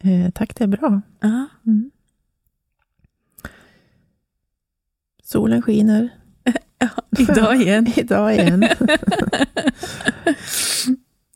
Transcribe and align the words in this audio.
Eh, 0.00 0.30
tack, 0.30 0.54
det 0.56 0.64
är 0.64 0.68
bra. 0.68 1.00
Ja. 1.20 1.46
Mm. 1.66 1.90
Solen 5.22 5.62
skiner. 5.62 6.08
Idag 7.18 7.56
igen. 7.62 7.86
Idag 7.96 8.34
igen. 8.34 8.62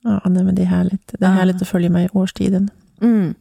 ja, 0.02 0.22
nej, 0.24 0.44
men 0.44 0.54
det 0.54 0.62
är 0.62 0.66
härligt. 0.66 1.06
Det 1.18 1.24
är 1.24 1.28
Ja. 1.30 1.34
härligt 1.34 1.62
att 1.62 1.68
följa 1.68 1.90
med 1.90 2.04
i 2.04 2.08
årstiden. 2.12 2.70
Mm. 3.00 3.34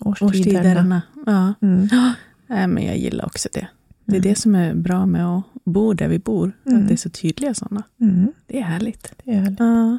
Årstiderna. 0.00 0.26
Årstiderna. 0.30 1.02
Ja. 1.26 1.54
Mm. 1.60 1.88
Nej, 2.46 2.66
men 2.66 2.84
jag 2.84 2.98
gillar 2.98 3.26
också 3.26 3.48
det. 3.52 3.66
Det 4.04 4.12
är 4.16 4.20
Mm. 4.20 4.28
det 4.30 4.34
som 4.38 4.54
är 4.54 4.74
bra 4.74 5.06
med 5.06 5.26
att 5.26 5.42
bo 5.64 5.92
där 5.92 6.08
vi 6.08 6.18
bor. 6.18 6.52
Mm. 6.66 6.82
Att 6.82 6.88
det 6.88 6.94
är 6.94 6.96
så 6.96 7.10
tydliga 7.10 7.54
sådana. 7.54 7.82
Mm. 8.00 8.32
Det 8.46 8.58
är 8.58 8.62
härligt. 8.62 9.12
Det 9.24 9.30
är 9.34 9.40
härligt. 9.40 9.60
Ja. 9.60 9.98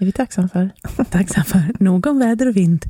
Det 0.00 0.04
är 0.04 0.06
vi 0.06 0.12
tacksamma 0.12 0.48
för. 0.48 0.70
Tacksam 1.10 1.44
för. 1.44 1.62
Nog 1.78 2.06
om 2.06 2.18
väder 2.18 2.48
och 2.48 2.56
vind. 2.56 2.84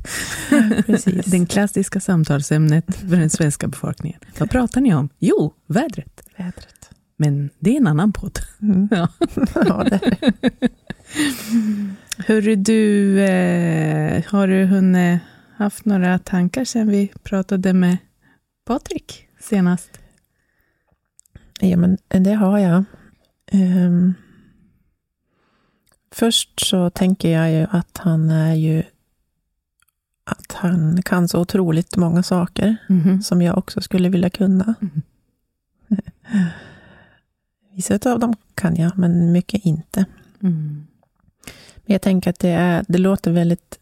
Precis. 0.85 1.25
Den 1.25 1.45
klassiska 1.45 1.99
samtalsämnet 1.99 2.95
för 2.95 3.15
den 3.15 3.29
svenska 3.29 3.67
befolkningen. 3.67 4.19
Vad 4.39 4.49
pratar 4.49 4.81
ni 4.81 4.93
om? 4.93 5.09
Jo, 5.19 5.53
vädret. 5.67 6.23
Vädret. 6.37 6.89
Men 7.17 7.49
det 7.59 7.71
är 7.71 7.77
en 7.77 7.87
annan 7.87 8.13
podd. 8.13 8.39
Mm. 8.61 8.87
Ja. 8.91 9.07
ja, 9.55 9.83
det 9.83 9.95
är. 9.95 10.33
Hörru 12.27 12.55
du, 12.55 13.19
eh, 13.21 14.23
har 14.27 14.47
du 14.47 14.65
hunnit 14.65 15.21
haft 15.57 15.85
några 15.85 16.19
tankar 16.19 16.65
sen 16.65 16.89
vi 16.89 17.11
pratade 17.23 17.73
med 17.73 17.97
Patrik 18.65 19.27
senast? 19.39 19.99
Ja, 21.59 21.77
men 21.77 21.97
det 22.09 22.33
har 22.33 22.59
jag. 22.59 22.83
Ehm, 23.51 24.13
först 26.11 26.65
så 26.67 26.89
tänker 26.89 27.29
jag 27.29 27.51
ju 27.51 27.67
att 27.71 27.97
han 27.97 28.29
är 28.29 28.55
ju 28.55 28.83
att 30.23 30.51
han 30.53 31.01
kan 31.01 31.27
så 31.27 31.39
otroligt 31.39 31.95
många 31.97 32.23
saker 32.23 32.75
Mhm. 32.89 33.21
som 33.21 33.41
jag 33.41 33.57
också 33.57 33.81
skulle 33.81 34.09
vilja 34.09 34.29
kunna. 34.29 34.75
Mhm. 34.79 35.01
Vissa 37.75 38.11
av 38.11 38.19
dem 38.19 38.33
kan 38.55 38.75
jag, 38.75 38.97
men 38.97 39.31
mycket 39.31 39.65
inte. 39.65 40.05
Mm. 40.41 40.87
Men 41.75 41.93
jag 41.93 42.01
tänker 42.01 42.29
att 42.29 42.39
det, 42.39 42.49
är, 42.49 42.85
det 42.87 42.97
låter 42.97 43.31
väldigt 43.31 43.79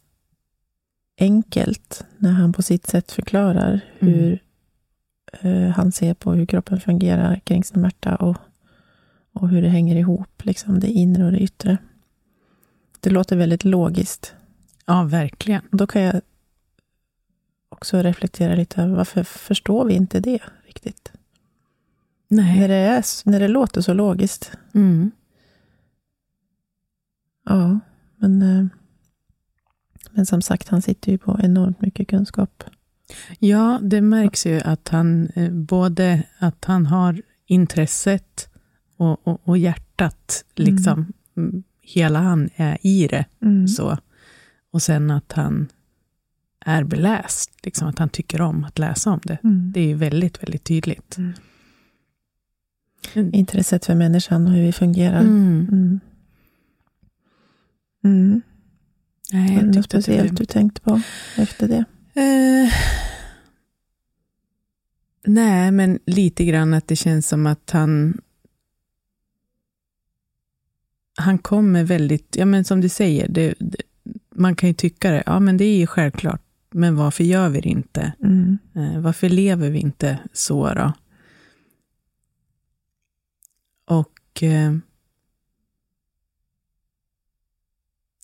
enkelt 1.18 2.04
när 2.18 2.32
han 2.32 2.52
på 2.52 2.62
sitt 2.62 2.86
sätt 2.86 3.12
förklarar 3.12 3.80
Mm. 4.00 4.14
hur 4.14 4.42
eh, 5.40 5.68
han 5.70 5.92
ser 5.92 6.14
på 6.14 6.32
hur 6.32 6.46
kroppen 6.46 6.80
fungerar 6.80 7.40
kring 7.44 7.64
smärta 7.64 8.16
och, 8.16 8.36
och 9.32 9.48
hur 9.48 9.62
det 9.62 9.68
hänger 9.68 9.96
ihop, 9.96 10.44
liksom 10.44 10.80
det 10.80 10.88
inre 10.90 11.24
och 11.24 11.32
det 11.32 11.38
yttre. 11.40 11.76
Det 13.00 13.10
låter 13.10 13.36
väldigt 13.36 13.64
logiskt. 13.64 14.34
Ja, 14.86 15.02
verkligen. 15.02 15.62
Då 15.70 15.86
kan 15.86 16.02
jag 16.02 16.20
också 17.68 18.02
reflektera 18.02 18.54
lite 18.54 18.82
över 18.82 18.96
varför 18.96 19.22
förstår 19.22 19.84
vi 19.84 19.94
inte 19.94 20.20
det 20.20 20.42
riktigt? 20.66 21.12
Nej. 22.28 22.60
När 22.60 22.68
det, 22.68 22.74
är, 22.74 23.04
när 23.24 23.40
det 23.40 23.48
låter 23.48 23.80
så 23.80 23.92
logiskt. 23.92 24.52
Mm. 24.74 25.10
Ja, 27.44 27.80
men, 28.16 28.42
eh, 28.42 28.66
men 30.10 30.26
som 30.26 30.42
sagt, 30.42 30.68
han 30.68 30.82
sitter 30.82 31.12
ju 31.12 31.18
på 31.18 31.40
enormt 31.42 31.80
mycket 31.80 32.08
kunskap. 32.08 32.64
Ja, 33.38 33.78
det 33.82 34.00
märks 34.00 34.46
ju 34.46 34.60
att 34.60 34.88
han 34.88 35.26
eh, 35.34 35.50
både 35.50 36.22
att 36.38 36.64
han 36.64 36.86
har 36.86 37.22
intresset 37.46 38.48
och, 38.96 39.28
och, 39.28 39.40
och 39.44 39.58
hjärtat, 39.58 40.44
liksom. 40.54 41.12
Mm. 41.36 41.62
Hela 41.92 42.18
han 42.18 42.50
är 42.56 42.78
i 42.80 43.06
det. 43.06 43.24
Mm. 43.42 43.68
Så. 43.68 43.98
Och 44.70 44.82
sen 44.82 45.10
att 45.10 45.32
han 45.32 45.68
är 46.60 46.84
beläst, 46.84 47.50
liksom 47.62 47.88
att 47.88 47.98
han 47.98 48.08
tycker 48.08 48.40
om 48.40 48.64
att 48.64 48.78
läsa 48.78 49.10
om 49.10 49.20
det. 49.22 49.38
Mm. 49.44 49.72
Det 49.72 49.80
är 49.80 49.86
ju 49.86 49.94
väldigt, 49.94 50.42
väldigt 50.42 50.64
tydligt. 50.64 51.18
Mm. 51.18 51.32
Mm. 53.14 53.34
Intresset 53.34 53.86
för 53.86 53.94
människan 53.94 54.46
och 54.46 54.52
hur 54.52 54.62
vi 54.62 54.72
fungerar. 54.72 55.20
Mm. 55.20 55.68
Mm. 55.72 56.00
Mm. 58.04 58.42
Nej, 59.32 59.48
Var 59.48 59.54
jag 59.54 59.72
det 59.72 59.78
något 59.78 59.90
det 59.90 60.02
speciellt 60.02 60.36
du 60.36 60.44
tänkt 60.44 60.82
på 60.82 61.00
efter 61.36 61.68
det? 61.68 61.84
Eh, 62.14 62.72
nej, 65.26 65.70
men 65.70 65.98
lite 66.06 66.44
grann 66.44 66.74
att 66.74 66.88
det 66.88 66.96
känns 66.96 67.28
som 67.28 67.46
att 67.46 67.70
han 67.70 68.20
han 71.20 71.38
kommer 71.38 71.84
väldigt, 71.84 72.36
ja 72.36 72.44
men 72.44 72.64
som 72.64 72.80
du 72.80 72.88
säger, 72.88 73.28
det, 73.28 73.54
det, 73.58 73.82
man 74.30 74.56
kan 74.56 74.68
ju 74.68 74.74
tycka 74.74 75.10
det, 75.10 75.22
ja 75.26 75.40
men 75.40 75.56
det 75.56 75.64
är 75.64 75.76
ju 75.76 75.86
självklart, 75.86 76.42
men 76.70 76.96
varför 76.96 77.24
gör 77.24 77.48
vi 77.48 77.60
det 77.60 77.68
inte? 77.68 78.12
Mm. 78.22 78.58
Eh, 78.74 79.00
varför 79.00 79.28
lever 79.28 79.70
vi 79.70 79.78
inte 79.78 80.18
så 80.32 80.74
då? 80.74 80.92
Och 83.84 84.42
eh, 84.42 84.76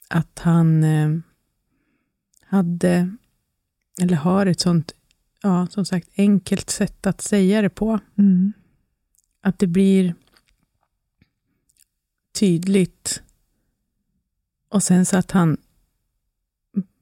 att 0.08 0.38
han 0.38 0.84
eh, 0.84 1.18
hade, 2.40 3.16
eller 4.00 4.16
har 4.16 4.46
ett 4.46 4.60
sånt, 4.60 4.92
ja 5.42 5.66
som 5.66 5.84
sagt, 5.84 6.08
enkelt 6.16 6.70
sätt 6.70 7.06
att 7.06 7.20
säga 7.20 7.62
det 7.62 7.70
på. 7.70 7.98
Mm. 8.18 8.52
Att 9.40 9.58
det 9.58 9.66
blir 9.66 10.14
tydligt. 12.36 13.22
Och 14.68 14.82
sen 14.82 15.06
så 15.06 15.16
att 15.16 15.30
han 15.30 15.56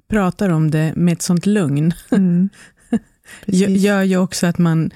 pratar 0.09 0.51
om 0.51 0.71
det 0.71 0.93
med 0.97 1.13
ett 1.13 1.23
sånt 1.23 1.47
lugn. 1.47 1.93
Mm. 2.11 2.49
Gör 3.77 4.03
ju 4.03 4.17
också 4.17 4.47
att 4.47 4.59
man 4.59 4.91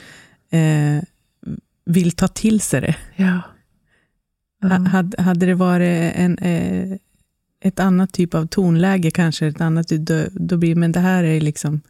eh, 0.51 1.03
vill 1.85 2.13
ta 2.13 2.29
till 2.29 2.61
sig 2.61 2.81
det. 2.81 2.97
Ja. 3.17 3.43
Ja. 4.61 4.69
Hade, 4.69 5.23
hade 5.23 5.47
det 5.47 5.55
varit 5.55 6.13
en, 6.15 6.39
eh, 6.39 6.99
ett 7.61 7.81
annat 7.81 8.13
typ 8.13 8.35
av 8.35 8.47
tonläge 8.47 9.11
kanske, 9.11 9.47
ett 9.47 9.61
annat, 9.61 9.89
då, 9.89 10.25
då 10.33 10.57
blir 10.57 10.75
men 10.75 10.93
det 10.93 11.01
här 11.01 11.25
är 11.25 11.41
liksom, 11.41 11.81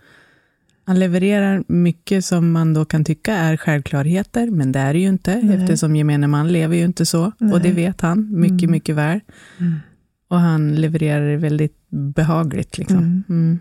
han 0.88 0.98
levererar 0.98 1.64
mycket 1.68 2.24
som 2.24 2.52
man 2.52 2.74
då 2.74 2.84
kan 2.84 3.04
tycka 3.04 3.34
är 3.34 3.56
självklarheter, 3.56 4.50
men 4.50 4.72
det 4.72 4.78
är 4.78 4.92
det 4.92 4.98
ju 4.98 5.08
inte, 5.08 5.40
Nej. 5.42 5.56
eftersom 5.56 5.96
gemene 5.96 6.26
man 6.26 6.48
lever 6.52 6.76
ju 6.76 6.84
inte 6.84 7.06
så, 7.06 7.24
och 7.24 7.60
det 7.60 7.72
Nej. 7.72 7.72
vet 7.72 8.00
han 8.00 8.40
mycket, 8.40 8.62
Mm. 8.62 8.70
mycket 8.70 8.94
väl. 8.96 9.20
Mm. 9.58 9.74
Och 10.28 10.40
han 10.40 10.74
levererar 10.74 11.30
det 11.30 11.36
väldigt 11.36 11.76
behagligt. 11.90 12.78
Liksom. 12.78 12.98
Mm. 12.98 13.24
Mm. 13.28 13.58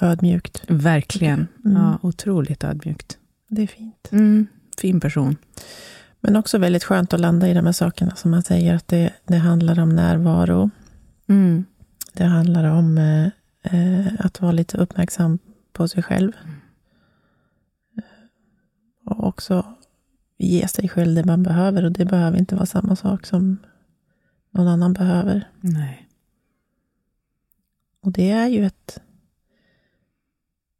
Ödmjukt. 0.00 0.64
Verkligen. 0.68 1.46
Mm. 1.64 1.76
Ja, 1.76 1.98
otroligt 2.02 2.64
ödmjukt. 2.64 3.18
Det 3.48 3.62
är 3.62 3.66
fint. 3.66 4.08
Mm. 4.12 4.46
Fin 4.80 5.00
person. 5.00 5.36
Men 6.20 6.36
också 6.36 6.58
väldigt 6.58 6.84
skönt 6.84 7.14
att 7.14 7.20
landa 7.20 7.48
i 7.48 7.54
de 7.54 7.64
här 7.66 7.72
sakerna 7.72 8.16
som 8.16 8.30
man 8.30 8.42
säger 8.42 8.74
att 8.74 8.88
det, 8.88 9.10
det 9.26 9.36
handlar 9.36 9.78
om 9.78 9.88
närvaro. 9.88 10.70
Det 12.12 12.24
handlar 12.24 12.64
om 12.64 12.98
eh, 12.98 13.26
eh, 13.62 14.06
att 14.18 14.40
vara 14.40 14.52
lite 14.52 14.78
uppmärksam 14.78 15.38
på 15.76 15.88
sig 15.88 16.02
själv. 16.02 16.32
Och 19.04 19.24
också 19.24 19.76
ge 20.36 20.68
sig 20.68 20.88
själv 20.88 21.14
det 21.14 21.24
man 21.24 21.42
behöver. 21.42 21.84
Och 21.84 21.92
det 21.92 22.04
behöver 22.04 22.38
inte 22.38 22.54
vara 22.54 22.66
samma 22.66 22.96
sak 22.96 23.26
som 23.26 23.58
någon 24.50 24.68
annan 24.68 24.92
behöver. 24.92 25.48
Nej. 25.60 26.08
Och 28.00 28.12
det 28.12 28.30
är 28.30 28.46
ju 28.46 28.66
ett, 28.66 29.00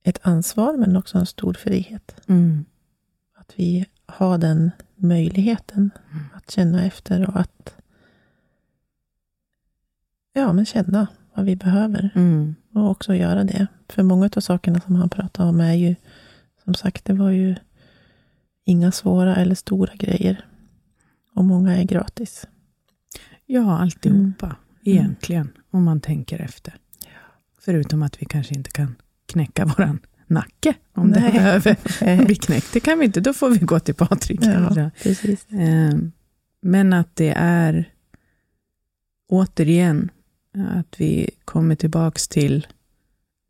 ett 0.03 0.19
ansvar 0.23 0.77
men 0.77 0.97
också 0.97 1.19
en 1.19 1.27
stor 1.27 1.55
frihet. 1.55 2.21
Mm. 2.29 2.65
Att 3.35 3.53
vi 3.57 3.87
har 4.07 4.39
den 4.39 4.71
möjligheten 4.95 5.91
att 6.35 6.51
känna 6.51 6.85
efter 6.85 7.29
och 7.29 7.41
att 7.41 7.77
ja, 10.33 10.53
men 10.53 10.67
känna 10.67 11.07
vad 11.35 11.45
vi 11.45 11.57
behöver. 11.57 12.11
Mm. 12.15 12.55
Och 12.77 12.91
också 12.91 13.15
göra 13.15 13.45
det. 13.45 13.67
För 13.89 14.03
många 14.03 14.31
av 14.37 14.41
sakerna 14.41 14.81
som 14.81 14.97
han 14.97 15.09
pratar 15.09 15.45
om 15.45 15.61
är 15.61 15.75
ju, 15.75 15.95
som 16.65 16.75
sagt, 16.75 17.05
det 17.05 17.13
var 17.13 17.31
ju 17.31 17.55
inga 18.65 18.93
svåra 18.93 19.37
eller 19.37 19.55
stora 19.55 19.95
grejer. 19.95 20.47
Och 21.35 21.45
många 21.45 21.77
är 21.77 21.85
gratis. 21.85 22.47
Ja, 23.47 23.79
alltihopa. 23.79 24.47
Mm. 24.47 24.59
Egentligen, 24.85 25.53
om 25.71 25.85
man 25.85 26.01
tänker 26.01 26.39
efter. 26.39 26.75
Förutom 27.61 28.03
att 28.03 28.23
vi 28.23 28.27
kanske 28.27 28.55
inte 28.55 28.71
kan 28.71 28.95
knäcka 29.27 29.65
våran 29.65 30.01
nacke 30.27 30.75
om 30.93 31.09
Nej. 31.09 31.23
det 31.23 31.33
behöver 31.33 32.25
bli 32.25 32.35
knäckt. 32.35 32.73
Det 32.73 32.81
kan 32.81 32.99
vi 32.99 33.05
inte, 33.05 33.21
då 33.21 33.33
får 33.33 33.51
vi 33.51 33.59
gå 33.59 33.81
till 33.81 33.95
Patrik. 33.95 34.41
Ja, 34.43 34.91
precis. 35.03 35.47
Eh, 35.53 35.95
Men 36.61 36.93
att 36.93 37.17
det 37.17 37.35
är, 37.37 37.93
återigen, 39.29 40.11
att 40.57 41.01
vi 41.01 41.31
kommer 41.45 41.75
tillbaks 41.75 42.29
till 42.29 42.67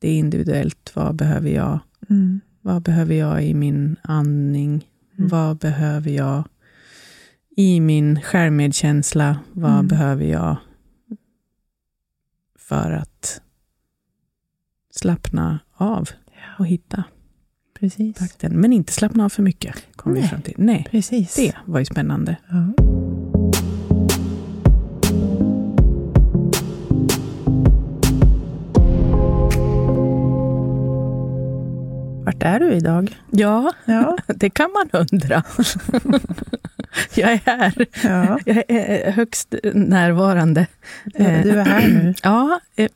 det 0.01 0.13
individuellt. 0.13 0.93
Vad 0.95 1.15
behöver 1.17 1.51
jag? 1.51 1.79
Mm. 2.11 2.41
Vad 2.61 2.83
behöver 2.83 3.15
jag 3.15 3.45
i 3.45 3.55
min 3.55 3.97
andning? 4.03 4.89
Mm. 5.19 5.29
Vad 5.29 5.57
behöver 5.59 6.11
jag 6.11 6.45
i 7.57 7.81
min 7.81 8.21
självmedkänsla? 8.23 9.39
Vad 9.53 9.73
Mm. 9.73 9.89
behöver 9.89 10.25
jag 10.25 10.57
för 12.59 12.93
att 12.93 13.41
slappna 14.91 15.59
av 15.73 16.09
och 16.59 16.67
hitta 16.67 17.05
Precis. 17.81 18.17
takten? 18.17 18.61
Men 18.61 18.73
inte 18.73 18.93
slappna 18.93 19.25
av 19.25 19.29
för 19.29 19.43
mycket, 19.43 19.87
kom 19.97 20.13
vi 20.15 20.21
Nej. 20.21 20.29
fram 20.29 20.43
till. 20.43 20.55
Nej, 20.59 20.87
Precis. 20.91 21.35
det 21.37 21.55
var 21.65 21.79
ju 21.79 21.85
spännande. 21.85 22.37
Ja. 22.49 22.73
Är 32.47 32.61
du 32.61 32.73
idag? 32.73 33.17
Ja, 33.31 33.73
Ja. 33.85 34.17
det 34.27 34.51
kan 34.51 34.71
man 34.73 35.01
undra. 35.13 35.43
jag 37.15 37.33
är 37.33 37.41
här. 37.47 37.87
ja. 38.05 38.39
Jag 38.47 38.65
är 38.69 39.11
högst 39.11 39.55
närvarande. 39.75 40.67
Du 41.05 41.25
är 41.25 41.65
här 41.65 41.89
nu. 41.89 42.15
Ja, 42.23 42.61
eh, 42.77 42.89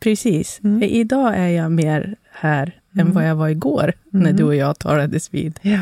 precis. 0.00 0.60
Mm. 0.64 0.82
Idag 0.82 1.36
är 1.36 1.48
jag 1.48 1.72
mer 1.72 2.16
här 2.32 2.80
än 2.94 3.00
Mm. 3.00 3.12
vad 3.14 3.28
jag 3.28 3.36
var 3.36 3.48
igår, 3.48 3.92
när 4.10 4.20
Mm. 4.20 4.36
du 4.36 4.44
och 4.44 4.54
jag 4.54 4.78
talades 4.78 5.34
vid. 5.34 5.58
Ja. 5.62 5.80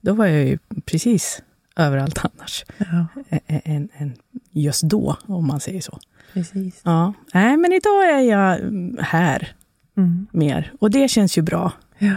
Då 0.00 0.12
var 0.14 0.26
jag 0.26 0.44
ju 0.44 0.58
precis 0.86 1.42
överallt 1.76 2.18
annars, 2.24 2.64
ja, 2.78 3.06
än, 3.46 3.88
än 3.96 4.12
just 4.52 4.82
då, 4.82 5.16
om 5.26 5.46
man 5.46 5.60
säger 5.60 5.80
så. 5.80 5.98
precis. 6.32 6.80
Ja. 6.84 7.12
Nej, 7.34 7.56
men 7.56 7.72
idag 7.72 8.10
är 8.10 8.20
jag 8.20 8.58
här 9.00 9.52
Mm. 9.96 10.26
mer, 10.32 10.72
och 10.80 10.90
det 10.90 11.08
känns 11.08 11.38
ju 11.38 11.42
bra. 11.42 11.72
Ja. 11.98 12.14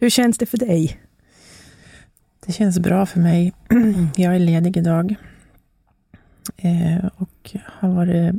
Hur 0.00 0.10
känns 0.10 0.38
det 0.38 0.46
för 0.46 0.58
dig? 0.58 1.00
Det 2.46 2.52
känns 2.52 2.78
bra 2.78 3.06
för 3.06 3.20
mig. 3.20 3.52
Jag 4.16 4.34
är 4.34 4.38
ledig 4.38 4.76
idag. 4.76 5.14
Eh, 6.56 7.06
och 7.16 7.50
har 7.64 7.88
varit... 7.88 8.34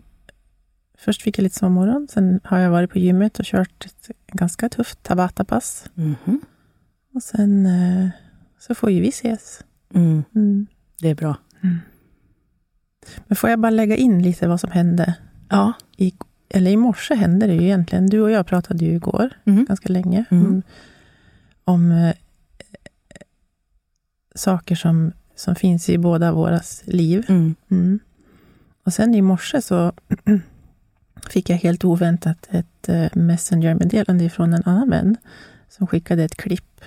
Först 0.98 1.22
fick 1.22 1.38
jag 1.40 1.44
lite 1.44 1.56
sovmorgon, 1.60 2.08
sen 2.10 2.40
har 2.44 2.60
jag 2.60 2.72
varit 2.72 2.92
på 2.92 3.00
gymmet 3.00 3.40
och 3.40 3.46
kört 3.46 3.86
ett 3.86 4.10
ganska 4.28 4.70
tufft 4.70 5.04
Tabata-pass. 5.04 5.86
Mhm. 5.94 6.42
Och 7.14 7.24
sen 7.24 7.66
eh, 7.66 8.10
så 8.60 8.76
får 8.76 8.92
ju 8.92 9.02
vi 9.02 9.08
ses. 9.10 9.62
Mm, 9.94 10.24
Mm. 10.36 10.68
det 11.02 11.10
är 11.10 11.16
bra. 11.16 11.36
Men 13.28 13.36
får 13.36 13.50
jag 13.50 13.60
bara 13.60 13.70
lägga 13.70 13.96
in 13.96 14.22
lite 14.22 14.48
vad 14.48 14.60
som 14.62 14.72
hände? 14.72 15.14
Ja. 15.50 15.74
I, 15.98 16.14
eller 16.50 16.72
i 16.72 16.78
morse 16.78 17.16
hände 17.16 17.48
det 17.48 17.54
ju 17.54 17.64
egentligen. 17.64 18.08
Du 18.08 18.22
och 18.22 18.32
jag 18.32 18.48
pratade 18.48 18.86
ju 18.86 18.96
igår 18.96 19.30
Mm. 19.46 19.66
ganska 19.66 19.90
länge 19.94 20.26
Mm. 20.32 20.62
Om, 21.68 21.74
om 21.74 21.92
eh, 21.92 22.14
saker 24.36 24.76
som, 24.76 25.12
som 25.36 25.56
finns 25.56 25.90
i 25.90 25.98
båda 25.98 26.32
våras 26.32 26.82
liv. 26.86 27.26
Mm. 27.30 27.56
Mm. 27.72 28.00
Och 28.84 28.94
sen 28.94 29.16
i 29.16 29.22
morse 29.22 29.62
så 29.62 29.94
fick 31.30 31.50
jag 31.50 31.58
helt 31.58 31.84
oväntat 31.86 32.48
ett 32.52 32.90
eh, 32.90 33.08
Messenger-meddelande 33.14 34.30
från 34.30 34.54
en 34.54 34.64
annan 34.66 34.90
vän 34.90 35.18
som 35.70 35.88
skickade 35.88 36.24
ett 36.24 36.36
klipp 36.38 36.82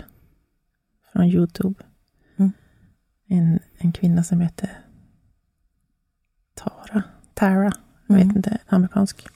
från 1.12 1.24
Youtube. 1.24 1.74
Mm. 2.36 2.52
En, 3.26 3.58
en 3.78 3.92
kvinna 3.92 4.24
som 4.24 4.40
heter 4.40 4.70
Tara, 6.54 7.02
Tara, 7.34 7.72
jag 8.06 8.16
Mm. 8.16 8.28
vet 8.28 8.36
inte, 8.36 8.50
en 8.50 8.58
amerikansk. 8.76 9.26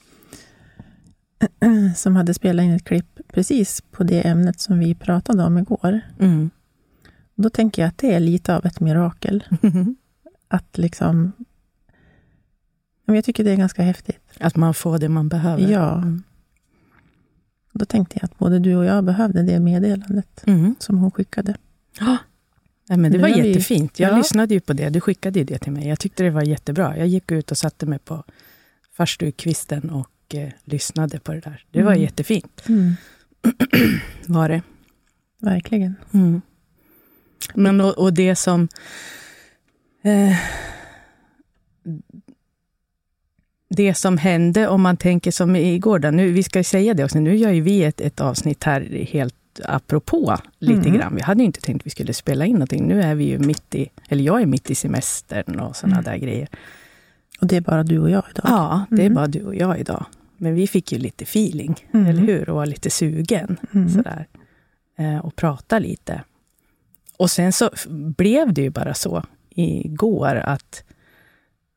Som 1.95 2.15
hade 2.15 2.33
spelat 2.33 2.63
in 2.63 2.71
ett 2.73 2.83
klipp 2.83 3.19
precis 3.33 3.81
på 3.91 4.03
det 4.03 4.21
ämnet 4.27 4.59
som 4.59 4.79
vi 4.79 4.95
pratade 4.95 5.43
om 5.43 5.57
igår. 5.57 6.01
Mm. 6.19 6.49
Då 7.35 7.49
tänker 7.49 7.81
jag 7.81 7.89
att 7.89 7.97
det 7.97 8.13
är 8.13 8.19
lite 8.19 8.55
av 8.55 8.65
ett 8.65 8.79
mirakel. 8.79 9.43
Att 10.47 10.77
liksom... 10.77 11.31
Jag 13.05 13.25
tycker 13.25 13.43
det 13.43 13.51
är 13.51 13.55
ganska 13.55 13.81
häftigt. 13.83 14.21
Att 14.39 14.55
man 14.55 14.73
får 14.73 14.97
det 14.97 15.09
man 15.09 15.29
behöver. 15.29 15.71
Ja. 15.71 15.97
Mm. 15.97 16.23
Då 17.73 17.85
tänkte 17.85 18.17
jag 18.21 18.25
att 18.25 18.37
både 18.37 18.59
du 18.59 18.75
och 18.75 18.85
jag 18.85 19.03
behövde 19.03 19.43
det 19.43 19.59
meddelandet 19.59 20.43
Mm. 20.47 20.75
som 20.79 20.97
hon 20.97 21.11
skickade. 21.11 21.55
Ja. 21.99 22.17
Nej, 22.89 22.97
men 22.97 23.11
det 23.11 23.17
Nu 23.17 23.21
var 23.21 23.29
har 23.29 23.41
vi- 23.41 23.47
jättefint. 23.47 23.99
Jag 23.99 24.11
Ja. 24.11 24.17
lyssnade 24.17 24.53
ju 24.53 24.59
på 24.59 24.73
det. 24.73 24.89
Du 24.89 25.01
skickade 25.01 25.39
ju 25.39 25.45
det 25.45 25.57
till 25.59 25.71
mig. 25.71 25.87
Jag 25.87 25.99
tyckte 25.99 26.23
det 26.23 26.29
var 26.29 26.41
jättebra. 26.41 26.97
Jag 26.97 27.07
gick 27.07 27.31
ut 27.31 27.51
och 27.51 27.57
satte 27.57 27.85
mig 27.85 27.99
på 27.99 28.23
farstukvisten 28.97 29.89
och 29.89 30.09
eh, 30.33 30.49
lyssnade 30.63 31.19
på 31.19 31.33
det 31.33 31.39
där. 31.39 31.63
Det 31.71 31.81
var 31.83 31.91
Mm. 31.91 32.03
jättefint. 32.03 32.63
Var 34.27 34.49
det. 34.49 34.61
Verkligen. 35.39 35.95
Mm. 36.13 36.41
Men 37.53 37.81
och, 37.81 37.97
och 37.97 38.13
det 38.13 38.35
som... 38.35 38.67
Eh, 40.01 40.35
det 43.69 43.93
som 43.93 44.17
hände, 44.17 44.67
om 44.67 44.81
man 44.81 44.97
tänker 44.97 45.31
som 45.31 45.55
igår, 45.55 45.99
då, 45.99 46.09
nu, 46.11 46.31
vi 46.31 46.43
ska 46.43 46.63
säga 46.63 46.93
det 46.93 47.03
också, 47.03 47.19
nu 47.19 47.35
gör 47.35 47.51
ju 47.51 47.61
vi 47.61 47.83
ett, 47.83 48.01
ett 48.01 48.21
avsnitt 48.21 48.63
här 48.63 49.05
helt 49.11 49.35
apropå 49.65 50.37
lite 50.59 50.79
Mm. 50.89 50.93
grann. 50.93 51.15
Vi 51.15 51.21
hade 51.21 51.39
ju 51.41 51.45
inte 51.45 51.61
tänkt 51.61 51.81
att 51.81 51.85
vi 51.85 51.89
skulle 51.89 52.13
spela 52.13 52.45
in 52.45 52.53
någonting. 52.53 52.87
Nu 52.87 53.01
är 53.01 53.15
vi 53.15 53.23
ju 53.23 53.39
mitt 53.39 53.75
i, 53.75 53.89
eller 54.09 54.23
jag 54.23 54.41
är 54.41 54.45
mitt 54.45 54.69
i 54.71 54.75
semestern 54.75 55.59
och 55.59 55.75
sådana 55.75 55.95
Mm. 55.99 56.03
där 56.05 56.17
grejer. 56.17 56.47
Och 57.41 57.47
det 57.47 57.55
är 57.55 57.61
bara 57.61 57.83
du 57.83 57.99
och 57.99 58.09
jag 58.09 58.23
idag. 58.31 58.45
Ja, 58.49 58.85
det 58.89 59.01
är 59.01 59.05
Mm. 59.05 59.13
bara 59.15 59.27
du 59.27 59.43
och 59.43 59.55
jag 59.55 59.79
idag. 59.79 60.05
Men 60.37 60.55
vi 60.55 60.67
fick 60.67 60.91
ju 60.91 60.97
lite 60.97 61.23
feeling, 61.23 61.75
Mm. 61.93 62.05
eller 62.05 62.21
hur? 62.21 62.49
Och 62.49 62.55
var 62.55 62.65
lite 62.65 62.89
sugen 62.89 63.57
Mm. 63.73 63.89
sådär. 63.89 64.27
Eh, 64.97 65.17
och 65.17 65.35
prata 65.35 65.79
lite. 65.79 66.23
Och 67.17 67.31
sen 67.31 67.53
så 67.53 67.69
blev 68.17 68.53
det 68.53 68.61
ju 68.61 68.69
bara 68.69 68.93
så 68.93 69.23
igår 69.49 70.35
att 70.35 70.83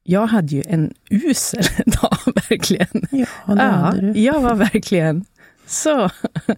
jag 0.03 0.27
hade 0.27 0.55
ju 0.55 0.63
en 0.67 0.95
usel 1.11 1.63
dag, 1.87 2.17
verkligen. 2.49 3.07
Ja, 3.11 3.55
det 3.55 3.63
hade 3.63 4.01
du. 4.13 4.21
jag 4.21 4.41
var 4.41 4.55
verkligen 4.55 5.25
så 5.67 6.11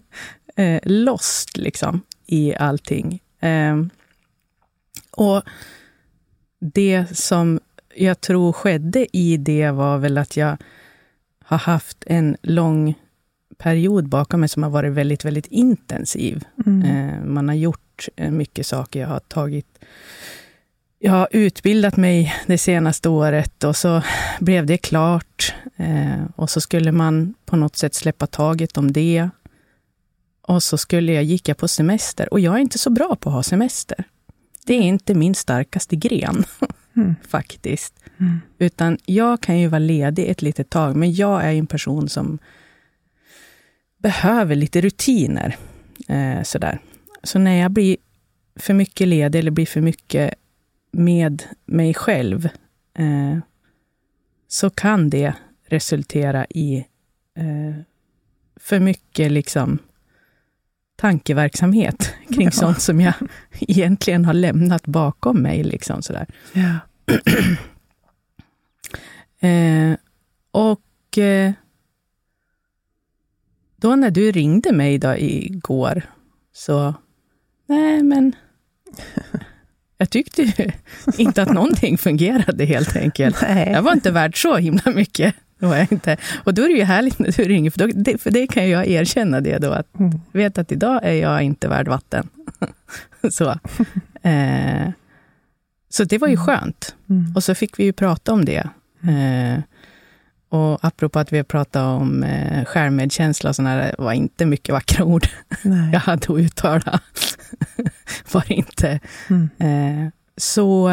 eh, 0.55 0.79
lost 0.83 1.57
liksom 1.57 2.01
i 2.25 2.55
allting. 2.55 3.19
Eh, 3.39 3.77
och 5.11 5.43
det 6.59 7.17
som 7.17 7.59
jag 7.95 8.21
tror 8.21 8.53
skedde 8.53 9.17
i 9.17 9.37
det 9.37 9.71
var 9.71 9.97
väl 9.97 10.17
att 10.17 10.37
jag 10.37 10.57
har 11.43 11.57
haft 11.57 12.03
en 12.07 12.37
lång 12.41 12.95
period 13.57 14.09
bakom 14.09 14.39
mig 14.39 14.49
som 14.49 14.63
har 14.63 14.69
varit 14.69 14.91
väldigt, 14.91 15.25
väldigt 15.25 15.45
intensiv. 15.45 16.45
Mm. 16.65 16.81
Eh, 16.81 17.23
man 17.23 17.47
har 17.47 17.55
gjort 17.55 18.07
eh, 18.15 18.31
mycket 18.31 18.67
saker. 18.67 18.99
Jag 18.99 19.07
har 19.07 19.19
tagit... 19.19 19.79
Jag 20.99 21.11
har 21.11 21.27
utbildat 21.31 21.97
mig 21.97 22.33
det 22.47 22.57
senaste 22.57 23.09
året 23.09 23.63
och 23.63 23.75
så 23.75 24.01
blev 24.39 24.65
det 24.65 24.77
klart. 24.77 25.53
Eh, 25.75 26.23
och 26.35 26.49
så 26.49 26.61
skulle 26.61 26.91
man 26.91 27.33
på 27.45 27.55
något 27.55 27.75
sätt 27.75 27.93
släppa 27.93 28.27
taget 28.27 28.77
om 28.77 28.91
det. 28.91 29.29
Och 30.41 30.63
så 30.63 30.77
skulle 30.77 31.13
jag, 31.13 31.23
gick 31.23 31.47
jag 31.47 31.57
på 31.57 31.67
semester. 31.67 32.33
Och 32.33 32.39
jag 32.39 32.55
är 32.55 32.59
inte 32.59 32.77
så 32.77 32.89
bra 32.89 33.15
på 33.15 33.29
att 33.29 33.35
ha 33.35 33.43
semester. 33.43 34.03
Det 34.65 34.73
är 34.73 34.81
inte 34.81 35.13
min 35.13 35.35
starkaste 35.35 35.95
gren, 35.95 36.43
Mm. 36.95 37.15
faktiskt. 37.27 37.93
Mm. 38.17 38.39
Utan 38.57 38.97
jag 39.05 39.41
kan 39.41 39.59
ju 39.59 39.67
vara 39.67 39.79
ledig 39.79 40.29
ett 40.29 40.41
litet 40.41 40.69
tag, 40.69 40.95
men 40.95 41.13
jag 41.13 41.43
är 41.43 41.53
en 41.53 41.67
person 41.67 42.09
som 42.09 42.39
behöver 43.97 44.55
lite 44.55 44.81
rutiner. 44.81 45.57
Eh, 46.07 46.43
sådär. 46.43 46.79
Så 47.23 47.39
när 47.39 47.61
jag 47.61 47.71
blir 47.71 47.97
för 48.55 48.73
mycket 48.73 49.07
ledig 49.07 49.39
eller 49.39 49.51
blir 49.51 49.65
för 49.65 49.81
mycket 49.81 50.33
med 50.91 51.43
mig 51.65 51.93
själv, 51.93 52.49
eh, 52.93 53.37
så 54.47 54.69
kan 54.69 55.09
det 55.09 55.33
resultera 55.65 56.45
i 56.45 56.85
eh, 57.35 57.81
för 58.55 58.79
mycket 58.79 59.31
liksom, 59.31 59.79
tankeverksamhet 61.01 62.13
kring 62.29 62.45
Ja. 62.45 62.51
sånt 62.51 62.81
som 62.81 63.01
jag 63.01 63.13
egentligen 63.59 64.25
har 64.25 64.33
lämnat 64.33 64.87
bakom 64.87 65.37
mig. 65.41 65.63
Liksom, 65.63 66.01
sådär. 66.01 66.27
Ja. 66.53 66.75
Eh, 69.43 69.95
och 70.51 71.17
eh, 71.17 71.51
då 73.75 73.95
när 73.95 74.11
du 74.11 74.31
ringde 74.31 74.71
mig 74.73 74.97
då 74.97 75.15
igår, 75.17 76.01
så 76.53 76.93
nej 77.67 78.03
men 78.03 78.35
jag 79.97 80.09
tyckte 80.09 80.43
inte 81.17 81.41
att 81.43 81.53
någonting 81.53 81.97
fungerade 81.97 82.65
helt 82.65 82.95
enkelt. 82.95 83.41
Nej. 83.41 83.71
Jag 83.71 83.81
var 83.81 83.93
inte 83.93 84.11
värd 84.11 84.41
så 84.41 84.57
himla 84.57 84.91
mycket. 84.91 85.35
är 85.73 85.77
jag 85.77 85.91
inte. 85.91 86.17
Och 86.43 86.53
då 86.53 86.63
är 86.63 86.67
det 86.67 86.73
ju 86.73 86.83
härligt 86.83 87.19
när 87.19 87.31
du 87.31 87.43
ringer, 87.43 87.71
för, 87.71 87.79
då, 87.79 87.87
det, 87.95 88.21
för 88.21 88.31
det 88.31 88.47
kan 88.47 88.69
jag 88.69 88.87
erkänna 88.87 89.41
det 89.41 89.57
då, 89.57 89.71
att 89.71 89.99
Mm. 89.99 90.21
vet 90.31 90.57
att 90.57 90.71
idag 90.71 90.99
är 91.03 91.13
jag 91.13 91.41
inte 91.41 91.67
värd 91.67 91.87
vatten. 91.87 92.29
så. 93.31 93.55
Eh, 94.23 94.89
så 95.89 96.03
det 96.03 96.17
var 96.17 96.27
ju 96.27 96.37
skönt. 96.37 96.95
Mm. 97.09 97.35
Och 97.35 97.43
så 97.43 97.55
fick 97.55 97.79
vi 97.79 97.83
ju 97.83 97.93
prata 97.93 98.33
om 98.33 98.45
det. 98.45 98.69
Eh, 99.03 99.59
och 100.49 100.85
apropå 100.85 101.19
att 101.19 101.33
vi 101.33 101.37
har 101.37 101.43
pratat 101.43 102.01
om 102.01 102.23
eh, 102.23 102.65
självmedkänsla 102.65 103.49
och 103.49 103.55
sådana 103.55 103.75
där, 103.75 103.95
var 103.97 104.13
inte 104.13 104.45
mycket 104.45 104.73
vackra 104.73 105.05
ord 105.05 105.27
Nej. 105.63 105.89
jag 105.93 105.99
hade 105.99 106.33
att 106.33 106.39
uttala. 106.39 106.99
var 108.31 108.43
det 108.47 108.53
inte. 108.53 108.99
Mm. 109.29 109.49
Eh, 109.59 110.11
så... 110.37 110.89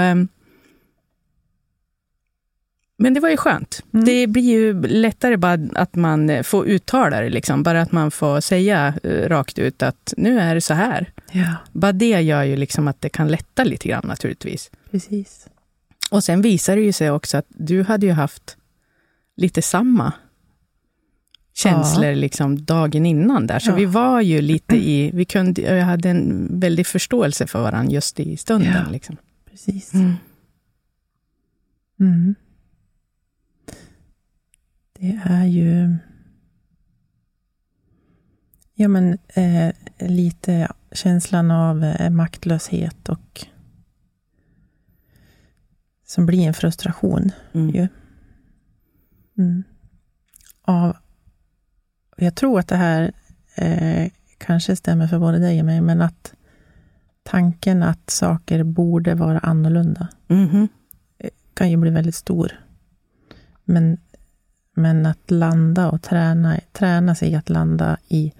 Men 3.01 3.15
det 3.15 3.21
var 3.21 3.29
ju 3.31 3.37
skönt. 3.37 3.83
Mm. 3.93 4.05
Det 4.07 4.27
blir 4.27 4.43
ju 4.43 4.83
lättare 4.83 5.37
bara 5.37 5.59
att 5.75 5.95
man 5.95 6.31
eh, 6.31 6.43
får 6.43 6.67
uttala 6.67 7.21
det, 7.21 7.29
liksom. 7.31 7.63
bara 7.63 7.83
att 7.83 7.93
man 7.93 8.11
får 8.11 8.41
säga 8.41 8.95
eh, 9.03 9.29
rakt 9.29 9.59
ut 9.59 9.83
att 9.83 10.15
nu 10.17 10.39
är 10.41 10.55
det 10.55 10.61
så 10.61 10.75
här. 10.75 11.13
Ja, 11.33 11.55
Bara 11.73 11.93
det 11.93 12.21
gör 12.21 12.43
ju 12.43 12.57
liksom 12.57 12.89
att 12.89 13.01
det 13.01 13.09
kan 13.09 13.29
lätta 13.29 13.65
lite 13.65 13.89
grann 13.89 14.05
naturligtvis. 14.07 14.71
precis. 14.91 15.49
Och 16.11 16.25
sen 16.25 16.43
visar 16.43 16.77
det 16.77 16.83
ju 16.83 16.93
sig 16.93 17.11
också 17.11 17.37
att 17.39 17.47
du 17.49 17.83
hade 17.83 18.07
ju 18.07 18.13
haft 18.13 18.57
lite 19.37 19.63
samma 19.63 20.13
känslor 21.55 22.15
liksom 22.15 22.65
dagen 22.65 23.07
innan 23.07 23.47
där. 23.47 23.59
Så 23.59 23.71
Ja. 23.71 23.75
vi 23.75 23.85
var 23.85 24.21
ju 24.21 24.41
lite 24.41 24.77
i, 24.77 25.11
vi 25.15 25.25
kunde, 25.25 25.63
jag 25.63 25.85
hade 25.85 26.09
en 26.11 26.49
väldig 26.61 26.87
förståelse 26.87 27.47
för 27.47 27.63
varandra 27.63 27.93
just 27.93 28.21
i 28.21 28.37
stunden. 28.37 28.73
Ja. 28.87 28.93
Liksom. 28.93 29.17
precis. 29.51 29.95
Mm. 29.95 30.13
Mm. 32.01 32.35
Det 35.01 35.21
är 35.25 35.45
ju 35.45 35.97
ja, 38.75 38.89
men, 38.89 39.19
eh, 39.29 39.73
lite 39.99 40.73
känslan 40.93 41.51
av 41.51 41.85
eh, 41.85 42.11
maktlöshet 42.11 43.09
och 43.09 43.47
som 46.07 46.27
blir 46.27 46.47
en 46.47 46.55
frustration. 46.55 47.31
Mm. 47.53 47.69
ju. 47.71 47.89
Mm. 49.39 49.65
Av, 50.63 50.97
jag 52.17 52.35
tror 52.35 52.59
att 52.59 52.69
det 52.69 52.77
här 52.77 53.13
eh, 53.55 54.11
kanske 54.39 54.77
stämmer 54.77 55.07
för 55.07 55.19
både 55.19 55.39
dig 55.39 55.61
och 55.61 55.67
mig, 55.67 55.81
men 55.81 56.03
att 56.03 56.35
tanken 57.23 57.83
att 57.83 58.11
saker 58.11 58.63
borde 58.63 59.15
vara 59.15 59.39
annorlunda 59.39 60.09
Mhm. 60.29 60.69
kan 61.55 61.71
ju 61.71 61.77
bli 61.77 61.91
väldigt 61.91 62.15
stor. 62.15 62.53
Men, 63.65 63.99
men 64.79 65.07
att 65.07 65.31
landa 65.31 65.91
och 65.91 66.03
träna, 66.03 66.59
träna 66.73 67.15
sig 67.15 67.35
att 67.35 67.49
landa 67.49 67.99
i 68.09 68.33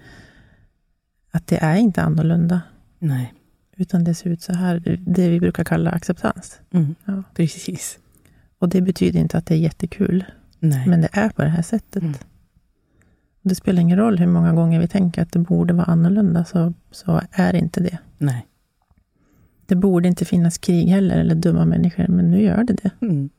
att 1.31 1.47
det 1.47 1.57
är 1.63 1.75
inte 1.75 2.01
annorlunda, 2.01 2.61
Nej. 2.99 3.33
utan 3.75 4.03
det 4.03 4.15
ser 4.15 4.29
ut 4.29 4.41
så 4.41 4.53
här. 4.53 4.99
Det 4.99 5.29
vi 5.29 5.39
brukar 5.39 5.63
kalla 5.63 5.91
acceptans. 5.91 6.59
Mm. 6.71 6.95
Ja. 7.05 7.23
Precis. 7.35 7.99
Och 8.59 8.69
det 8.69 8.81
betyder 8.81 9.19
inte 9.19 9.37
att 9.37 9.45
det 9.45 9.55
är 9.55 9.59
jättekul, 9.59 10.25
Nej. 10.59 10.87
men 10.87 11.01
det 11.01 11.09
är 11.11 11.29
på 11.29 11.41
det 11.41 11.49
här 11.49 11.61
sättet. 11.61 12.03
Mm. 12.03 12.15
Det 13.41 13.55
spelar 13.55 13.81
ingen 13.81 13.97
roll 13.97 14.17
hur 14.17 14.27
många 14.27 14.53
gånger 14.53 14.79
vi 14.79 14.87
tänker 14.87 15.21
att 15.21 15.31
det 15.31 15.39
borde 15.39 15.73
vara 15.73 15.85
annorlunda, 15.85 16.45
så, 16.45 16.73
så 16.91 17.21
är 17.31 17.53
det 17.53 17.59
inte 17.59 17.79
det. 17.79 17.97
Nej. 18.17 18.47
Det 19.65 19.75
borde 19.75 20.07
inte 20.07 20.25
finnas 20.25 20.57
krig 20.57 20.87
heller, 20.87 21.17
eller 21.17 21.35
dumma 21.35 21.65
människor, 21.65 22.07
men 22.07 22.31
nu 22.31 22.41
gör 22.41 22.63
det 22.63 22.73
det. 22.73 22.91
Mm. 23.01 23.29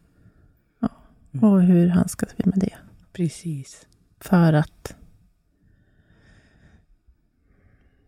Mm. 1.33 1.45
Och 1.45 1.63
hur 1.63 1.89
handskas 1.89 2.29
vi 2.37 2.45
med 2.51 2.59
det? 2.59 2.75
Precis. 3.13 3.87
För 4.21 4.53
att 4.53 4.97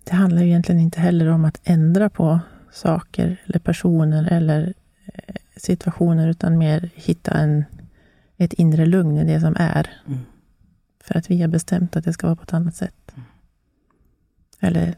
det 0.04 0.12
handlar 0.12 0.42
ju 0.42 0.48
egentligen 0.48 0.80
inte 0.80 1.00
heller 1.00 1.28
om 1.28 1.44
att 1.44 1.60
ändra 1.64 2.10
på 2.10 2.40
saker 2.72 3.42
eller 3.44 3.58
personer 3.58 4.32
eller 4.32 4.74
eh, 5.04 5.34
situationer, 5.56 6.28
utan 6.28 6.58
mer 6.58 6.90
hitta 6.94 7.32
en, 7.32 7.64
ett 8.36 8.52
inre 8.52 8.86
lugn 8.86 9.18
i 9.18 9.24
det 9.24 9.40
som 9.40 9.56
är. 9.58 9.90
Mm. 10.06 10.18
För 11.00 11.18
att 11.18 11.30
vi 11.30 11.40
har 11.40 11.48
bestämt 11.48 11.96
att 11.96 12.04
det 12.04 12.12
ska 12.12 12.26
vara 12.26 12.36
på 12.36 12.42
ett 12.42 12.54
annat 12.54 12.76
sätt. 12.76 13.14
Eller 14.60 14.94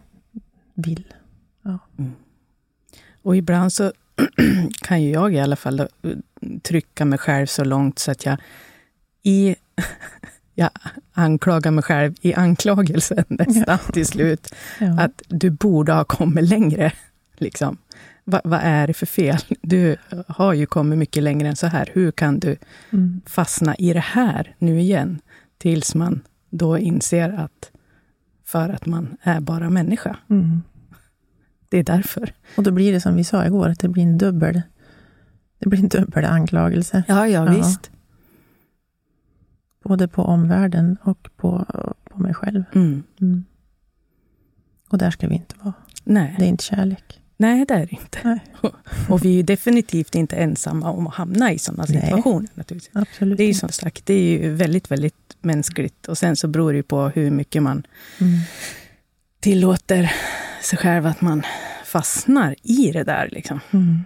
vill. 0.75 1.15
Och 3.25 3.37
ibland 3.37 3.73
så 3.73 3.93
kan 4.81 5.03
ju 5.03 5.11
jag 5.11 5.35
i 5.35 5.41
alla 5.41 5.57
fall 5.57 5.77
då, 5.77 5.89
eh, 6.03 6.17
trycka 6.63 7.05
mig 7.05 7.19
själv 7.19 7.47
så 7.47 7.65
långt 7.65 7.99
så 7.99 8.11
att 8.11 8.27
jag 8.27 8.39
i 9.23 9.57
jag 10.55 10.71
anklagar 11.13 11.71
mig 11.71 11.85
själv 11.85 12.15
i 12.21 12.35
anklagelsen 12.35 13.25
nästan 13.29 13.79
till 13.93 14.07
slut. 14.07 14.55
Ja. 14.81 15.01
Att 15.01 15.23
du 15.29 15.51
borde 15.51 15.93
ha 15.93 16.05
kommit 16.05 16.49
längre. 16.49 16.93
Liksom. 17.37 17.77
Va, 18.25 18.41
vad 18.45 18.61
är 18.63 18.87
det 18.87 18.95
för 18.95 19.07
fel? 19.07 19.39
Du 19.63 19.97
har 20.29 20.53
ju 20.53 20.67
kommit 20.67 20.99
mycket 20.99 21.23
längre 21.23 21.49
än 21.49 21.57
så 21.57 21.67
här. 21.67 21.91
Hur 21.93 22.11
kan 22.13 22.39
du 22.39 22.57
Mm. 22.93 23.21
fastna 23.27 23.75
i 23.77 23.93
det 23.93 24.01
här 24.01 24.55
nu 24.59 24.81
igen? 24.81 25.21
Tills 25.59 25.95
man 25.95 26.21
då 26.51 26.79
inser 26.79 27.31
att 27.31 27.71
för 28.45 28.69
att 28.69 28.87
man 28.87 29.17
är 29.23 29.41
bara 29.41 29.71
människa. 29.71 30.17
Mm. 30.31 30.63
Det 31.69 31.79
är 31.79 31.83
därför. 31.85 32.33
Och 32.57 32.63
då 32.63 32.71
blir 32.71 32.93
det 32.93 33.01
som 33.01 33.17
vi 33.17 33.25
sa 33.25 33.47
igår, 33.47 33.69
att 33.69 33.79
det 33.79 33.89
blir 33.89 34.03
en 34.03 34.19
dubbel, 34.19 34.63
det 35.59 35.69
blir 35.69 35.79
en 35.81 35.89
dubbel 35.89 36.25
anklagelse. 36.25 37.03
Ja, 37.09 37.29
ja, 37.29 37.47
Ja. 37.47 37.53
visst. 37.53 37.91
Både 39.85 40.09
på 40.09 40.23
omvärlden 40.23 40.97
och 41.03 41.29
på, 41.37 41.67
på 42.11 42.19
mig 42.23 42.35
själv. 42.35 42.65
Mm. 42.75 43.03
Mm. 43.21 43.45
Och 44.89 44.99
där 44.99 45.11
ska 45.11 45.29
vi 45.29 45.35
inte 45.35 45.55
vara. 45.63 45.75
Nej. 46.05 46.35
Det 46.39 46.45
är 46.45 46.49
inte 46.49 46.65
kärlek. 46.65 47.21
Nej, 47.37 47.65
det 47.69 47.75
är 47.75 47.87
det 47.87 47.93
inte. 47.93 48.19
Nej. 48.25 48.41
Och 49.09 49.25
vi 49.25 49.39
är 49.39 49.43
definitivt 49.43 50.15
inte 50.15 50.37
ensamma 50.37 50.91
om 50.91 51.07
att 51.07 51.15
hamna 51.15 51.53
i 51.53 51.59
sådana 51.59 51.87
situationer. 51.87 52.49
Naturligtvis. 52.55 52.91
Absolut 52.97 53.39
Det 53.39 53.45
är 53.45 53.49
ju 53.49 53.55
som 53.55 53.69
sagt, 53.69 54.07
det 54.07 54.15
är 54.15 54.43
ju 54.43 54.51
väldigt, 54.55 54.91
väldigt 54.91 55.37
mänskligt. 55.41 56.09
Och 56.09 56.19
sen 56.19 56.37
så 56.37 56.49
beror 56.49 56.73
det 56.73 56.77
ju 56.77 56.83
på 56.83 57.09
hur 57.09 57.31
mycket 57.31 57.63
man 57.63 57.87
Mm. 58.21 58.39
tillåter 59.41 60.13
sig 60.63 60.79
själv 60.79 61.07
att 61.07 61.21
man 61.21 61.43
fastnar 61.85 62.55
i 62.63 62.93
det 62.93 63.05
där. 63.05 63.29
Liksom. 63.33 63.61
Mm. 63.71 64.01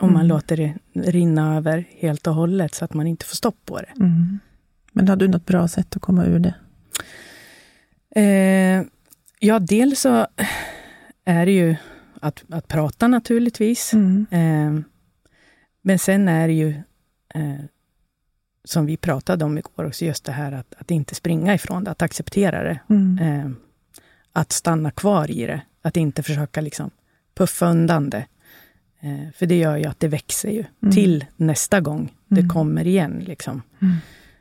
Om 0.00 0.12
man 0.12 0.24
Mm. 0.24 0.26
låter 0.28 0.56
det 0.56 0.74
rinna 0.92 1.56
över 1.56 1.84
helt 1.98 2.26
och 2.26 2.34
hållet 2.34 2.74
så 2.74 2.84
att 2.84 2.94
man 2.94 3.06
inte 3.06 3.26
får 3.26 3.36
stopp 3.36 3.56
på 3.64 3.78
det. 3.80 3.92
Mm. 4.00 4.38
Men 4.92 5.08
har 5.08 5.16
du 5.16 5.28
något 5.28 5.46
bra 5.46 5.68
sätt 5.68 5.96
att 5.96 6.02
komma 6.02 6.24
ur 6.24 6.38
det? 6.38 6.54
Eh, 8.20 8.84
ja, 9.38 9.58
dels 9.58 10.00
så 10.00 10.26
är 11.24 11.46
det 11.46 11.52
ju 11.52 11.76
att, 12.20 12.44
att 12.48 12.68
prata 12.68 13.08
naturligtvis. 13.08 13.92
Mm. 13.92 14.26
Eh, 14.30 14.82
men 15.82 15.98
sen 15.98 16.28
är 16.28 16.46
det 16.48 16.54
ju, 16.54 16.68
eh, 17.34 17.64
som 18.64 18.86
vi 18.86 18.96
pratade 18.96 19.44
om 19.44 19.58
igår 19.58 19.84
också, 19.86 20.04
just 20.04 20.24
det 20.24 20.32
här 20.32 20.52
att, 20.52 20.74
att 20.78 20.90
inte 20.90 21.14
springa 21.14 21.54
ifrån 21.54 21.84
det, 21.84 21.90
att 21.90 22.02
acceptera 22.02 22.62
det. 22.62 22.80
Mm. 22.90 23.18
Eh, 23.18 23.50
att 24.32 24.52
stanna 24.52 24.90
kvar 24.90 25.30
i 25.30 25.46
det, 25.46 25.62
att 25.82 25.96
inte 25.96 26.22
försöka 26.22 26.60
liksom 26.60 26.90
puffa 27.34 27.66
undan 27.70 28.10
det. 28.10 28.26
Eh, 29.00 29.30
för 29.34 29.46
det 29.46 29.58
gör 29.58 29.76
ju 29.76 29.84
att 29.84 30.00
det 30.00 30.08
växer 30.08 30.50
ju 30.50 30.64
Mm. 30.82 30.92
till 30.94 31.24
nästa 31.36 31.80
gång 31.80 32.12
det 32.28 32.40
Mm. 32.40 32.48
kommer 32.50 32.86
igen. 32.86 33.22
Liksom. 33.26 33.62
Mm. 33.82 33.94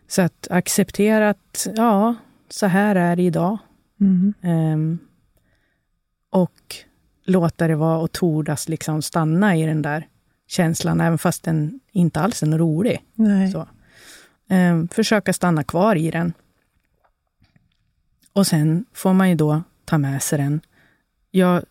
Så 0.07 0.21
att 0.21 0.47
acceptera 0.49 1.29
att, 1.29 1.67
ja, 1.75 2.15
så 2.49 2.65
här 2.65 2.95
är 2.95 3.15
det 3.15 3.23
idag. 3.23 3.57
Ehm, 4.41 4.99
och 6.31 6.75
låta 7.25 7.67
det 7.67 7.75
vara 7.75 7.97
och 7.97 8.11
tordas 8.11 8.69
liksom 8.69 9.01
stanna 9.01 9.55
i 9.57 9.65
den 9.65 9.81
där 9.81 10.07
känslan, 10.47 11.01
även 11.01 11.17
fast 11.17 11.43
den 11.43 11.79
inte 11.91 12.19
alls 12.19 12.43
är 12.43 12.57
rolig. 12.57 13.03
Ehm, 14.49 14.87
försöka 14.87 15.33
stanna 15.33 15.63
kvar 15.63 15.95
i 15.95 16.11
den. 16.11 16.33
Och 18.33 18.47
sen 18.47 18.85
får 18.93 19.13
man 19.13 19.29
ju 19.29 19.35
då 19.35 19.63
ta 19.85 19.97
med 19.97 20.21
sig 20.23 20.39
den. 20.39 20.61
Ja, 21.31 21.61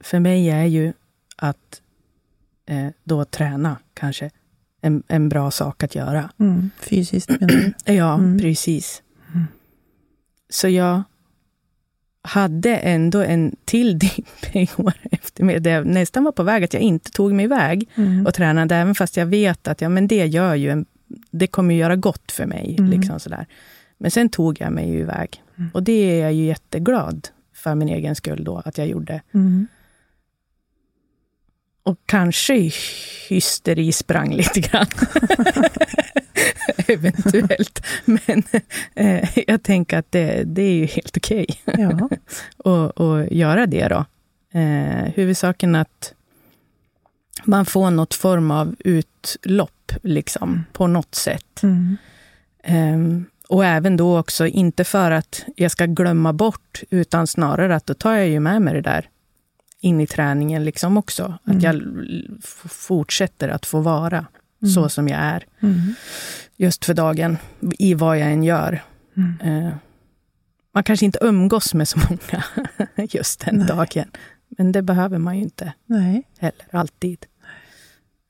för 0.00 0.20
mig 0.20 0.50
är 0.50 0.64
ju 0.64 0.92
att 1.36 1.82
eh, 2.68 2.86
då 3.04 3.24
träna 3.24 3.76
kanske 3.94 4.30
en, 4.80 5.02
en 5.08 5.28
bra 5.28 5.50
sak 5.50 5.82
att 5.82 5.94
göra. 5.94 6.30
Mm. 6.40 6.70
Fysiskt 6.80 7.30
menar 7.30 7.46
du? 7.48 7.72
Ja, 7.94 8.14
Mm. 8.14 8.38
precis. 8.38 9.02
Mm. 9.34 9.46
Så 10.50 10.68
jag 10.68 11.02
hade 12.22 12.76
ändå 12.76 13.22
en 13.22 13.56
till 13.64 13.98
dipp 13.98 14.26
igår 14.56 14.92
eftermiddag, 15.10 15.60
där 15.60 15.70
jag 15.70 15.86
nästan 15.86 16.24
var 16.24 16.32
på 16.32 16.42
väg 16.42 16.64
att 16.64 16.72
jag 16.74 16.82
inte 16.82 17.10
tog 17.10 17.32
mig 17.32 17.44
iväg 17.44 17.88
Mm. 17.94 18.26
och 18.26 18.34
tränade, 18.34 18.76
även 18.76 18.94
fast 18.94 19.16
jag 19.16 19.26
vet 19.26 19.68
att 19.68 19.80
ja, 19.80 19.88
men 19.88 20.08
det 20.08 20.26
gör 20.26 20.54
ju 20.54 20.70
en, 20.70 20.86
det 21.30 21.46
kommer 21.46 21.74
göra 21.74 21.96
gott 21.96 22.32
för 22.32 22.46
mig. 22.46 22.76
Mm. 22.78 22.90
Liksom 22.90 23.20
sådär. 23.20 23.46
Men 23.98 24.10
sen 24.10 24.28
tog 24.28 24.60
jag 24.60 24.72
mig 24.72 24.94
iväg. 24.94 25.42
Mm. 25.58 25.70
Och 25.74 25.82
det 25.82 25.92
är 25.92 26.22
jag 26.22 26.32
ju 26.32 26.44
jätteglad 26.44 27.28
för 27.54 27.74
min 27.74 27.88
egen 27.88 28.14
skull 28.14 28.44
då, 28.44 28.62
att 28.64 28.78
jag 28.78 28.86
gjorde. 28.88 29.22
Mm. 29.34 29.66
Och 31.88 31.98
kanske 32.06 32.70
hysteri 33.28 33.92
sprang 33.92 34.34
lite 34.34 34.60
grann. 34.60 34.86
eventuelt. 36.86 37.86
Men 38.04 38.42
eh, 38.94 39.28
jag 39.46 39.62
tänker 39.62 39.98
att 39.98 40.12
det, 40.12 40.42
det 40.44 40.62
är 40.62 40.74
ju 40.74 40.86
helt 40.86 41.16
okej 41.16 41.46
okay. 41.66 41.84
Ja. 41.84 42.08
och, 42.56 43.00
och 43.00 43.32
göra 43.32 43.66
det 43.66 43.88
då. 43.88 44.04
Eh, 44.58 45.12
huvudsaken 45.14 45.74
att 45.74 46.14
man 47.44 47.66
får 47.66 47.90
något 47.90 48.14
form 48.14 48.50
av 48.50 48.76
utlopp, 48.78 49.92
liksom, 50.02 50.64
på 50.72 50.86
något 50.86 51.14
sätt. 51.14 51.62
Mm. 51.62 51.96
Um, 52.68 53.24
och 53.48 53.64
även 53.64 53.96
då 53.96 54.18
också, 54.18 54.46
inte 54.46 54.84
för 54.84 55.10
att 55.10 55.44
jag 55.56 55.70
ska 55.70 55.86
glömma 55.86 56.32
bort, 56.32 56.82
utan 56.90 57.26
snarare 57.26 57.76
att 57.76 57.86
då 57.86 57.94
tar 57.94 58.14
jag 58.14 58.28
ju 58.28 58.40
med 58.40 58.62
mig 58.62 58.74
det 58.74 58.80
där 58.80 59.08
in 59.80 60.00
i 60.00 60.06
träningen 60.06 60.64
liksom 60.64 60.96
också. 60.96 61.38
Mm. 61.46 61.56
Att 61.56 61.62
jag 61.62 61.82
fortsätter 62.68 63.48
att 63.48 63.66
få 63.66 63.80
vara 63.80 64.26
Mm. 64.62 64.72
så 64.74 64.88
som 64.88 65.08
jag 65.08 65.20
är. 65.20 65.44
Mm. 65.60 65.94
Just 66.56 66.84
för 66.84 66.94
dagen, 66.94 67.38
i 67.78 67.94
vad 67.94 68.18
jag 68.18 68.32
än 68.32 68.42
gör. 68.44 68.82
Mm. 69.16 69.64
Uh, 69.66 69.72
man 70.74 70.84
kanske 70.84 71.06
inte 71.06 71.18
umgås 71.22 71.74
med 71.74 71.88
så 71.88 71.98
många 71.98 72.44
just 73.10 73.40
den 73.44 73.56
Nej. 73.56 73.66
dagen. 73.66 74.10
Men 74.48 74.72
det 74.72 74.82
behöver 74.82 75.18
man 75.18 75.36
ju 75.36 75.42
inte 75.42 75.72
Nej. 75.86 76.22
heller, 76.38 76.66
alltid. 76.70 77.26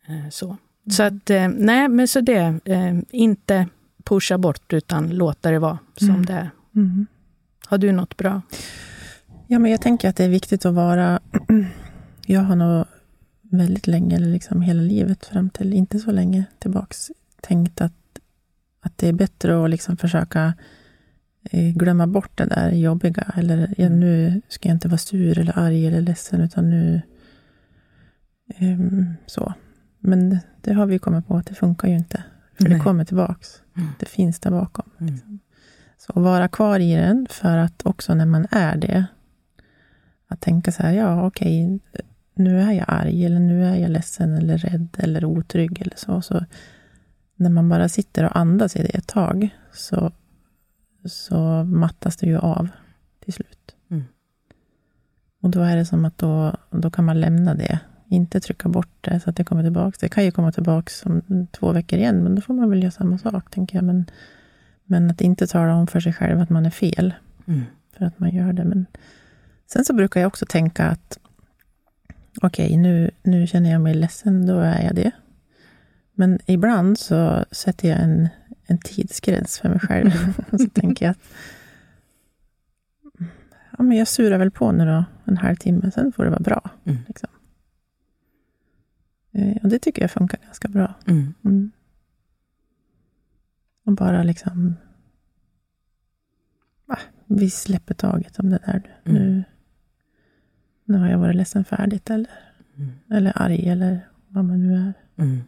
Eh, 0.09 0.31
Så, 0.31 0.57
så 0.91 1.03
att, 1.03 1.31
eh, 1.31 1.49
nej, 1.49 1.89
men 1.89 2.09
så 2.09 2.21
det, 2.21 2.61
eh, 2.65 2.95
inte 3.11 3.67
pusha 4.05 4.39
bort, 4.39 4.73
utan 4.73 5.09
låta 5.11 5.51
det 5.51 5.59
vara 5.59 5.79
som 5.97 6.09
Mm. 6.11 6.27
det 6.27 6.33
är. 6.33 6.51
Mm. 6.77 7.07
Har 7.67 7.79
du 7.79 7.93
något 7.93 8.17
bra? 8.17 8.43
Ja, 9.51 9.59
men 9.59 9.71
jag 9.71 9.81
tänker 9.81 10.09
att 10.09 10.17
det 10.17 10.25
är 10.25 10.29
viktigt 10.29 10.67
att 10.67 10.75
vara... 10.75 11.21
Jag 12.27 12.41
har 12.41 12.57
nog 12.57 12.85
väldigt 13.43 13.87
länge, 13.87 14.17
eller 14.17 14.27
liksom 14.27 14.63
hela 14.63 14.83
livet 14.83 15.27
fram 15.27 15.51
till 15.51 15.73
inte 15.73 15.99
så 15.99 16.11
länge 16.11 16.45
tillbaks, 16.59 17.11
tänkt 17.41 17.81
att, 17.81 17.93
att 18.81 18.99
det 18.99 19.09
är 19.09 19.13
bättre 19.13 19.65
att 19.65 19.71
liksom 19.71 19.97
försöka 19.97 20.55
eh, 21.51 21.75
glömma 21.75 22.07
bort 22.07 22.39
det 22.39 22.45
där 22.45 22.71
jobbiga. 22.73 23.33
Eller 23.37 23.75
ja, 23.77 23.87
Mm. 23.87 24.01
nu 24.01 24.43
ska 24.49 24.69
jag 24.69 24.77
inte 24.77 24.89
vara 24.89 24.99
sur 24.99 25.39
eller 25.39 25.59
arg 25.59 25.87
eller 25.87 26.01
ledsen, 26.01 26.41
utan 26.41 26.71
nu... 26.71 27.03
ehm, 28.57 29.15
så. 29.27 29.53
Men 29.99 30.39
det, 30.61 30.73
har 30.73 30.87
vi 30.87 30.99
kommit 30.99 31.27
på 31.27 31.37
att 31.37 31.47
det 31.47 31.55
funkar 31.55 31.89
ju 31.89 31.95
inte. 31.95 32.23
För 32.57 32.65
Nej. 32.65 32.73
det 32.73 32.81
kommer 32.81 33.05
tillbaks. 33.05 33.63
Mm. 33.77 33.89
Det 33.99 34.07
finns 34.07 34.41
där 34.41 34.51
bakom. 34.51 34.91
Mm. 35.01 35.39
Så 35.99 36.13
att 36.13 36.23
vara 36.23 36.49
kvar 36.49 36.81
i 36.81 36.95
den, 36.95 37.27
för 37.31 37.57
att 37.57 37.87
också 37.87 38.15
när 38.15 38.27
man 38.27 38.47
är 38.51 38.77
det, 38.77 39.07
att 40.29 40.41
tänka 40.41 40.73
så 40.73 40.83
här, 40.83 40.93
ja 40.93 41.27
okej, 41.27 41.81
nu 42.35 42.61
är 42.61 42.73
jag 42.73 42.85
arg, 42.89 43.25
eller 43.25 43.41
nu 43.41 43.65
är 43.65 43.77
jag 43.77 43.91
ledsen, 43.91 44.35
eller 44.35 44.59
rädd, 44.59 44.97
eller 44.99 45.25
otrygg, 45.25 45.81
eller 45.81 45.97
så. 45.97 46.23
så 46.23 46.45
när 47.37 47.51
man 47.51 47.69
bara 47.69 47.89
sitter 47.89 48.25
och 48.25 48.37
andas 48.37 48.77
i 48.77 48.83
det 48.83 48.89
ett 48.89 49.07
tag, 49.07 49.49
så, 49.73 50.13
så 51.05 51.65
mattas 51.65 52.17
det 52.17 52.27
ju 52.27 52.39
av 52.39 52.69
till 53.25 53.33
slut. 53.33 53.77
Mm. 53.91 54.05
Och 55.43 55.51
då 55.51 55.61
är 55.61 55.77
det 55.77 55.87
som 55.87 56.05
att 56.05 56.19
då, 56.19 56.57
då 56.71 56.91
kan 56.91 57.05
man 57.05 57.21
lämna 57.21 57.55
det, 57.55 57.81
inte 58.09 58.41
trycka 58.41 58.69
bort 58.69 58.97
det 59.01 59.21
så 59.21 59.31
att 59.31 59.37
det 59.37 59.45
kommer 59.45 59.63
tillbaka. 59.63 59.97
Det 60.01 60.09
kan 60.09 60.25
ju 60.25 60.31
komma 60.31 60.53
tillbaka 60.53 60.91
om 61.05 61.47
två 61.47 61.73
veckor 61.73 61.99
igen, 61.99 62.23
men 62.23 62.35
då 62.35 62.41
får 62.41 62.55
man 62.55 62.71
väl 62.71 62.83
göra 62.83 62.91
samma 62.91 63.19
sak, 63.19 63.51
tänker 63.51 63.77
jag. 63.77 63.85
Men, 63.85 64.11
men 64.85 65.11
att 65.11 65.21
inte 65.21 65.47
tala 65.47 65.75
om 65.75 65.87
för 65.87 66.01
sig 66.01 66.13
själv 66.13 66.41
att 66.41 66.51
man 66.51 66.67
är 66.67 66.71
fel, 66.71 67.15
Mm. 67.47 67.63
för 67.97 68.05
att 68.05 68.19
man 68.19 68.35
gör 68.35 68.53
det. 68.53 68.65
Men 68.65 68.87
sen 69.73 69.85
så 69.85 69.95
brukar 69.95 70.21
jag 70.21 70.29
också 70.29 70.47
tänka 70.47 70.87
att 70.87 71.19
okej, 72.43 72.77
nu, 72.77 73.11
nu 73.23 73.47
känner 73.47 73.71
jag 73.71 73.81
mig 73.81 73.95
ledsen, 73.95 74.47
då 74.47 74.59
är 74.59 74.83
jag 74.83 74.95
det. 74.95 75.11
Men 76.13 76.39
ibland 76.47 76.99
så 76.99 77.45
sätter 77.51 77.89
jag 77.89 77.99
en, 78.01 78.29
en 78.67 78.79
tidsgräns 78.79 79.59
för 79.59 79.69
mig 79.69 79.81
själv. 79.81 80.11
Och 80.53 80.61
så 80.61 80.69
tänker 80.69 81.07
jag 81.07 81.11
att 81.11 81.19
ja, 83.79 83.83
men 83.85 83.97
jag 83.97 84.09
surar 84.09 84.39
väl 84.39 84.51
på 84.51 84.73
nu 84.73 84.85
då, 84.87 85.05
en 85.25 85.37
halvtimme, 85.37 85.91
sen 85.91 86.13
får 86.13 86.25
det 86.25 86.31
vara 86.31 86.41
bra. 86.41 86.71
Mm. 86.85 86.99
Liksom. 87.09 87.29
Eh, 89.33 89.57
Och 89.63 89.69
det 89.69 89.79
tycker 89.79 90.03
jag 90.03 90.11
funkar 90.11 90.39
ganska 90.45 90.69
bra. 90.69 90.95
Mm. 91.07 91.35
Mm. 91.45 91.71
Och 93.85 93.93
bara 93.93 94.23
liksom... 94.23 94.77
Ah, 96.87 96.99
vi 97.27 97.51
släpper 97.51 97.95
taget 97.95 98.39
om 98.39 98.51
det 98.51 98.59
där 98.67 98.97
nu. 99.05 99.45
Nu, 100.89 100.99
har 100.99 101.09
jag 101.09 101.19
varit 101.19 101.37
ledsen 101.37 101.65
färdigt, 101.65 102.11
eller, 102.11 102.31
Mm. 102.77 102.91
eller 103.11 103.33
arg, 103.43 103.69
eller 103.69 104.09
vad 104.29 104.45
man 104.45 104.61
nu 104.67 104.75
är. 104.75 104.93
Mm. 105.25 105.41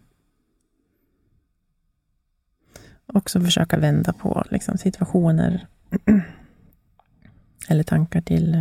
Också 3.06 3.40
försöka 3.40 3.78
vända 3.78 4.12
på 4.12 4.44
liksom, 4.50 4.78
situationer 4.78 5.66
eller 7.68 7.82
tankar 7.82 8.20
till 8.20 8.54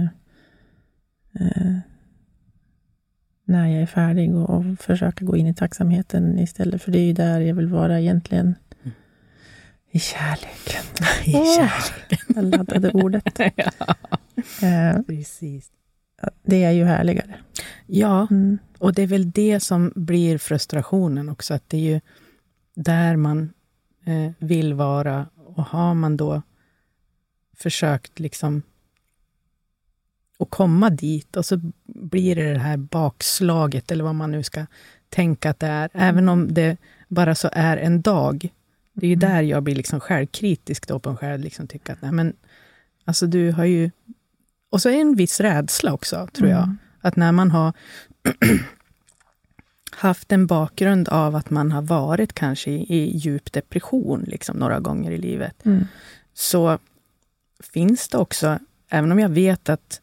eh, 1.40 1.78
när 3.44 3.68
jag 3.68 3.82
är 3.82 3.86
färdig 3.86 4.36
och, 4.36 4.50
och 4.50 4.64
försöka 4.80 5.26
gå 5.26 5.38
in 5.38 5.48
i 5.48 5.54
tacksamheten 5.54 6.40
istället. 6.40 6.82
För 6.82 6.92
det 6.92 7.00
är 7.00 7.06
ju 7.06 7.14
där 7.14 7.40
jag 7.40 7.56
vill 7.56 7.68
vara 7.68 8.00
egentligen. 8.00 8.56
Mm. 8.84 8.96
I 9.92 10.00
kärleken. 10.00 10.84
I 11.26 11.36
Åh. 11.36 11.56
kärlek. 11.58 12.22
Jag 12.36 12.44
laddade 12.46 12.92
ordet. 12.92 13.40
ja, 13.56 13.96
Eh, 14.62 15.02
precis. 15.02 15.72
Det 16.44 16.64
är 16.64 16.72
ju 16.72 16.84
härligare. 16.84 17.36
Ja, 17.88 18.28
Mm. 18.32 18.58
och 18.78 18.94
det 18.94 19.02
är 19.02 19.08
väl 19.08 19.32
det 19.32 19.60
som 19.60 19.92
blir 19.96 20.38
frustrationen 20.38 21.30
också, 21.30 21.54
att 21.54 21.70
det 21.70 21.78
är 21.78 21.82
ju 21.94 22.02
där 22.76 23.16
man 23.16 23.54
eh, 24.06 24.32
vill 24.40 24.74
vara. 24.74 25.26
Och 25.36 25.64
har 25.66 25.94
man 25.94 26.18
då 26.18 26.42
försökt 27.58 28.20
liksom 28.20 28.62
att 30.40 30.50
komma 30.50 30.90
dit 30.90 31.38
och 31.38 31.46
så 31.46 31.62
blir 31.86 32.36
det 32.36 32.54
det 32.54 32.60
här 32.60 32.78
bakslaget, 32.78 33.92
eller 33.92 34.04
vad 34.04 34.16
man 34.16 34.32
nu 34.32 34.44
ska 34.44 34.66
tänka 35.10 35.50
att 35.50 35.60
det 35.60 35.68
är. 35.68 35.90
Även 35.94 36.30
om 36.30 36.54
det 36.54 36.78
bara 37.08 37.36
så 37.36 37.50
är 37.54 37.78
en 37.78 38.02
dag. 38.02 38.50
Det 38.94 39.06
är 39.06 39.10
ju 39.10 39.14
Mm. 39.16 39.30
där 39.30 39.42
jag 39.42 39.64
blir 39.64 39.76
liksom 39.76 40.00
självkritisk 40.00 40.88
då 40.88 41.00
på 41.00 41.10
en 41.10 41.18
själv. 41.18 41.44
Liksom 41.44 41.68
tycka 41.68 41.94
att 41.94 42.02
nej, 42.02 42.12
men, 42.12 42.34
alltså 43.06 43.28
du 43.28 43.52
har 43.52 43.66
ju... 43.66 43.92
Och 44.70 44.82
så 44.82 44.90
är 44.90 44.94
det 44.94 45.00
en 45.02 45.16
viss 45.16 45.40
rädsla 45.40 45.94
också, 45.94 46.28
tror 46.34 46.50
jag. 46.50 46.64
Mm. 46.64 46.78
Att 47.02 47.16
när 47.16 47.32
man 47.32 47.52
har 47.52 47.74
haft 49.92 50.32
en 50.32 50.48
bakgrund 50.48 51.10
av 51.10 51.36
att 51.36 51.50
man 51.50 51.72
har 51.72 51.82
varit 51.82 52.34
kanske 52.34 52.72
i, 52.72 52.94
i 52.96 53.18
djup 53.18 53.52
depression 53.52 54.24
liksom, 54.28 54.58
några 54.58 54.80
gånger 54.80 55.12
i 55.12 55.18
livet, 55.18 55.66
Mm. 55.66 55.86
så 56.34 56.78
finns 57.74 58.08
det 58.08 58.18
också, 58.18 58.60
även 58.90 59.12
om 59.12 59.20
jag 59.20 59.30
vet 59.30 59.70
att 59.70 60.02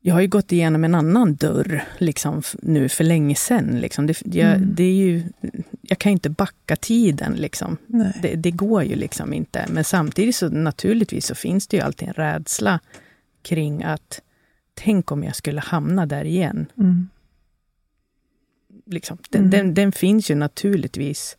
jag 0.00 0.14
har 0.14 0.20
ju 0.20 0.28
gått 0.28 0.52
igenom 0.52 0.84
en 0.84 0.94
annan 0.94 1.34
dörr 1.34 1.84
liksom, 1.98 2.42
nu 2.62 2.88
för 2.88 3.04
länge 3.04 3.34
sedan. 3.34 3.80
Liksom. 3.80 4.06
Det, 4.06 4.22
jag, 4.26 4.54
Mm. 4.56 4.74
det 4.74 4.84
är 4.84 4.92
ju, 4.94 5.22
jag 5.82 5.98
kan 5.98 6.10
ju 6.10 6.14
inte 6.14 6.30
backa 6.30 6.76
tiden. 6.76 7.32
Liksom. 7.32 7.76
Det, 8.22 8.34
det 8.34 8.50
går 8.50 8.82
ju 8.84 8.94
liksom 8.96 9.32
inte. 9.32 9.66
Men 9.70 9.84
samtidigt 9.84 10.36
så 10.36 10.48
naturligtvis 10.48 11.26
så 11.26 11.34
finns 11.34 11.66
det 11.66 11.76
ju 11.76 11.82
alltid 11.82 12.08
en 12.08 12.14
rädsla 12.14 12.80
kring 13.44 13.82
att 13.82 14.20
tänk 14.74 15.12
om 15.12 15.24
jag 15.24 15.36
skulle 15.36 15.60
hamna 15.60 16.06
där 16.06 16.24
igen. 16.24 16.66
Mm. 16.78 17.08
Liksom. 18.86 19.18
Den, 19.30 19.40
Mm. 19.40 19.50
den, 19.50 19.74
den 19.74 19.92
finns 19.92 20.30
ju 20.30 20.34
naturligtvis. 20.34 21.36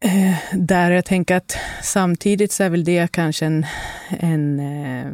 Eh, 0.00 0.34
där 0.58 0.90
jag 0.90 1.04
tänker 1.04 1.36
att 1.36 1.56
samtidigt 1.82 2.52
så 2.52 2.62
är 2.64 2.70
väl 2.70 2.84
det 2.84 3.12
kanske 3.12 3.46
en, 3.46 3.66
en 4.10 4.60
eh, 4.60 5.12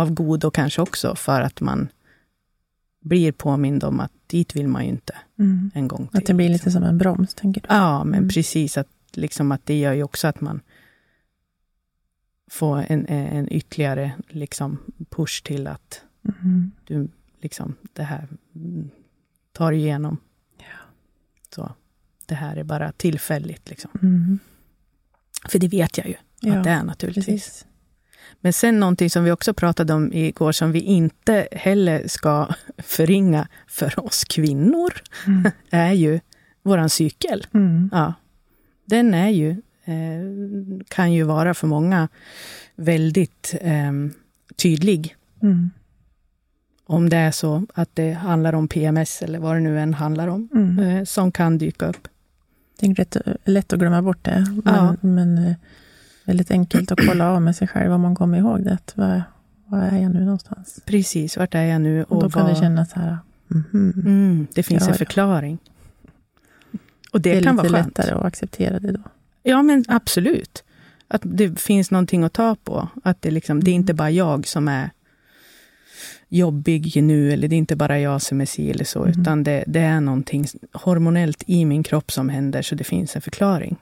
av 0.00 0.10
godo 0.14 0.50
kanske 0.50 0.82
också 0.82 1.14
för 1.16 1.40
att 1.40 1.60
man 1.60 1.88
blir 3.00 3.32
påmind 3.32 3.84
om 3.84 4.00
att 4.00 4.12
dit 4.26 4.56
vill 4.56 4.68
man 4.68 4.82
ju 4.84 4.88
inte 4.90 5.14
Mm. 5.38 5.70
en 5.74 5.88
gång 5.88 6.06
till. 6.08 6.18
Att 6.18 6.26
det 6.26 6.34
blir 6.34 6.48
lite 6.48 6.64
liksom. 6.64 6.72
som 6.82 6.82
en 6.90 6.98
broms, 6.98 7.34
tänker 7.34 7.60
du? 7.60 7.66
Ja, 7.70 8.04
men 8.04 8.18
Mm. 8.18 8.28
precis. 8.28 8.78
Att, 8.78 8.88
liksom, 9.12 9.52
att 9.52 9.66
det 9.66 9.78
gör 9.78 9.92
ju 9.92 10.02
också 10.02 10.28
att 10.28 10.40
man 10.40 10.60
får 12.54 12.84
en, 12.88 13.06
en 13.08 13.52
ytterligare 13.52 14.12
liksom, 14.28 14.78
push 15.10 15.42
till 15.42 15.66
att 15.66 16.00
Mm. 16.42 16.70
du 16.84 17.08
liksom, 17.40 17.74
det 17.92 18.02
här 18.02 18.28
mm, 18.54 18.90
tar 19.52 19.72
igenom. 19.72 20.18
Ja. 20.58 20.64
Så 21.54 21.74
det 22.26 22.34
här 22.34 22.56
är 22.56 22.64
bara 22.64 22.92
tillfälligt. 22.92 23.70
Liksom. 23.70 23.90
Mm. 24.02 24.38
För 25.48 25.58
det 25.58 25.68
vet 25.68 25.98
jag 25.98 26.06
ju 26.08 26.14
Ja, 26.40 26.56
att 26.58 26.64
det 26.64 26.70
är 26.70 26.82
naturligtvis. 26.82 27.26
Precis. 27.26 27.66
Men 28.40 28.52
sen 28.52 28.80
någonting 28.80 29.10
som 29.10 29.24
vi 29.24 29.30
också 29.30 29.54
pratade 29.54 29.92
om 29.92 30.12
igår, 30.12 30.52
som 30.52 30.72
vi 30.72 30.80
inte 30.80 31.48
heller 31.52 32.08
ska 32.08 32.48
förringa 32.78 33.48
för 33.66 34.04
oss 34.06 34.24
kvinnor, 34.24 34.92
Mm. 35.26 35.50
är 35.70 35.92
ju 35.92 36.20
våran 36.62 36.90
cykel. 36.90 37.46
Mm. 37.54 37.90
Ja. 37.92 38.14
Den 38.84 39.14
är 39.14 39.28
ju, 39.28 39.50
eh, 39.50 39.56
kan 40.88 41.12
ju 41.12 41.22
vara 41.22 41.54
för 41.54 41.66
många 41.66 42.08
väldigt 42.76 43.54
eh, 43.60 43.92
tydlig. 44.56 45.16
Mm. 45.42 45.70
Om 46.86 47.08
det 47.08 47.16
är 47.16 47.30
så 47.30 47.66
att 47.74 47.88
det 47.94 48.12
handlar 48.12 48.52
om 48.52 48.68
PMS 48.68 49.22
eller 49.22 49.38
vad 49.38 49.56
det 49.56 49.60
nu 49.60 49.80
än 49.80 49.94
handlar 49.94 50.28
om, 50.28 50.48
Mm. 50.54 50.78
eh, 50.78 51.04
som 51.04 51.32
kan 51.32 51.58
dyka 51.58 51.86
upp. 51.86 52.08
Det 52.80 52.86
är 52.86 52.94
rätt, 52.94 53.16
lätt 53.44 53.72
att 53.72 53.78
glömma 53.78 54.02
bort 54.02 54.24
det. 54.24 54.46
Men, 54.64 54.74
Ja. 54.74 54.96
men 55.00 55.38
eh, 55.38 55.54
väldigt 56.24 56.50
enkelt 56.50 56.92
att 56.92 57.06
kolla 57.08 57.30
av 57.30 57.42
med 57.42 57.56
sig 57.56 57.68
själv 57.68 57.92
om 57.92 58.00
man 58.00 58.14
kommer 58.14 58.38
ihåg 58.38 58.64
det. 58.64 58.72
Att, 58.72 58.92
vad, 58.96 59.22
vad 59.66 59.80
är 59.82 59.98
jag 59.98 60.14
nu 60.14 60.20
någonstans? 60.24 60.80
Precis, 60.86 61.36
vart 61.36 61.54
är 61.54 61.62
jag 61.64 61.80
nu? 61.80 62.04
Och 62.04 62.22
då 62.22 62.30
kan 62.30 62.42
vad- 62.42 62.52
det 62.54 62.56
kännas 62.60 62.90
så 62.90 63.00
här, 63.00 63.18
mhm. 63.48 63.92
Mm, 64.06 64.46
det 64.54 64.62
finns 64.62 64.82
Ja, 64.84 64.90
en 64.92 64.98
förklaring. 64.98 65.58
Och 67.12 67.20
det, 67.20 67.30
det 67.32 67.38
är 67.38 67.42
kan 67.42 67.56
lite 67.56 67.68
vara 67.68 67.82
skönt. 67.82 67.98
lättare 67.98 68.14
att 68.14 68.24
acceptera 68.24 68.78
det 68.80 68.92
då. 68.92 69.00
Ja, 69.46 69.62
men 69.62 69.84
absolut. 69.88 70.64
Att 71.08 71.22
det 71.24 71.60
finns 71.60 71.90
någonting 71.90 72.24
att 72.24 72.32
ta 72.32 72.56
på. 72.64 72.88
Att 73.04 73.22
det, 73.22 73.30
liksom, 73.30 73.64
det 73.64 73.70
är 73.70 73.74
inte 73.74 73.94
bara 73.94 74.10
jag 74.10 74.46
som 74.46 74.68
är 74.68 74.90
jobbig 76.28 77.02
nu, 77.02 77.32
eller 77.32 77.48
det 77.48 77.56
är 77.56 77.58
inte 77.58 77.76
bara 77.76 78.00
jag 78.00 78.22
som 78.22 78.40
är 78.40 78.46
si 78.46 78.70
eller 78.70 78.84
så, 78.84 79.00
Mhm. 79.06 79.20
utan 79.20 79.44
det, 79.44 79.64
det 79.66 79.80
är 79.80 80.00
någonting 80.00 80.46
hormonellt 80.72 81.44
i 81.46 81.64
min 81.64 81.82
kropp 81.82 82.12
som 82.12 82.28
händer, 82.28 82.62
så 82.62 82.74
det 82.74 82.84
finns 82.84 83.16
en 83.16 83.22
förklaring. 83.22 83.76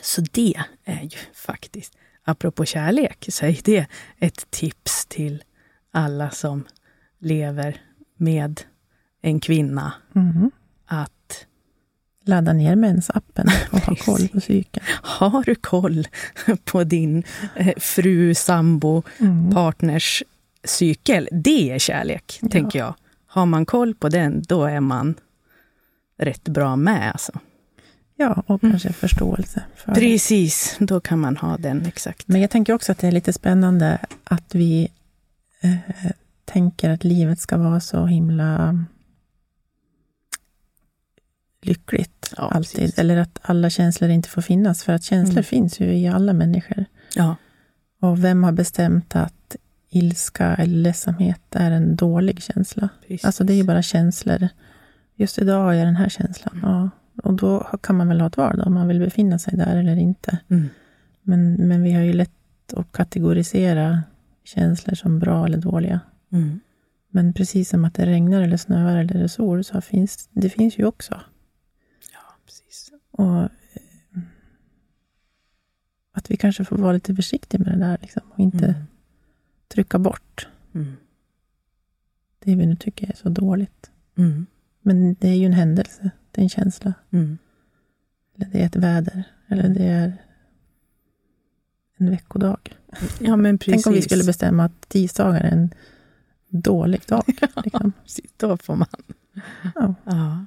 Så 0.00 0.20
det 0.32 0.54
är 0.84 1.02
ju 1.02 1.18
faktiskt, 1.34 1.92
apropå 2.24 2.64
kärlek, 2.64 3.26
så 3.28 3.46
är 3.46 3.58
det 3.64 3.86
ett 4.18 4.50
tips 4.50 5.06
till 5.06 5.42
alla 5.90 6.30
som 6.30 6.64
lever 7.18 7.76
med 8.16 8.60
en 9.22 9.40
kvinna, 9.40 9.92
Mhm. 10.12 10.50
Ladda 12.24 12.52
ner 12.52 12.76
mensappen 12.76 13.46
och 13.70 13.78
ha 13.80 13.94
koll 13.96 14.28
på 14.28 14.40
psyken. 14.40 14.82
har 15.02 15.42
du 15.44 15.54
koll 15.54 16.08
på 16.64 16.84
din 16.84 17.22
eh, 17.56 17.72
fru, 17.78 18.34
sambo, 18.34 19.02
Mm. 19.18 19.50
partners 19.50 20.22
cykel? 20.64 21.28
Det 21.32 21.70
är 21.70 21.78
kärlek, 21.78 22.38
Ja. 22.42 22.48
tänker 22.48 22.78
jag. 22.78 22.94
Har 23.26 23.46
man 23.46 23.66
koll 23.66 23.94
på 23.94 24.08
den, 24.08 24.42
då 24.48 24.64
är 24.64 24.80
man 24.80 25.14
rätt 26.18 26.44
bra 26.48 26.76
med. 26.76 27.10
Alltså. 27.12 27.32
Ja, 28.16 28.42
och 28.46 28.62
Mm. 28.64 28.72
kanske 28.72 28.92
förståelse. 28.92 29.62
För 29.76 29.94
det. 29.94 30.00
Precis, 30.00 30.76
då 30.78 31.00
kan 31.00 31.18
man 31.18 31.36
ha 31.36 31.56
den 31.56 31.86
exakt. 31.86 32.28
Men 32.28 32.40
jag 32.40 32.50
tänker 32.50 32.72
också 32.72 32.92
att 32.92 32.98
det 32.98 33.06
är 33.08 33.12
lite 33.12 33.32
spännande 33.32 33.98
att 34.24 34.54
vi 34.54 34.88
eh, 35.60 35.74
tänker 36.44 36.90
att 36.90 37.04
livet 37.04 37.40
ska 37.40 37.56
vara 37.58 37.80
så 37.80 38.06
himla 38.06 38.84
lyckligt 41.62 42.34
Ja, 42.36 42.50
alltid. 42.50 42.80
precis. 42.80 42.98
Eller 42.98 43.16
att 43.16 43.38
alla 43.42 43.70
känslor 43.70 44.10
inte 44.10 44.28
får 44.28 44.42
finnas. 44.42 44.82
För 44.84 44.92
att 44.92 45.02
känslor 45.02 45.32
Mm. 45.38 45.44
finns 45.44 45.80
ju 45.80 45.94
i 45.94 46.08
alla 46.08 46.32
människor. 46.32 46.84
Ja, 47.16 47.36
Och 48.00 48.24
vem 48.24 48.44
har 48.44 48.52
bestämt 48.52 49.16
att 49.16 49.56
ilska 49.90 50.46
eller 50.56 50.74
ledsamhet 50.76 51.40
är 51.50 51.70
en 51.70 51.96
dålig 51.96 52.42
känsla? 52.42 52.88
precis. 53.00 53.24
Alltså 53.24 53.44
det 53.44 53.52
är 53.52 53.56
ju 53.56 53.64
bara 53.64 53.82
känslor. 53.82 54.48
Just 55.16 55.38
idag 55.38 55.62
har 55.64 55.72
jag 55.72 55.86
den 55.86 55.96
här 55.96 56.08
känslan. 56.08 56.54
Mm. 56.58 56.70
Ja. 56.70 56.90
Och 57.22 57.34
då 57.34 57.60
kan 57.82 57.96
man 57.96 58.08
väl 58.08 58.20
ha 58.20 58.26
ett 58.28 58.36
val 58.36 58.56
då, 58.58 58.62
om 58.64 58.74
man 58.74 58.88
vill 58.88 59.00
befinna 59.00 59.38
sig 59.38 59.56
där 59.58 59.76
eller 59.76 59.96
inte. 59.96 60.38
Mm. 60.50 60.68
Men, 61.22 61.52
men 61.68 61.82
vi 61.82 61.92
har 61.92 62.02
ju 62.02 62.12
lätt 62.12 62.30
att 62.76 62.92
kategorisera 62.92 64.02
känslor 64.44 64.94
som 64.94 65.18
bra 65.18 65.44
eller 65.46 65.58
dåliga. 65.58 66.00
Mm. 66.32 66.60
Men 67.10 67.32
precis 67.32 67.68
som 67.68 67.84
att 67.84 67.94
det 67.94 68.06
regnar 68.06 68.42
eller 68.42 68.56
snöar 68.56 68.96
eller 68.96 69.14
det 69.14 69.20
är 69.20 69.28
sol, 69.28 69.64
så 69.64 69.80
finns 69.80 70.28
det 70.32 70.48
finns 70.50 70.78
ju 70.78 70.84
också. 70.84 71.20
Ja. 73.20 73.42
Och 73.42 73.42
eh, 73.42 74.22
att 76.12 76.30
vi 76.30 76.36
kanske 76.36 76.64
får 76.64 76.76
vara 76.76 76.92
lite 76.92 77.14
försiktiga 77.14 77.58
med 77.64 77.72
det 77.78 77.78
där 77.86 77.98
liksom, 78.00 78.22
och 78.32 78.38
inte 78.38 78.64
Mm. 78.66 78.82
trycka 79.68 79.98
bort 79.98 80.48
Mm. 80.74 80.92
det 82.38 82.54
vi 82.54 82.66
nu 82.66 82.76
tycker 82.76 83.10
är 83.10 83.16
så 83.16 83.28
dåligt. 83.28 83.90
Mm. 84.16 84.46
Men 84.82 85.14
det 85.14 85.28
är 85.28 85.34
ju 85.34 85.46
en 85.46 85.52
händelse, 85.52 86.10
det 86.30 86.40
är 86.40 86.42
en 86.42 86.48
känsla. 86.48 86.94
Mm. 87.10 87.38
Eller 88.36 88.46
det 88.46 88.62
är 88.62 88.66
ett 88.66 88.76
väder. 88.76 89.24
Eller 89.48 89.68
det 89.68 89.84
är 89.84 90.16
en 91.96 92.10
veckodag. 92.10 92.76
Ja, 93.20 93.36
men 93.36 93.58
precis. 93.58 93.72
Tänk 93.74 93.86
om 93.86 93.92
vi 93.92 94.02
skulle 94.02 94.24
bestämma 94.24 94.64
att 94.64 94.88
tisdagar 94.88 95.40
är 95.40 95.50
en 95.52 95.70
dålig 96.48 97.00
dag. 97.08 97.24
Liksom. 97.64 97.92
Precis, 98.02 98.32
Då 98.36 98.56
får 98.56 98.76
man 98.76 98.88
Ja. 99.74 99.94
Ja. 100.04 100.46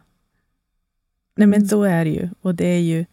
Nej, 1.35 1.47
men 1.47 1.57
Mm. 1.59 1.67
så 1.67 1.83
är 1.83 2.05
det 2.05 2.11
ju. 2.11 2.29
Och 2.41 2.55
det 2.55 2.67
är 2.67 2.79
ju... 2.79 3.05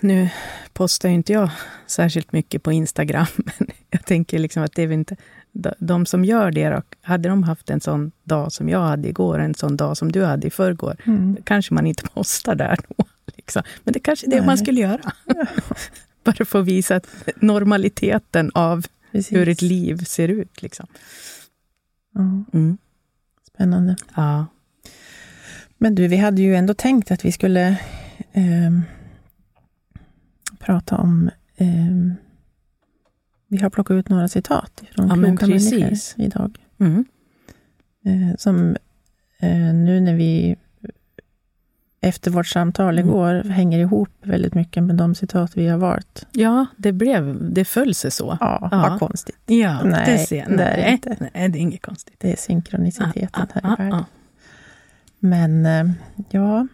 Nu 0.00 0.28
postar 0.72 1.08
ju 1.08 1.14
inte 1.14 1.32
jag 1.32 1.50
särskilt 1.86 2.32
mycket 2.32 2.62
på 2.62 2.72
Instagram, 2.72 3.26
men 3.58 3.68
jag 3.90 4.04
tänker 4.06 4.38
liksom 4.38 4.62
att 4.62 4.72
det 4.74 4.82
är 4.82 4.92
inte... 4.92 5.16
de- 5.78 6.06
som 6.06 6.24
gör 6.24 6.50
det, 6.50 6.68
då, 6.70 6.82
hade 7.02 7.28
de 7.28 7.42
haft 7.42 7.70
en 7.70 7.80
sån 7.80 8.12
dag 8.24 8.52
som 8.52 8.68
jag 8.68 8.80
hade 8.80 9.08
igår, 9.08 9.38
en 9.38 9.54
sån 9.54 9.76
dag 9.76 9.96
som 9.96 10.12
du 10.12 10.24
hade 10.24 10.46
i 10.46 10.50
förrgår, 10.50 10.96
Mm. 11.06 11.36
kanske 11.44 11.74
man 11.74 11.86
inte 11.86 12.02
postar 12.14 12.54
där 12.54 12.78
då. 12.88 13.04
Liksom. 13.36 13.62
Men 13.84 13.92
det 13.92 14.00
kanske 14.00 14.26
är 14.26 14.30
det 14.30 14.36
Nej. 14.36 14.46
man 14.46 14.58
skulle 14.58 14.80
göra. 14.80 15.12
Bara 16.24 16.44
för 16.44 16.60
att 16.60 16.66
visa 16.66 16.96
att 16.96 17.06
normaliteten 17.36 18.50
av 18.54 18.86
Precis. 19.12 19.32
hur 19.32 19.48
ett 19.48 19.62
liv 19.62 19.96
ser 20.04 20.28
ut. 20.28 20.62
Liksom. 20.62 20.86
Ja, 22.14 22.20
Mm. 22.52 22.78
spännande. 23.54 23.96
Ja. 24.16 24.46
Men 25.78 25.94
du, 25.94 26.08
vi 26.08 26.16
hade 26.16 26.42
ju 26.42 26.56
ändå 26.56 26.74
tänkt 26.74 27.10
att 27.10 27.24
vi 27.24 27.32
skulle 27.32 27.78
ehm, 28.32 28.82
prata 30.58 30.96
om... 30.96 31.30
ehm, 31.56 32.14
vi 33.48 33.58
har 33.62 33.70
plockat 33.70 33.94
ut 33.94 34.08
några 34.08 34.28
citat 34.28 34.82
från 34.94 35.08
Ja, 35.08 35.14
kloka 35.14 35.46
människor 35.46 35.92
idag. 36.16 36.58
Mm. 36.80 37.04
Eh, 38.04 38.36
som 38.38 38.76
eh, 39.38 39.74
nu 39.74 40.00
när 40.00 40.14
vi 40.14 40.56
efter 42.00 42.30
vårt 42.30 42.46
samtal 42.46 42.98
Mm. 42.98 43.08
igår 43.08 43.34
hänger 43.50 43.78
ihop 43.78 44.08
väldigt 44.22 44.54
mycket 44.54 44.82
med 44.82 44.96
de 44.96 45.14
citat 45.14 45.56
vi 45.56 45.68
har 45.68 45.78
valt. 45.78 46.26
Ja, 46.32 46.66
det, 46.76 46.92
blev, 46.92 47.52
det 47.52 47.64
föll 47.64 47.94
sig 47.94 48.10
så. 48.10 48.36
Ja, 48.40 48.68
Ja. 48.72 48.88
vad 48.88 48.98
konstigt. 48.98 49.38
Ja, 49.46 49.82
Nej, 49.84 50.12
det 50.12 50.18
ser 50.18 50.36
det 50.36 50.64
är 50.64 50.76
det 50.76 50.82
nej, 50.82 50.92
inte. 50.92 51.16
Nej, 51.34 51.48
det 51.48 51.58
är 51.58 51.60
inget 51.60 51.82
konstigt. 51.82 52.14
Det 52.18 52.32
är 52.32 52.36
synkroniciteten 52.36 53.46
här 53.54 53.60
i 53.60 53.82
världen. 53.82 53.92
ah. 53.92 54.04
Men 55.18 55.66
eh, 55.66 55.90
ja, 56.30 56.66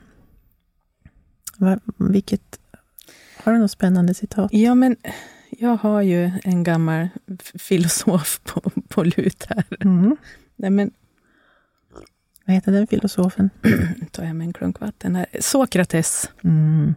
vilket... 1.98 2.60
Har 3.44 3.52
du 3.52 3.58
något 3.58 3.70
spännande 3.70 4.14
citat? 4.14 4.52
Ja, 4.52 4.74
men 4.74 4.96
jag 5.50 5.76
har 5.76 6.02
ju 6.02 6.30
en 6.44 6.62
gammal 6.64 7.08
filosof 7.54 8.40
på, 8.44 8.60
på 8.88 9.04
lut 9.04 9.46
här. 9.48 9.64
Mm. 9.80 10.16
Nej, 10.56 10.70
men 10.70 10.90
Vad 12.46 12.54
heter 12.54 12.72
den 12.72 12.86
filosofen? 12.86 13.50
nu 13.62 14.06
tar 14.12 14.24
jag 14.24 14.36
med 14.36 14.44
en 14.46 14.52
klunk 14.52 14.80
vatten 14.80 15.16
här. 15.16 15.26
Sokrates 15.40 16.30
Mm. 16.44 16.94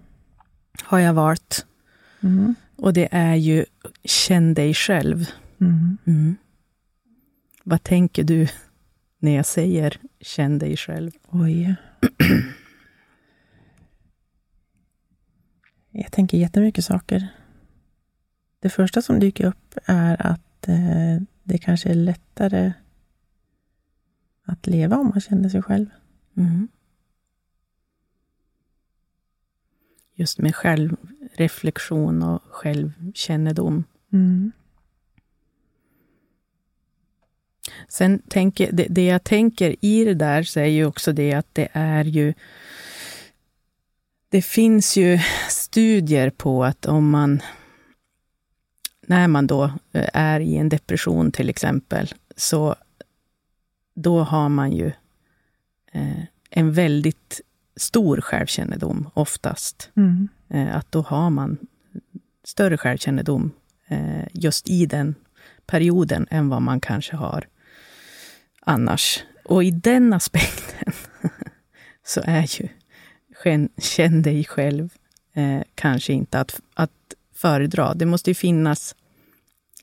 har 0.84 1.00
jag 1.00 1.14
valt. 1.14 1.66
Mm. 2.22 2.56
Och 2.76 2.94
det 2.94 3.08
är 3.12 3.36
ju 3.36 3.66
känn 4.04 4.54
dig 4.54 4.74
själv. 4.74 5.30
Mm. 5.62 5.98
Mm. 6.06 6.36
Vad 7.64 7.84
tänker 7.84 8.24
du 8.24 8.48
när 9.20 9.36
jag 9.36 9.46
säger 9.46 10.00
känn 10.20 10.60
dig 10.60 10.78
själv? 10.78 11.12
Oj. 11.28 11.76
Jag 15.92 16.12
tänker 16.12 16.38
jättemycket 16.38 16.86
saker. 16.86 17.28
Det 18.60 18.70
första 18.70 19.02
som 19.02 19.20
dyker 19.20 19.46
upp 19.46 19.78
är 19.86 20.28
att 20.28 20.68
eh, 20.68 21.22
det 21.44 21.58
kanske 21.58 21.90
är 21.90 21.96
lättare 21.96 22.74
att 24.44 24.68
leva 24.68 24.98
om 24.98 25.08
man 25.08 25.22
känner 25.22 25.50
sig 25.50 25.62
själv. 25.62 25.86
Mm. 26.38 26.68
Just 30.14 30.40
med 30.40 30.56
självreflektion 30.56 32.24
och 32.24 32.42
självkännedom. 32.44 33.84
Mm. 34.14 34.52
Sen 37.88 38.20
tänker, 38.20 38.72
det, 38.72 38.88
det 38.90 39.06
jag 39.06 39.24
tänker 39.24 39.76
i 39.82 40.06
det 40.06 40.14
där 40.14 40.44
så 40.44 40.60
är 40.60 40.66
ju 40.66 40.86
också 40.86 41.14
det 41.14 41.34
att 41.34 41.48
det 41.54 41.68
är 41.72 42.04
ju... 42.04 42.34
Det 44.30 44.42
finns 44.42 44.98
ju 44.98 45.20
studier 45.50 46.30
på 46.30 46.64
att 46.64 46.86
om 46.86 47.10
man... 47.10 47.42
När 49.08 49.28
man 49.28 49.48
då 49.48 49.64
eh, 49.92 50.10
är 50.14 50.40
i 50.40 50.58
en 50.58 50.70
depression 50.70 51.32
till 51.32 51.50
exempel, 51.50 52.14
så 52.36 52.76
då 53.96 54.20
har 54.20 54.50
man 54.50 54.72
ju 54.72 54.92
eh, 55.92 56.24
en 56.50 56.74
väldigt 56.74 57.42
stor 57.76 58.22
självkännedom 58.22 59.10
oftast. 59.14 59.90
Mm. 59.96 60.28
Eh, 60.50 60.76
att 60.76 60.92
då 60.92 61.02
har 61.02 61.30
man 61.30 61.58
större 62.44 62.78
självkännedom 62.78 63.52
eh, 63.88 64.28
just 64.34 64.70
i 64.70 64.86
den 64.86 65.16
perioden 65.66 66.28
än 66.30 66.50
vad 66.50 66.62
man 66.62 66.80
kanske 66.80 67.16
har 67.16 67.48
annars. 68.68 69.24
Och 69.46 69.64
i 69.64 69.72
den 69.72 70.14
aspekten 70.14 70.94
så 72.06 72.22
är 72.26 72.62
ju 72.62 72.68
känn, 73.82 74.22
dig 74.22 74.44
själv 74.46 74.90
eh, 75.34 75.62
kanske 75.76 76.14
inte 76.14 76.40
att, 76.40 76.62
att 76.74 76.92
föredra. 77.36 77.94
Det 77.94 78.06
måste 78.06 78.30
ju 78.30 78.34
finnas 78.36 78.96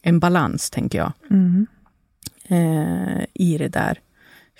en 0.02 0.20
balans, 0.20 0.70
tänker 0.70 0.98
jag, 0.98 1.12
Mm. 1.30 1.66
eh, 2.48 3.24
i 3.34 3.58
det 3.58 3.68
där. 3.68 4.00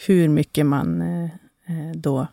Hur 0.07 0.29
mycket 0.29 0.67
man 0.67 1.01
eh, 1.03 1.25
eh, 1.67 1.93
då 1.95 2.27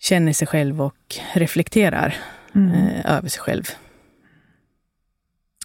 känner 0.00 0.32
sig 0.32 0.48
själv 0.48 0.82
och 0.82 1.16
reflekterar 1.34 2.16
Mm. 2.54 2.70
eh, 2.72 3.12
över 3.16 3.28
sig 3.28 3.40
själv. 3.40 3.64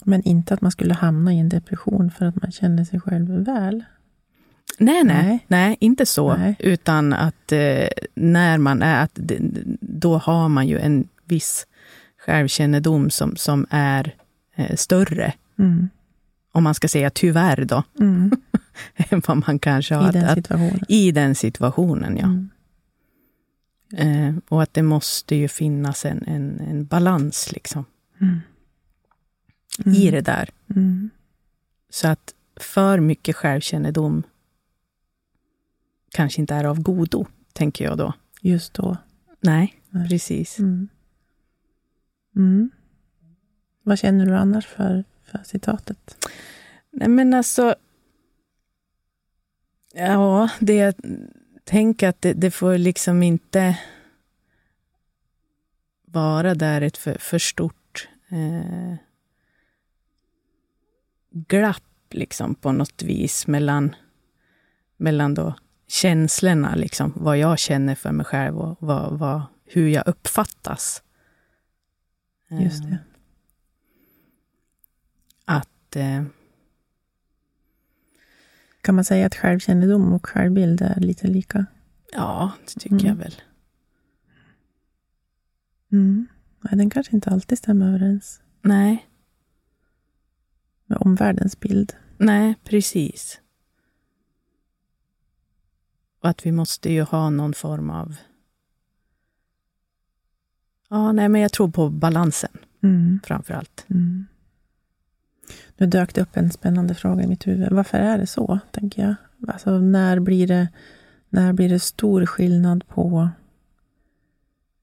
Men 0.07 0.23
inte 0.23 0.53
att 0.53 0.61
man 0.61 0.71
skulle 0.71 0.93
hamna 0.93 1.33
i 1.33 1.39
en 1.39 1.49
depression 1.49 2.11
för 2.11 2.25
att 2.25 2.41
man 2.41 2.51
känner 2.51 2.83
sig 2.83 2.99
själv 2.99 3.29
väl. 3.45 3.83
Nej, 4.79 5.03
nej, 5.03 5.25
Nej. 5.25 5.45
nej, 5.47 5.77
inte 5.79 6.05
så. 6.05 6.37
Nej. 6.37 6.55
Utan 6.59 7.13
att 7.13 7.51
eh, 7.51 7.87
när 8.15 8.57
man 8.57 8.81
är, 8.81 9.03
att 9.03 9.19
då 9.81 10.17
har 10.17 10.49
man 10.49 10.67
ju 10.67 10.79
en 10.79 11.07
viss 11.25 11.67
självkännedom 12.17 13.09
som, 13.09 13.35
som 13.35 13.65
är 13.69 14.15
eh, 14.55 14.75
större, 14.75 15.33
Mm. 15.59 15.89
om 16.51 16.63
man 16.63 16.75
ska 16.75 16.87
säga 16.87 17.09
tyvärr 17.09 17.65
då, 17.65 17.83
Mm. 17.99 18.31
än 18.95 19.21
vad 19.27 19.37
man 19.47 19.59
kanske 19.59 19.95
har. 19.95 20.09
I 20.09 20.11
den 20.11 20.23
att, 20.23 20.29
att, 20.29 20.35
situationen. 20.37 20.79
I 20.87 21.11
den 21.11 21.35
situationen, 21.35 22.17
ja. 22.17 22.25
Mm. 22.25 22.49
Eh, 24.27 24.35
och 24.49 24.63
att 24.63 24.73
det 24.73 24.83
måste 24.83 25.35
ju 25.35 25.47
finnas 25.47 26.05
en, 26.05 26.23
en, 26.27 26.59
en 26.59 26.85
balans 26.85 27.51
liksom, 27.51 27.85
Mm. 28.21 28.39
I 29.85 30.11
det 30.11 30.21
där. 30.21 30.49
Mm. 30.75 31.09
Så 31.89 32.07
att 32.07 32.33
för 32.55 32.99
mycket 32.99 33.35
självkännedom 33.35 34.23
kanske 36.11 36.41
inte 36.41 36.55
är 36.55 36.63
av 36.63 36.81
godo, 36.81 37.25
tänker 37.53 37.85
jag 37.85 37.97
då. 37.97 38.13
Just 38.41 38.73
då. 38.73 38.97
Nej, 39.39 39.81
Nej. 39.89 40.09
precis. 40.09 40.59
Mm. 40.59 40.87
Mm. 42.35 42.71
Vad 43.83 43.99
känner 43.99 44.25
du 44.25 44.35
annars 44.35 44.65
för, 44.65 45.03
för 45.23 45.41
citatet? 45.45 46.27
Nej, 46.91 47.07
men 47.07 47.33
alltså... 47.33 47.75
Ja, 49.93 50.49
det 50.59 50.75
jag 50.75 50.95
tänker 51.63 52.09
att 52.09 52.21
det, 52.21 52.33
det 52.33 52.51
får 52.51 52.77
liksom 52.77 53.23
inte 53.23 53.79
vara 56.05 56.55
där 56.55 56.81
ett 56.81 56.97
för, 56.97 57.17
för 57.17 57.39
stort 57.39 58.07
eh, 58.29 58.95
glapp 61.47 61.83
liksom 62.09 62.55
på 62.55 62.71
något 62.71 63.03
vis 63.03 63.47
mellan, 63.47 63.95
mellan 64.97 65.33
då 65.33 65.55
känslorna, 65.87 66.75
liksom, 66.75 67.13
vad 67.15 67.37
jag 67.37 67.59
känner 67.59 67.95
för 67.95 68.11
mig 68.11 68.25
själv 68.25 68.57
och 68.57 68.77
vad, 68.79 69.19
vad, 69.19 69.41
hur 69.65 69.87
jag 69.87 70.07
uppfattas. 70.07 71.03
Just 72.49 72.83
det. 72.83 72.89
Eh, 72.89 72.97
Att... 75.45 75.95
Eh, 75.95 76.23
Kan 78.81 78.95
man 78.95 79.05
säga 79.05 79.25
att 79.25 79.35
självkännedom 79.35 80.13
och 80.13 80.25
självbild 80.25 80.81
är 80.81 80.99
lite 80.99 81.27
lika? 81.27 81.65
Ja, 82.13 82.51
det 82.65 82.79
tycker 82.79 82.95
Mm. 82.95 83.05
jag 83.07 83.15
väl. 83.15 83.35
Mm. 85.91 86.27
Nej, 86.61 86.77
den 86.77 86.89
kanske 86.89 87.15
inte 87.15 87.29
alltid 87.29 87.57
stämmer 87.57 87.87
överens 87.87 88.41
Nej, 88.61 89.05
med 90.85 90.97
omvärldens 91.01 91.59
bild. 91.59 91.93
nej, 92.17 92.55
precis. 92.63 93.41
Och 96.21 96.29
att 96.29 96.45
vi 96.45 96.51
måste 96.51 96.91
ju 96.91 97.01
ha 97.01 97.29
någon 97.29 97.53
form 97.53 97.89
av... 97.89 98.15
Ja, 100.89 101.11
nej, 101.11 101.29
men 101.29 101.41
jag 101.41 101.51
tror 101.51 101.69
på 101.69 101.89
balansen 101.89 102.57
Mm. 102.83 103.19
framför 103.23 103.53
allt. 103.53 103.85
Mm. 103.89 104.25
Nu 105.77 105.85
dök 105.85 106.13
det 106.15 106.21
upp 106.21 106.37
en 106.37 106.51
spännande 106.51 106.95
fråga 106.95 107.23
i 107.23 107.27
mitt 107.27 107.47
huvud. 107.47 107.71
Varför 107.71 107.97
är 107.97 108.17
det 108.17 108.27
så, 108.27 108.59
tänker 108.71 109.01
jag? 109.01 109.15
Alltså, 109.47 109.79
när 109.79 110.19
blir 110.19 110.47
det, 110.47 110.67
när 111.29 111.53
blir 111.53 111.69
det 111.69 111.79
stor 111.79 112.25
skillnad 112.25 112.87
på 112.87 113.29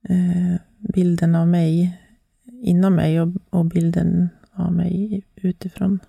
eh, 0.08 0.60
bilden 0.78 1.34
av 1.34 1.48
mig 1.48 2.00
inom 2.44 2.94
mig 2.94 3.20
och, 3.20 3.28
och 3.50 3.64
bilden 3.64 4.28
av 4.54 4.72
mig 4.72 5.22
utifrån? 5.36 6.00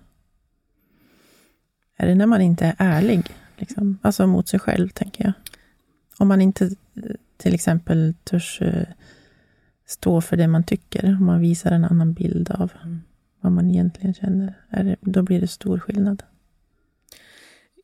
Är 1.96 2.06
det 2.06 2.14
när 2.14 2.26
man 2.26 2.40
inte 2.40 2.66
är 2.66 2.74
ärlig? 2.78 3.22
Liksom? 3.56 3.98
Alltså 4.02 4.26
mot 4.26 4.48
sig 4.48 4.60
själv, 4.60 4.88
tänker 4.88 5.24
jag. 5.24 5.32
Om 6.18 6.28
man 6.28 6.40
inte 6.40 6.70
till 7.36 7.54
exempel 7.54 8.14
törs 8.24 8.62
eh, 8.62 8.86
stå 9.86 10.20
för 10.20 10.36
det 10.36 10.48
man 10.48 10.64
tycker, 10.64 11.06
om 11.20 11.24
man 11.26 11.40
visar 11.40 11.70
en 11.70 11.84
annan 11.84 12.12
bild 12.12 12.50
av 12.50 12.72
Mm. 12.82 13.00
vad 13.40 13.52
man 13.52 13.70
egentligen 13.70 14.14
känner, 14.14 14.54
det, 14.70 14.96
då 15.00 15.22
blir 15.22 15.40
det 15.40 15.48
stor 15.48 15.78
skillnad. 15.78 16.22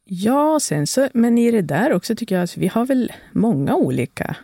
Ja, 0.05 0.59
sen 0.62 0.87
så, 0.87 1.09
men 1.14 1.38
i 1.38 1.51
det 1.51 1.62
där 1.62 1.92
också 1.92 2.14
tycker 2.16 2.35
jag 2.35 2.44
att 2.44 2.57
vi 2.57 2.66
har 2.68 2.87
väl 2.87 3.12
många 3.33 3.75
olika 3.75 4.37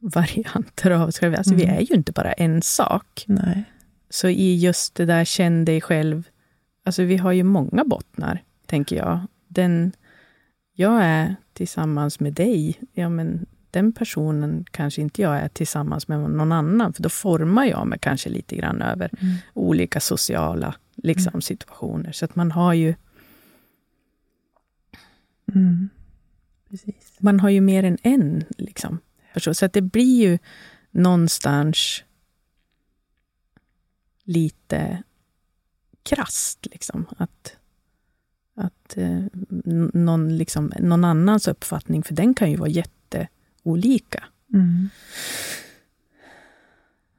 varianter 0.00 0.90
av 0.90 1.08
oss 1.08 1.18
själva. 1.18 1.36
Alltså 1.36 1.54
vi 1.54 1.64
Mm. 1.64 1.76
är 1.76 1.80
ju 1.80 1.94
inte 1.94 2.12
bara 2.12 2.32
en 2.32 2.62
sak. 2.62 3.24
Nej. 3.28 3.64
Så 4.10 4.28
i 4.28 4.56
just 4.56 4.94
det 4.94 5.04
där 5.04 5.24
känn 5.24 5.64
dig 5.64 5.80
själv, 5.80 6.28
alltså 6.84 7.02
vi 7.02 7.16
har 7.16 7.32
ju 7.32 7.42
många 7.42 7.84
bottnar, 7.84 8.42
tänker 8.66 8.96
jag. 8.96 9.20
Den 9.48 9.92
jag 10.72 11.04
är 11.04 11.36
tillsammans 11.52 12.20
med 12.20 12.32
dig, 12.32 12.80
ja 12.92 13.08
men 13.08 13.46
den 13.70 13.92
personen 13.92 14.64
kanske 14.70 15.02
inte 15.02 15.22
jag 15.22 15.36
är 15.36 15.48
tillsammans 15.48 16.08
med 16.08 16.18
någon 16.18 16.52
annan, 16.52 16.92
för 16.92 17.02
då 17.02 17.08
formar 17.08 17.64
jag 17.64 17.86
mig 17.86 17.98
kanske 17.98 18.28
lite 18.28 18.56
grann 18.56 18.82
över 18.82 19.10
Mm. 19.20 19.34
olika 19.54 20.00
sociala 20.00 20.74
liksom, 20.94 21.40
situationer. 21.42 22.12
Så 22.12 22.24
att 22.24 22.36
man 22.36 22.52
har 22.52 22.74
ju 22.74 22.94
Mm. 25.54 25.88
Man 27.18 27.40
har 27.40 27.50
ju 27.50 27.60
mer 27.60 27.84
än 27.84 27.98
en 28.02 28.44
liksom, 28.58 28.98
person. 29.34 29.54
Så 29.54 29.66
att 29.66 29.72
det 29.72 29.82
blir 29.82 30.22
ju 30.22 30.38
någonstans 30.90 32.04
lite 34.26 35.02
krasst. 36.02 36.66
Liksom, 36.72 37.06
att 37.18 37.56
att 38.58 38.96
eh, 38.96 39.20
någon, 39.92 40.36
liksom, 40.38 40.72
någon 40.80 41.04
annans 41.04 41.48
uppfattning, 41.48 42.02
för 42.02 42.14
den 42.14 42.34
kan 42.34 42.50
ju 42.50 42.56
vara 42.56 42.68
jätteolika. 42.68 44.24
Mm. 44.54 44.88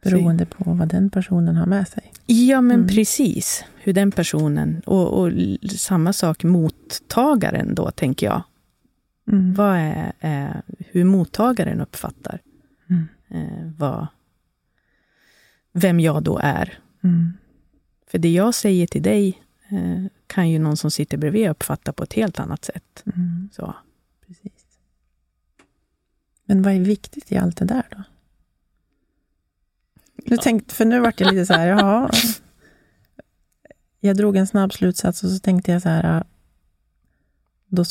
Beroende 0.03 0.45
på 0.45 0.73
vad 0.73 0.87
den 0.87 1.09
personen 1.09 1.55
har 1.55 1.65
med 1.65 1.87
sig. 1.87 2.13
Ja, 2.25 2.61
men 2.61 2.75
Mm. 2.75 2.87
precis. 2.87 3.63
Hur 3.77 3.93
den 3.93 4.11
personen, 4.11 4.81
och, 4.85 5.21
och 5.21 5.31
samma 5.71 6.13
sak 6.13 6.43
mottagaren 6.43 7.75
då, 7.75 7.91
tänker 7.91 8.25
jag. 8.27 8.43
Mm. 9.31 9.53
Vad 9.53 9.75
är, 9.77 10.13
är 10.19 10.61
hur 10.77 11.03
mottagaren 11.03 11.81
uppfattar 11.81 12.41
Mm. 12.89 13.07
eh, 13.27 13.71
vad, 13.77 14.07
vem 15.73 15.99
jag 15.99 16.23
då 16.23 16.39
är. 16.43 16.79
Mm. 17.03 17.33
För 18.07 18.17
det 18.17 18.31
jag 18.33 18.55
säger 18.55 18.87
till 18.87 19.03
dig 19.03 19.43
eh, 19.69 20.05
kan 20.27 20.49
ju 20.49 20.59
någon 20.59 20.77
som 20.77 20.91
sitter 20.91 21.17
bredvid 21.17 21.49
uppfatta 21.49 21.93
på 21.93 22.03
ett 22.03 22.13
helt 22.13 22.39
annat 22.39 22.65
sätt. 22.65 23.03
Mm. 23.15 23.49
Så. 23.53 23.75
Precis. 24.27 24.67
Men 26.45 26.61
vad 26.61 26.73
är 26.73 26.79
viktigt 26.79 27.31
i 27.31 27.37
allt 27.37 27.57
det 27.57 27.65
där 27.65 27.87
då? 27.91 28.03
Nu 30.25 30.37
tänkte, 30.37 30.75
för 30.75 30.85
nu 30.85 30.99
vart 30.99 31.19
jag 31.19 31.33
lite 31.33 31.45
så 31.45 31.53
här, 31.53 31.67
jaha. 31.67 32.11
Jag 33.99 34.17
drog 34.17 34.35
en 34.35 34.47
snabb 34.47 34.73
slutsats 34.73 35.23
och 35.23 35.29
så 35.29 35.39
tänkte 35.39 35.71
jag 35.71 35.81
så 35.81 35.89
här, 35.89 36.23
då 37.67 37.83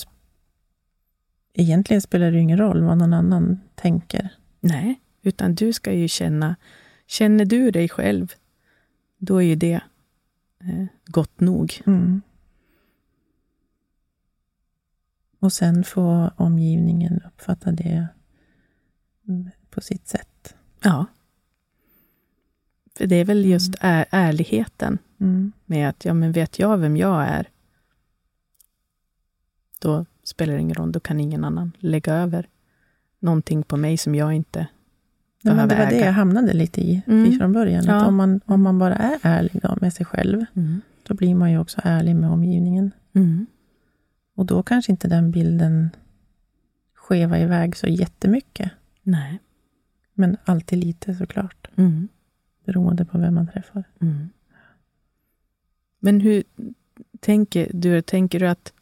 egentligen 1.55 2.03
spelar 2.03 2.31
det 2.31 2.39
ingen 2.39 2.59
roll 2.59 2.83
vad 2.83 2.99
någon 2.99 3.13
annan 3.13 3.61
tänker. 3.75 4.29
Nej, 4.61 5.01
utan 5.23 5.55
du 5.55 5.73
ska 5.73 5.93
ju 5.93 6.09
känna, 6.09 6.57
känner 7.07 7.45
du 7.45 7.71
dig 7.71 7.89
själv, 7.89 8.35
då 9.27 9.37
är 9.43 9.47
ju 9.47 9.55
det 9.57 9.81
eh, 10.61 10.87
gott 11.07 11.41
nog. 11.41 11.83
Mm. 11.87 12.23
Och 15.39 15.53
sen 15.53 15.85
får 15.85 16.31
omgivningen 16.37 17.21
uppfatta 17.27 17.73
det 17.73 18.09
mm, 19.29 19.51
på 19.71 19.81
sitt 19.81 20.09
sätt. 20.09 20.55
Ja. 20.83 21.07
För 22.95 23.07
det 23.07 23.17
är 23.17 23.25
väl 23.25 23.45
just 23.45 23.75
är, 23.81 24.07
ärligheten 24.11 24.99
Mm. 25.21 25.53
med 25.67 25.89
att, 25.89 26.05
ja 26.05 26.15
men 26.15 26.33
vet 26.33 26.59
jag 26.59 26.79
vem 26.79 26.97
jag 26.97 27.23
är, 27.23 27.49
då 29.79 30.07
spelar 30.23 30.55
det 30.55 30.61
ingen 30.61 30.75
roll, 30.75 30.93
då 30.93 31.01
kan 31.01 31.21
ingen 31.21 31.45
annan 31.45 31.73
lägga 31.79 32.15
över 32.15 32.49
någonting 33.19 33.63
på 33.63 33.77
mig 33.77 33.97
som 33.97 34.15
jag 34.15 34.33
inte 34.33 34.67
Ja, 35.51 35.55
men 35.55 35.69
det 35.69 35.75
var 35.75 35.79
behöver 35.85 35.99
det 36.01 36.07
jag 36.07 36.13
hamnade 36.13 36.53
lite 36.53 36.81
i 36.81 37.03
Mm. 37.07 37.39
från 37.39 37.53
början. 37.53 37.85
Ja. 37.85 37.95
Att 37.97 38.09
om, 38.09 38.17
man, 38.17 38.41
om 38.45 38.63
man 38.63 38.79
bara 38.79 38.95
är 38.97 39.19
ärlig 39.23 39.63
då 39.63 39.79
med 39.81 39.93
sig 39.93 40.07
själv, 40.07 40.45
Mm. 40.55 40.81
då 41.03 41.15
blir 41.15 41.35
man 41.35 41.51
ju 41.51 41.59
också 41.59 41.81
ärlig 41.85 42.17
med 42.17 42.31
omgivningen. 42.31 42.91
Mm. 43.13 43.47
Och 44.35 44.47
då 44.47 44.63
kanske 44.63 44.93
inte 44.93 45.09
den 45.09 45.31
bilden 45.31 45.91
skeva 46.95 47.39
iväg 47.39 47.77
så 47.77 47.87
jättemycket. 47.87 48.71
Nej. 49.03 49.39
Men 50.15 50.37
alltid 50.45 50.79
lite 50.85 51.15
såklart, 51.15 51.69
Mm. 51.77 52.09
beroende 52.65 53.05
på 53.05 53.19
vem 53.19 53.35
man 53.35 53.49
träffar. 53.49 53.85
Mm. 54.01 54.29
Men 56.01 56.21
hur 56.21 56.43
tänker 57.21 57.71
du? 57.73 58.03
Tänker 58.03 58.41
du 58.41 58.47
att, 58.49 58.73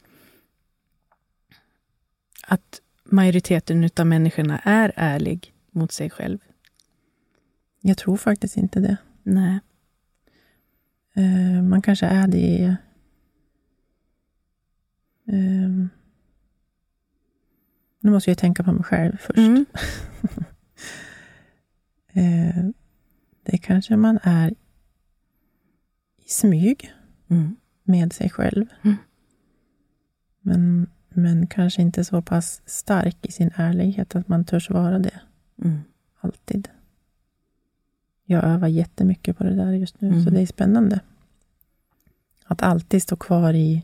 att 2.46 2.81
majoriteten 3.05 3.90
av 3.96 4.07
människorna 4.07 4.59
är 4.59 4.92
ärlig 4.96 5.53
mot 5.70 5.92
sig 5.92 6.11
själv? 6.11 6.38
Jag 7.87 7.99
tror 7.99 8.16
faktiskt 8.16 8.57
inte 8.57 8.81
det. 8.81 8.97
Nej. 9.23 9.61
Eh, 11.14 11.62
man 11.62 11.83
kanske 11.83 12.07
är 12.07 12.27
det 12.29 12.38
i... 12.38 12.64
Eh, 15.27 15.87
nu 18.01 18.11
måste 18.11 18.31
jag 18.31 18.38
tänka 18.38 18.64
på 18.64 18.73
mig 18.73 18.85
själv 18.85 19.16
först. 19.16 19.38
Mm. 19.38 19.66
eh, 22.12 22.64
det 23.42 23.59
kanske 23.59 23.97
man 23.97 24.18
är 24.23 24.51
i 26.18 26.29
smyg 26.29 26.92
Mm. 27.31 27.57
med 27.85 28.12
sig 28.12 28.31
själv. 28.31 28.66
Mm. 28.83 28.97
Men, 30.40 30.90
men 31.09 31.47
kanske 31.47 31.83
inte 31.83 32.05
så 32.05 32.23
pass 32.23 32.62
stark 32.66 33.27
i 33.27 33.33
sin 33.33 33.51
ärlighet 33.55 34.14
att 34.16 34.29
man 34.29 34.44
törs 34.44 34.70
vara 34.70 34.99
det 34.99 35.20
Mm. 35.64 35.79
alltid. 36.20 36.68
Jag 38.26 38.44
övar 38.44 38.68
jättemycket 38.68 39.38
på 39.38 39.44
det 39.44 39.54
där 39.54 39.72
just 39.72 40.00
nu, 40.00 40.08
Mm. 40.08 40.24
så 40.24 40.30
det 40.30 40.40
är 40.40 40.46
spännande. 40.46 41.00
Att 42.44 42.62
alltid 42.62 43.02
stå 43.02 43.16
kvar 43.16 43.54
i, 43.54 43.82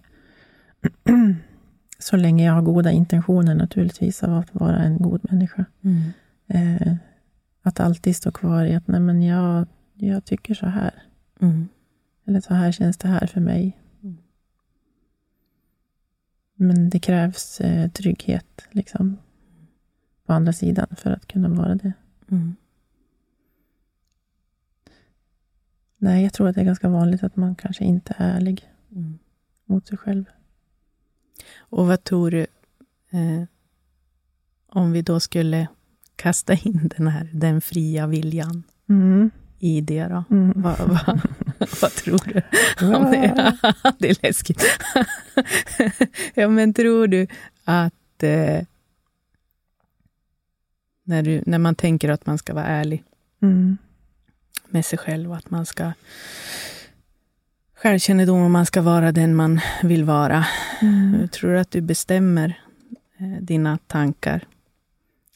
så 1.98 2.16
länge 2.16 2.44
jag 2.46 2.53
har 2.53 2.62
goda 2.62 2.90
intentioner 2.90 3.55
naturligtvis, 3.55 4.22
av 4.22 4.38
att 4.38 4.55
vara 4.55 4.76
en 4.76 4.98
god 4.98 5.33
människa. 5.33 5.64
Mm. 5.83 6.03
Eh, 6.46 6.94
att 7.62 7.81
alltid 7.81 8.16
stå 8.16 8.33
kvar 8.33 8.64
i 8.64 8.74
att, 8.74 8.88
nej 8.88 9.00
men 9.00 9.22
jag, 9.22 9.66
jag 9.94 10.24
tycker 10.24 10.55
så 10.55 10.66
här. 10.66 11.03
Mm. 11.40 11.68
Eller 12.26 12.40
så 12.40 12.55
här 12.55 12.72
känns 12.72 12.96
det 12.98 13.09
här 13.09 13.26
för 13.26 13.40
mig. 13.40 13.79
Mm. 14.03 14.16
Men 16.55 16.90
det 16.90 16.98
krävs 16.98 17.61
eh, 17.61 17.90
trygghet, 17.90 18.66
liksom. 18.70 19.16
På 20.26 20.33
andra 20.33 20.53
sidan, 20.53 20.87
för 20.96 21.11
att 21.11 21.26
kunna 21.26 21.48
vara 21.48 21.74
det. 21.74 21.92
Mm. 22.31 22.57
Nej, 26.03 26.23
jag 26.23 26.33
tror 26.33 26.49
att 26.49 26.55
det 26.55 26.61
är 26.61 26.65
ganska 26.65 26.89
vanligt 26.89 27.23
att 27.23 27.37
man 27.37 27.55
kanske 27.55 27.85
inte 27.85 28.15
är 28.19 28.37
ärlig 28.37 28.67
Mm. 28.93 29.19
mot 29.65 29.87
sig 29.89 29.99
själv. 29.99 30.25
Och 31.59 31.87
vad 31.87 32.05
tror 32.05 32.31
du, 32.31 32.41
eh, 33.11 33.43
om 34.67 34.93
vi 34.93 35.03
då 35.03 35.21
skulle 35.21 35.69
kasta 36.17 36.53
in 36.55 36.91
den 36.97 37.07
här, 37.09 37.31
den 37.33 37.61
fria 37.61 38.07
viljan 38.07 38.63
Mm. 38.89 39.31
i 39.59 39.81
det 39.81 40.05
då? 40.05 40.25
Mm. 40.31 40.53
Vad, 40.63 40.79
vad, 40.79 41.21
vad 41.83 41.91
tror 41.91 42.21
du? 42.25 42.43
Om 42.97 43.03
det, 43.11 43.57
det 43.99 44.11
är 44.11 44.23
läskigt. 44.23 44.63
ja, 46.35 46.49
men 46.49 46.75
tror 46.75 47.07
du 47.07 47.27
att 47.65 48.23
eh, 48.23 48.63
när, 51.05 51.23
du, 51.23 51.43
när 51.47 51.59
man 51.59 51.75
tänker 51.75 52.09
att 52.09 52.27
man 52.27 52.39
ska 52.39 52.55
vara 52.55 52.67
ärlig 52.67 53.05
Mm. 53.43 53.79
Med 54.73 54.85
sig 54.85 54.99
själv 54.99 55.31
och 55.31 55.37
att 55.37 55.51
man 55.51 55.67
ska 55.67 55.93
självkännedom 57.75 58.43
och 58.43 58.51
man 58.51 58.67
ska 58.67 58.83
vara 58.83 59.13
den 59.13 59.35
man 59.35 59.61
vill 59.83 60.05
vara. 60.05 60.47
Mm. 60.83 61.29
Tror 61.29 61.53
du 61.53 61.61
att 61.61 61.71
du 61.71 61.81
bestämmer 61.81 62.61
eh, 63.19 63.43
dina 63.43 63.79
tankar? 63.87 64.45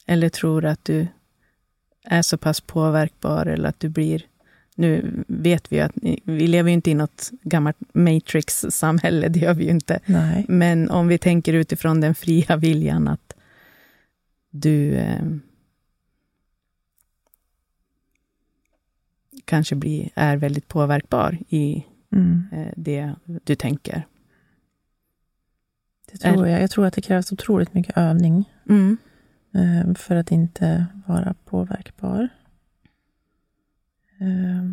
Eller 0.05 0.29
tror 0.29 0.61
du 0.61 0.69
att 0.69 0.85
du 0.85 1.07
är 2.03 2.21
så 2.21 2.37
pass 2.37 2.61
påverkbar 2.61 3.45
eller 3.45 3.69
att 3.69 3.79
du 3.79 3.89
blir... 3.89 4.25
Nu 4.77 5.23
vet 5.27 5.71
vi 5.71 5.75
ju 5.75 5.81
att 5.81 5.91
vi 6.23 6.47
lever 6.47 6.69
ju 6.69 6.73
inte 6.73 6.91
i 6.91 6.93
något 6.93 7.31
gammalt 7.41 7.77
Matrix-samhälle, 7.93 9.27
det 9.27 9.39
gör 9.39 9.53
vi 9.53 9.63
ju 9.63 9.69
inte. 9.69 9.99
Nej. 10.05 10.45
Men 10.47 10.89
om 10.89 11.07
vi 11.07 11.17
tänker 11.17 11.53
utifrån 11.53 12.01
den 12.01 12.15
fria 12.15 12.55
viljan 12.55 13.07
att 13.07 13.33
du 14.51 15.05
kanske 19.45 19.75
blir, 19.75 20.09
är 20.15 20.37
väldigt 20.37 20.67
påverkbar 20.67 21.37
i 21.49 21.85
Mm. 22.11 22.43
eh, 22.51 22.73
det 22.77 23.15
du 23.43 23.55
tänker. 23.55 24.07
Det 26.11 26.17
tror 26.17 26.47
jag. 26.47 26.61
Jag 26.61 26.71
tror 26.71 26.85
att 26.85 26.93
det 26.93 27.01
krävs 27.01 27.31
otroligt 27.31 27.73
mycket 27.73 27.97
övning 27.97 28.49
Mm. 28.69 28.97
eh, 29.53 29.93
för 29.95 30.15
att 30.15 30.31
inte 30.31 30.85
vara 31.07 31.33
påverkbar. 31.45 32.29
Eh, 34.19 34.71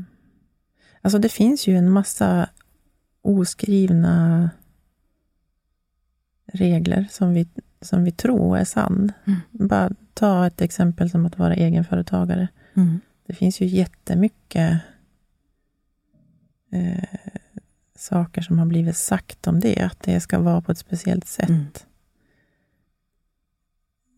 Alltså 1.05 1.19
det 1.19 1.29
finns 1.29 1.67
ju 1.67 1.77
en 1.77 1.91
massa 1.91 2.49
oskrivna 3.23 4.51
regler 6.47 7.07
som 7.11 7.35
vi, 7.35 7.49
som 7.81 8.05
vi 8.05 8.13
tror 8.13 8.57
är 8.59 8.65
sann. 8.65 9.13
Mm. 9.25 9.41
Bara 9.69 9.91
ta 10.15 10.47
ett 10.47 10.61
exempel 10.61 11.11
som 11.11 11.27
att 11.27 11.39
vara 11.39 11.55
egenföretagare. 11.55 12.49
Mm. 12.75 13.01
Det 13.27 13.35
finns 13.35 13.61
ju 13.61 13.67
jättemycket 13.67 14.81
eh, 16.73 17.05
saker 17.97 18.43
som 18.43 18.59
har 18.59 18.67
blivit 18.67 18.97
sagt 18.97 19.47
om 19.47 19.61
det, 19.61 19.81
att 19.81 20.01
det 20.01 20.21
ska 20.21 20.39
vara 20.39 20.61
på 20.61 20.73
ett 20.73 20.79
speciellt 20.79 21.27
sätt. 21.27 21.87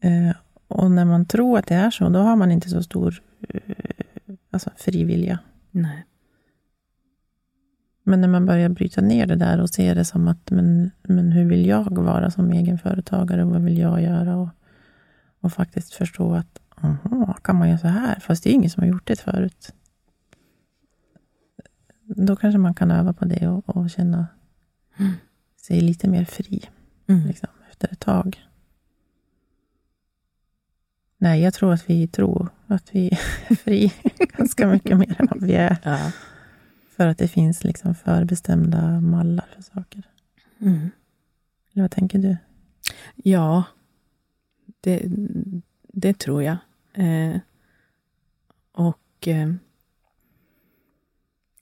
Mm. 0.02 0.28
Eh, 0.28 0.36
och 0.68 0.90
när 0.90 1.04
man 1.04 1.26
tror 1.26 1.58
att 1.58 1.66
det 1.66 1.74
är 1.74 1.90
så, 1.90 2.08
då 2.08 2.18
har 2.18 2.36
man 2.36 2.50
inte 2.50 2.68
så 2.68 2.82
stor 2.82 3.22
eh, 3.48 3.74
alltså 4.50 4.70
frivilliga. 4.76 5.38
Nej. 5.70 6.04
Men 8.02 8.20
när 8.20 8.28
man 8.28 8.46
börjar 8.46 8.68
bryta 8.68 9.00
ner 9.00 9.26
det 9.26 9.36
där 9.36 9.60
och 9.60 9.70
se 9.70 9.94
det 9.94 10.04
som 10.04 10.28
att, 10.28 10.50
men, 10.50 10.90
men 11.02 11.32
hur 11.32 11.44
vill 11.44 11.66
jag 11.66 11.98
vara 11.98 12.30
som 12.30 12.52
egenföretagare 12.52 13.44
och 13.44 13.50
vad 13.50 13.62
vill 13.62 13.78
jag 13.78 14.02
göra? 14.02 14.36
Och, 14.36 14.48
och 15.40 15.52
faktiskt 15.52 15.94
förstå 15.94 16.34
att, 16.34 16.60
aha, 16.74 17.32
kan 17.42 17.56
man 17.56 17.68
göra 17.68 17.78
så 17.78 17.86
här? 17.88 18.20
Fast 18.20 18.44
det 18.44 18.50
är 18.50 18.54
ingen 18.54 18.70
som 18.70 18.82
har 18.82 18.88
gjort 18.88 19.06
det 19.06 19.20
förut. 19.20 19.74
Då 22.04 22.36
kanske 22.36 22.58
man 22.58 22.74
kan 22.74 22.90
öva 22.90 23.12
på 23.12 23.24
det 23.24 23.48
och, 23.48 23.76
och 23.76 23.90
känna 23.90 24.26
Mm. 24.98 25.12
sig 25.56 25.80
lite 25.80 26.08
mer 26.08 26.24
fri 26.24 26.62
Mm. 27.06 27.26
liksom, 27.26 27.48
efter 27.70 27.92
ett 27.92 28.00
tag. 28.00 28.44
Nej, 31.18 31.42
jag 31.42 31.54
tror 31.54 31.72
att 31.72 31.90
vi 31.90 32.08
tror 32.08 32.48
att 32.66 32.94
vi 32.94 33.08
är 33.48 33.54
fri 33.54 33.92
ganska 34.36 34.66
mycket 34.68 34.98
mer 34.98 35.20
än 35.20 35.26
vad 35.30 35.42
vi 35.42 35.54
är. 35.54 35.76
Ja. 35.82 36.12
För 36.96 37.06
att 37.06 37.18
det 37.18 37.28
finns 37.28 37.64
liksom 37.64 37.94
förbestämda 37.94 39.00
mallar 39.00 39.46
för 39.54 39.62
saker. 39.62 40.02
Mm. 40.58 40.90
Eller 41.72 41.82
vad 41.82 41.90
tänker 41.90 42.18
du? 42.18 42.36
Ja, 43.14 43.64
det, 44.80 45.02
det 45.94 46.18
tror 46.18 46.42
jag. 46.42 46.56
Eh, 46.92 47.40
och 48.72 49.28
eh, 49.28 49.54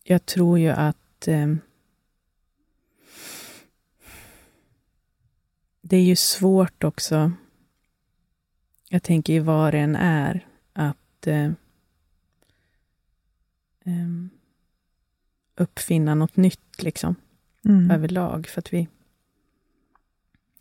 jag 0.02 0.26
tror 0.26 0.58
ju 0.58 0.68
att 0.68 1.28
eh, 1.28 1.54
det 5.80 5.96
är 5.96 6.02
ju 6.02 6.16
svårt 6.16 6.84
också, 6.84 7.32
jag 8.88 9.02
tänker 9.02 9.32
ju 9.32 9.40
vad 9.40 9.74
det 9.74 9.78
än 9.78 9.96
är, 9.96 10.46
att 10.72 11.26
eh, 11.26 11.52
em, 13.84 14.30
uppfinna 15.56 16.14
något 16.14 16.36
nytt 16.36 16.82
liksom 16.82 17.14
Mm. 17.64 17.90
överlag. 17.90 18.46
För 18.46 18.58
att 18.58 18.72
vi, 18.72 18.88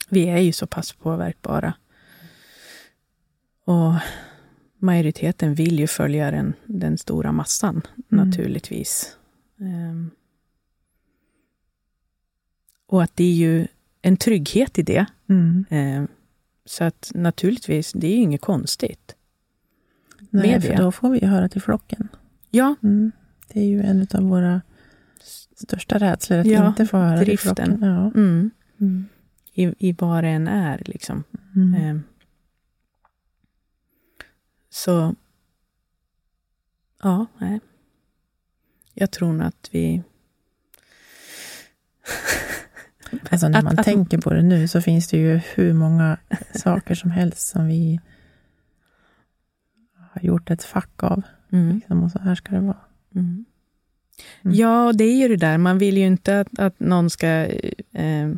vi 0.10 0.26
är 0.30 0.38
ju 0.38 0.52
så 0.52 0.68
pass 0.68 0.94
påverkbara. 0.94 1.74
Och 3.72 3.94
majoriteten 4.80 5.54
vill 5.56 5.80
ju 5.80 5.88
följa 5.88 6.32
den, 6.32 6.54
den 6.66 6.98
stora 6.98 7.32
massan, 7.32 7.82
Mm. 8.12 8.26
naturligtvis. 8.28 9.18
Ehm, 9.60 10.12
och 12.88 13.04
att 13.04 13.16
det 13.16 13.24
är 13.24 13.34
ju 13.34 13.68
en 14.02 14.18
trygghet 14.18 14.80
i 14.80 14.82
det. 14.84 15.06
Mm. 15.30 15.66
Ehm, 15.70 16.08
så 16.66 16.84
att 16.84 17.12
naturligtvis, 17.16 17.92
det 17.94 18.08
är 18.08 18.12
ju 18.12 18.22
inget 18.22 18.42
konstigt. 18.42 19.16
Nej, 20.30 20.52
Med 20.52 20.64
för 20.64 20.70
det. 20.72 20.78
då 20.84 20.92
får 20.92 21.10
vi 21.10 21.20
ju 21.20 21.28
höra 21.28 21.50
till 21.50 21.62
flocken. 21.62 22.08
Ja, 22.50 22.76
Mm. 22.84 23.12
Det 23.54 23.60
är 23.60 23.66
ju 23.66 23.82
en 23.82 24.08
av 24.14 24.24
våra 24.24 24.62
största 25.56 25.98
rädslor, 25.98 26.40
att 26.40 26.46
Ja, 26.48 26.68
inte 26.68 26.86
få 26.86 26.98
höra 26.98 27.18
till 27.18 27.28
driften. 27.28 27.56
flocken. 27.56 27.82
Ja. 27.82 28.12
mm, 28.16 28.52
Mm. 28.80 29.06
i, 29.54 29.90
i 29.90 29.96
vad 30.00 30.24
det 30.24 30.30
än 30.30 30.48
är. 30.48 30.82
Liksom. 30.86 31.24
Mm. 31.56 32.04
Så, 34.72 35.16
ja, 37.04 37.26
nej. 37.38 37.60
Jag 38.94 39.12
tror 39.12 39.34
nog 39.34 39.48
att 39.48 39.70
vi... 39.72 40.04
Alltså 43.30 43.48
när 43.48 43.62
man 43.62 43.80
att- 43.80 43.86
tänker 43.86 44.18
på 44.18 44.34
det 44.34 44.42
nu 44.42 44.68
så 44.68 44.82
finns 44.82 45.08
det 45.08 45.18
ju 45.18 45.38
hur 45.56 45.74
många 45.74 46.18
saker 46.56 46.96
som 46.96 47.12
helst 47.12 47.48
som 47.48 47.68
vi 47.68 48.00
har 50.14 50.22
gjort 50.22 50.50
ett 50.50 50.64
fack 50.64 51.04
av. 51.04 51.22
Mm, 51.52 51.76
Liksom, 51.76 52.04
och 52.04 52.12
så 52.12 52.20
här 52.20 52.36
ska 52.36 52.52
det 52.52 52.60
vara. 52.60 52.78
mm. 53.16 53.46
Mm. 54.44 54.56
Ja, 54.58 54.94
det 54.94 55.04
är 55.04 55.18
ju 55.18 55.28
det 55.28 55.36
där. 55.38 55.58
Man 55.58 55.78
vill 55.78 55.98
ju 55.98 56.06
inte 56.06 56.40
att, 56.40 56.60
att 56.60 56.80
någon 56.80 57.10
ska 57.10 57.28
eh, 57.92 58.32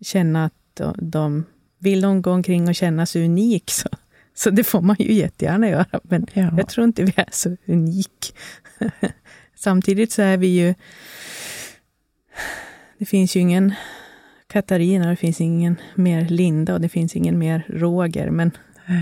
känna 0.00 0.44
att 0.44 0.54
de, 0.74 0.94
de... 0.98 1.44
Vill 1.78 2.00
de 2.00 2.22
gå 2.22 2.30
omkring 2.30 2.68
och 2.68 2.74
känna 2.74 3.06
sig 3.06 3.24
unik, 3.24 3.70
så 3.70 3.88
Så 4.34 4.50
det 4.50 4.64
får 4.64 4.80
man 4.80 4.96
ju 4.98 5.12
jättegärna 5.12 5.68
göra, 5.68 6.00
men 6.02 6.26
Ja. 6.32 6.50
jag 6.58 6.68
tror 6.68 6.84
inte 6.84 7.04
vi 7.04 7.12
är 7.16 7.28
så 7.32 7.56
unik. 7.66 8.34
Samtidigt 9.54 10.12
så 10.12 10.22
är 10.22 10.36
vi 10.36 10.46
ju... 10.46 10.74
Det 12.98 13.04
finns 13.04 13.36
ju 13.36 13.40
ingen 13.40 13.74
Katarina, 14.46 15.10
det 15.10 15.16
finns 15.16 15.40
ingen 15.40 15.76
mer 15.94 16.28
Linda 16.28 16.74
och 16.74 16.80
det 16.80 16.88
finns 16.88 17.16
ingen 17.16 17.38
mer 17.38 17.66
Roger, 17.68 18.30
men 18.30 18.50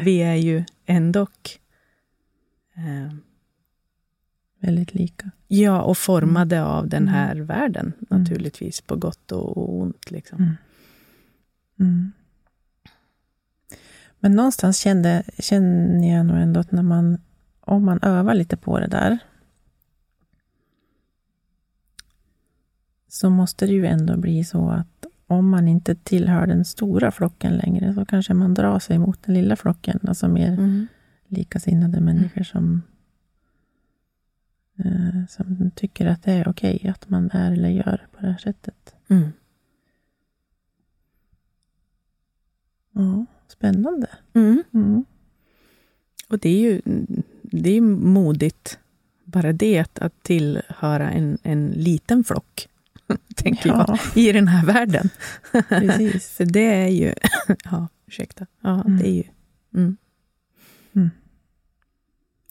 vi 0.05 0.19
är 0.23 0.35
ju 0.35 0.65
ändå... 0.87 1.23
Eh, 2.77 3.15
Väldigt 4.61 4.95
lika. 4.95 5.31
ja, 5.49 5.83
och 5.83 5.99
formade 5.99 6.65
av 6.65 6.89
den 6.89 7.03
Mm. 7.03 7.15
här 7.15 7.37
världen, 7.37 7.93
Mm. 8.11 8.23
naturligtvis, 8.23 8.81
på 8.81 8.97
gott 8.97 9.33
och 9.33 9.75
ont. 9.81 10.11
Liksom. 10.11 10.39
Mm. 10.39 10.55
Mm. 11.81 12.13
Men 14.25 14.33
någonstans 14.33 14.79
kände, 14.79 15.23
känner 15.39 16.17
jag 16.17 16.27
nog 16.27 16.37
ändå 16.37 16.61
att 16.61 16.73
när 16.73 16.83
man, 16.83 17.19
om 17.61 17.85
man 17.85 17.99
övar 18.03 18.35
lite 18.35 18.57
på 18.57 18.81
det 18.81 18.87
där, 18.87 19.19
så 23.09 23.31
måste 23.31 23.67
det 23.67 23.73
ju 23.73 23.87
ändå 23.87 24.17
bli 24.17 24.45
så 24.45 24.71
att 24.71 25.07
om 25.27 25.49
man 25.49 25.69
inte 25.69 25.95
tillhör 25.95 26.47
den 26.47 26.65
stora 26.65 27.11
flocken 27.11 27.57
längre, 27.57 27.95
så 27.95 28.05
kanske 28.05 28.35
man 28.35 28.55
drar 28.55 28.79
sig 28.79 28.99
mot 28.99 29.23
den 29.23 29.35
lilla 29.35 29.57
flocken, 29.57 30.01
alltså 30.09 30.29
mer 30.29 30.53
Mm. 30.53 30.87
likasinnade 31.27 32.01
människor 32.01 32.43
som, 32.43 32.83
eh, 34.79 35.27
som 35.29 35.71
tycker 35.75 36.07
att 36.07 36.23
det 36.23 36.33
är 36.33 36.49
okej 36.49 36.89
att 36.89 37.09
man 37.09 37.31
är 37.31 37.53
eller 37.53 37.69
gör 37.69 38.07
på 38.13 38.21
det 38.21 38.31
här 38.31 38.39
sättet. 38.39 38.95
Mm. 39.09 39.33
Ja, 42.93 43.27
spännande. 43.53 44.07
Mm. 44.35 44.63
Mm. 44.75 45.05
Och 46.29 46.39
det 46.39 46.49
är 46.49 46.61
ju 46.61 46.81
det 47.43 47.71
är 47.77 47.81
modigt, 47.81 48.79
bara 49.25 49.53
det 49.53 49.85
att, 49.99 50.23
tillhöra 50.23 51.11
en, 51.11 51.39
en 51.43 51.71
liten 51.71 52.25
flock, 52.25 52.69
tänker 53.37 53.69
jag, 53.69 53.85
Ja, 53.89 53.99
i 54.21 54.33
den 54.33 54.49
här 54.49 54.67
världen. 54.67 55.09
precis. 55.69 56.29
För 56.37 56.45
det 56.45 56.75
är 56.75 56.89
ju... 56.89 57.15
ja, 57.65 57.89
ursäkta. 58.07 58.47
Ja, 58.61 58.81
Mm. 58.85 58.99
det 58.99 59.09
är 59.09 59.13
ju... 59.15 59.25
Mm. 59.75 59.97
Mm. 60.95 61.11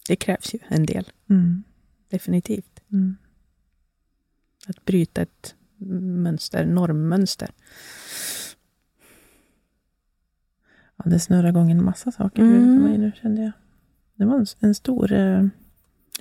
Det 0.07 0.15
krävs 0.15 0.53
ju 0.53 0.59
en 0.67 0.85
del, 0.85 1.11
Mm. 1.29 1.63
definitivt. 2.09 2.79
Att 4.67 4.85
bryta 4.85 5.21
ett 5.21 5.55
mönster, 6.23 6.65
normmönster. 6.65 7.49
Ja, 11.05 11.11
det 11.11 11.19
snurrar 11.19 11.49
igång 11.49 11.71
en 11.71 11.83
massa 11.85 12.11
saker 12.11 12.41
Mm. 12.41 12.55
mm. 12.63 12.83
mig 12.83 12.97
nu, 12.97 13.11
kände 13.21 13.41
jag. 13.41 13.51
Det 14.15 14.25
var 14.25 14.35
en, 14.35 14.45
en 14.59 14.75
stor... 14.75 15.11
Eh, 15.13 15.45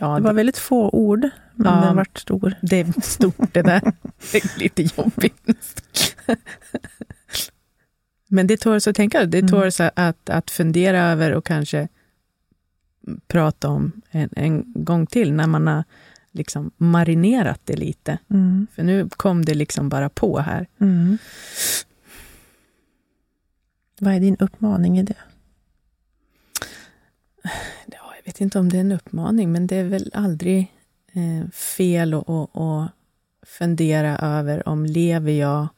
Ja, 0.02 0.16
det 0.16 0.22
var 0.22 0.32
väldigt 0.32 0.58
få 0.58 0.90
ord, 0.90 1.20
men 1.54 1.66
Ja. 1.74 1.86
den 1.86 1.96
vart 1.96 2.18
stor. 2.18 2.54
det 2.62 2.76
är 2.80 3.00
stort 3.00 3.54
det 3.54 3.62
där. 3.62 3.80
Det 4.32 4.38
är 4.44 4.58
lite 4.58 4.82
jobbigt. 4.82 5.82
Men 8.28 8.46
det 8.46 8.56
tål 8.56 8.76
att 8.86 8.96
tänka, 8.96 9.24
det 9.24 9.38
Mm. 9.38 9.50
tål 9.50 9.70
att, 9.94 10.30
att 10.30 10.50
fundera 10.50 11.00
över 11.00 11.32
och 11.34 11.44
kanske 11.44 11.88
prata 13.26 13.68
om 13.68 13.92
en, 14.10 14.28
en 14.36 14.64
gång 14.84 15.06
till 15.06 15.32
när 15.32 15.46
man 15.46 15.66
har 15.66 15.84
liksom 16.32 16.70
marinerat 16.76 17.60
det 17.64 17.76
lite. 17.76 18.18
Mm. 18.30 18.66
För 18.72 18.82
nu 18.82 19.08
kom 19.08 19.44
det 19.44 19.54
liksom 19.54 19.88
bara 19.88 20.08
på 20.08 20.38
här. 20.38 20.66
Mm. 20.80 21.18
Vad 24.02 24.14
är 24.14 24.20
din 24.20 24.36
uppmaning 24.36 24.98
i 24.98 25.02
det? 25.02 25.14
Ja, 27.86 28.14
jag 28.16 28.24
vet 28.24 28.40
inte 28.40 28.58
om 28.58 28.68
det 28.68 28.76
är 28.76 28.80
en 28.80 28.92
uppmaning, 28.92 29.52
men 29.52 29.66
det 29.66 29.76
är 29.76 29.84
väl 29.84 30.10
aldrig 30.14 30.72
eh, 31.12 31.50
fel 31.50 32.14
att, 32.14 32.28
att, 32.28 32.56
att 32.56 32.90
fundera 33.42 34.18
över 34.18 34.68
om 34.68 34.86
lever 34.86 35.32
jag 35.32 35.68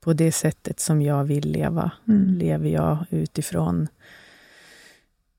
på 0.00 0.12
det 0.12 0.32
sättet 0.32 0.80
som 0.80 1.02
jag 1.02 1.24
vill 1.24 1.52
leva? 1.52 1.90
Mm. 2.08 2.34
Lever 2.34 2.68
jag 2.68 3.06
utifrån 3.10 3.88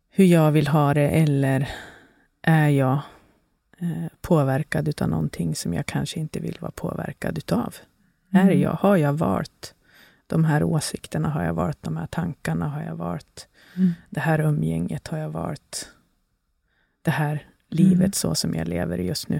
hur 0.09 0.25
jag 0.25 0.51
vill 0.51 0.67
ha 0.67 0.93
det 0.93 1.09
eller 1.09 1.69
är 2.41 2.69
jag 2.69 2.99
eh, 3.79 4.07
påverkad 4.21 4.87
utav 4.87 5.09
någonting 5.09 5.55
som 5.55 5.73
jag 5.73 5.85
kanske 5.85 6.19
inte 6.19 6.39
vill 6.39 6.57
vara 6.59 6.71
påverkad 6.71 7.37
utav? 7.37 7.75
Är 8.31 8.41
Mm. 8.41 8.61
jag, 8.61 8.71
har 8.71 8.97
jag 8.97 9.13
valt 9.13 9.73
de 10.27 10.45
här 10.45 10.63
åsikterna? 10.63 11.29
Har 11.29 11.43
jag 11.43 11.53
valt 11.53 11.83
de 11.83 11.97
här 11.97 12.07
tankarna? 12.07 12.69
Har 12.69 12.81
jag 12.81 12.95
valt 12.95 13.47
Mm. 13.75 13.91
det 14.09 14.19
här 14.19 14.39
umgänget? 14.39 15.07
Har 15.07 15.17
jag 15.17 15.29
valt 15.29 15.91
det 17.01 17.11
här 17.11 17.47
livet 17.69 17.99
Mm. 17.99 18.11
så 18.11 18.35
som 18.35 18.53
jag 18.55 18.67
lever 18.67 18.97
just 18.97 19.29
nu? 19.29 19.39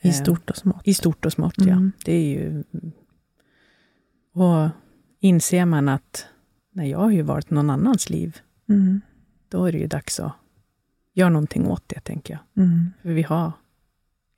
I 0.00 0.08
Eh, 0.08 0.14
stort 0.14 0.50
och 0.50 0.56
smått. 0.56 0.80
I 0.88 0.94
stort 0.94 1.24
och 1.26 1.32
smått, 1.32 1.54
ja. 1.58 1.72
Mm. 1.72 1.92
Det 2.04 2.12
är 2.12 2.24
ju... 2.40 2.64
Och 4.32 4.68
inser 5.20 5.64
man 5.64 5.88
att 5.88 6.26
när 6.70 6.84
jag 6.84 6.98
har 6.98 7.10
ju 7.10 7.22
valt 7.22 7.50
någon 7.50 7.70
annans 7.70 8.10
liv, 8.10 8.38
Mm. 8.68 9.00
då 9.48 9.64
är 9.66 9.72
det 9.72 9.78
ju 9.78 9.86
dags 9.86 10.20
att 10.20 10.32
göra 11.12 11.28
någonting 11.30 11.66
åt 11.66 11.82
det, 11.88 12.00
tänker 12.00 12.34
jag. 12.34 12.64
Mm. 12.64 12.90
För 13.02 13.08
vi 13.12 13.22
har 13.22 13.52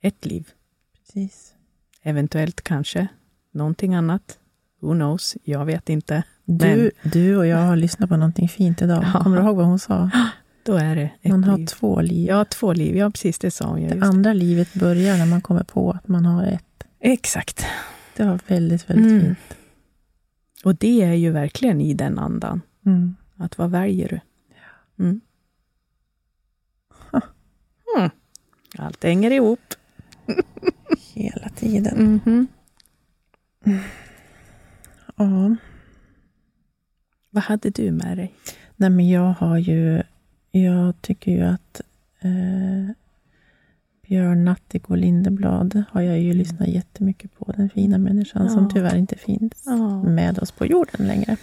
ett 0.01 0.25
liv. 0.25 0.49
Precis. 0.93 1.53
Eventuellt 2.01 2.61
kanske 2.61 3.07
någonting 3.51 3.95
annat. 3.95 4.39
Who 4.79 4.93
knows? 4.93 5.37
Jag 5.43 5.65
vet 5.65 5.89
inte. 5.89 6.23
Du, 6.45 6.91
du 7.03 7.37
och 7.37 7.47
jag 7.47 7.57
har 7.57 7.75
lyssnat 7.75 8.09
på 8.09 8.17
någonting 8.17 8.49
fint 8.49 8.81
idag. 8.81 9.05
Ja. 9.13 9.23
Kommer 9.23 9.37
du 9.37 9.43
ihåg 9.43 9.55
vad 9.57 9.65
hon 9.65 9.79
sa? 9.79 10.09
Då 10.63 10.75
är 10.75 10.95
det 10.95 11.09
ett 11.21 11.31
Man 11.31 11.43
har 11.43 11.57
liv. 11.57 11.65
två 11.65 12.01
liv. 12.01 12.27
Ja, 12.27 12.45
två 12.45 12.73
liv. 12.73 12.95
Ja, 12.97 13.09
precis. 13.09 13.39
Det 13.39 13.51
sa 13.51 13.65
hon. 13.67 13.81
Ja, 13.81 13.95
det 13.95 14.05
andra 14.05 14.33
livet 14.33 14.73
börjar 14.73 15.17
när 15.17 15.25
man 15.25 15.41
kommer 15.41 15.63
på 15.63 15.91
att 15.91 16.07
man 16.07 16.25
har 16.25 16.43
ett. 16.45 16.63
Exakt. 16.99 17.65
Det 18.17 18.23
var 18.23 18.39
väldigt, 18.47 18.89
väldigt 18.89 19.11
Mm. 19.11 19.21
fint. 19.25 19.39
Och 20.63 20.75
det 20.75 21.01
är 21.03 21.13
ju 21.13 21.31
verkligen 21.31 21.81
i 21.81 21.93
den 21.93 22.19
andan. 22.19 22.61
Mm. 22.85 23.15
Att 23.37 23.57
vad 23.57 23.71
väljer 23.71 24.07
du? 24.09 24.19
Mm. 25.03 25.21
Mm. 27.97 28.09
Allt 28.77 29.03
hänger 29.03 29.31
ihop. 29.31 29.59
Hela 31.13 31.49
tiden. 31.49 32.21
Mhm. 32.25 32.47
Ja. 35.17 35.55
Vad 37.29 37.43
hade 37.43 37.69
du 37.69 37.91
med 37.91 38.17
dig? 38.17 38.33
Nej, 38.75 38.89
men 38.89 39.09
jag 39.09 39.33
har 39.33 39.57
ju... 39.57 40.03
Jag 40.51 41.01
tycker 41.01 41.31
ju 41.31 41.41
att 41.41 41.81
eh, 42.19 42.91
Björn 44.07 44.45
Natthik 44.45 44.89
och 44.89 44.97
Lindeblad 44.97 45.83
har 45.91 46.01
jag 46.01 46.19
ju 46.19 46.33
lyssnat 46.33 46.67
jättemycket 46.67 47.37
på. 47.37 47.53
Den 47.57 47.69
fina 47.69 47.97
människan 47.97 48.49
som 48.49 48.63
Ja. 48.63 48.69
tyvärr 48.73 48.95
inte 48.95 49.15
finns 49.15 49.63
Ja. 49.65 50.03
med 50.03 50.39
oss 50.39 50.51
på 50.51 50.65
jorden 50.65 51.07
längre. 51.07 51.37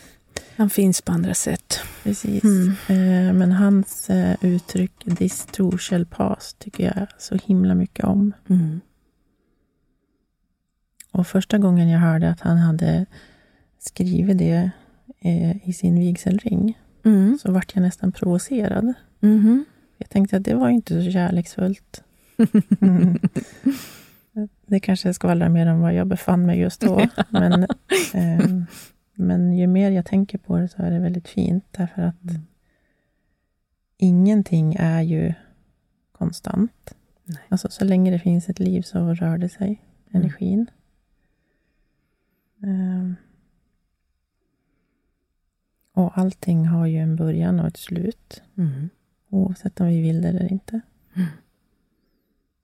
Han 0.57 0.70
finns 0.70 1.03
på 1.03 1.12
andra 1.12 1.35
sätt. 1.35 1.81
Precis. 2.03 2.45
Mm. 2.45 2.68
Eh, 2.68 3.33
men 3.35 3.53
hans 3.53 4.11
eh, 4.11 4.37
uttryck 4.41 5.05
This 5.18 5.47
too 5.47 5.79
shall 5.79 6.07
pass 6.07 6.55
tycker 6.59 6.85
jag 6.85 7.07
så 7.18 7.35
himla 7.45 7.75
mycket 7.75 8.05
om. 8.05 8.33
Mm. 8.49 8.81
Och 11.11 11.27
första 11.27 11.59
gången 11.59 11.89
jag 11.89 12.01
hörde 12.01 12.31
att 12.31 12.41
han 12.41 12.57
hade 12.59 13.07
skrivit 13.85 14.39
det 14.39 14.70
eh, 15.20 15.68
i 15.68 15.72
sin 15.72 15.99
vigselring 16.01 16.78
Mm. 17.07 17.39
så 17.43 17.53
vart 17.53 17.74
jag 17.74 17.82
nästan 17.82 18.12
provocerad. 18.12 18.95
Mhm. 19.20 19.64
Jag 19.99 20.11
tänkte 20.11 20.37
att 20.37 20.45
det 20.45 20.55
var 20.55 20.68
inte 20.68 21.05
så 21.05 21.11
kärleksfullt. 21.11 22.05
Mm. 22.80 23.18
Det 24.66 24.80
kanske 24.80 25.14
skvallrar 25.14 25.49
mer 25.49 25.66
om 25.66 25.80
var 25.80 25.91
jag 25.91 26.07
befann 26.07 26.47
mig 26.47 26.59
just 26.61 26.80
då. 26.80 27.07
Men, 27.28 27.62
eh, 28.14 28.47
men 29.14 29.53
ju 29.57 29.66
mer 29.66 29.91
jag 29.91 30.07
tänker 30.07 30.39
på 30.39 30.57
det 30.59 30.68
så 30.68 30.82
är 30.82 30.91
det 30.91 30.99
väldigt 30.99 31.28
fint. 31.28 31.64
Därför 31.70 32.03
att 32.03 32.30
Mm. 32.30 32.43
ingenting 33.97 34.76
är 34.78 35.03
ju 35.03 35.35
konstant. 36.12 36.95
Nej. 37.24 37.39
Alltså 37.49 37.68
så 37.70 37.85
länge 37.85 38.11
det 38.11 38.18
finns 38.18 38.49
ett 38.49 38.59
liv 38.61 38.82
så 38.82 39.14
rör 39.14 39.39
det 39.39 39.49
sig, 39.49 39.66
Mm. 39.66 40.22
energin. 40.22 40.70
Eh, 42.62 43.12
och 45.95 46.18
allting 46.18 46.66
har 46.66 46.86
ju 46.86 46.99
en 46.99 47.16
början 47.16 47.61
och 47.61 47.66
ett 47.66 47.76
slut. 47.76 48.42
Mm. 48.57 48.88
Oavsett 49.28 49.80
om 49.80 49.86
vi 49.86 50.01
vill 50.01 50.22
det 50.22 50.28
eller 50.28 50.53
inte. 50.53 50.80
Mm. 51.14 51.28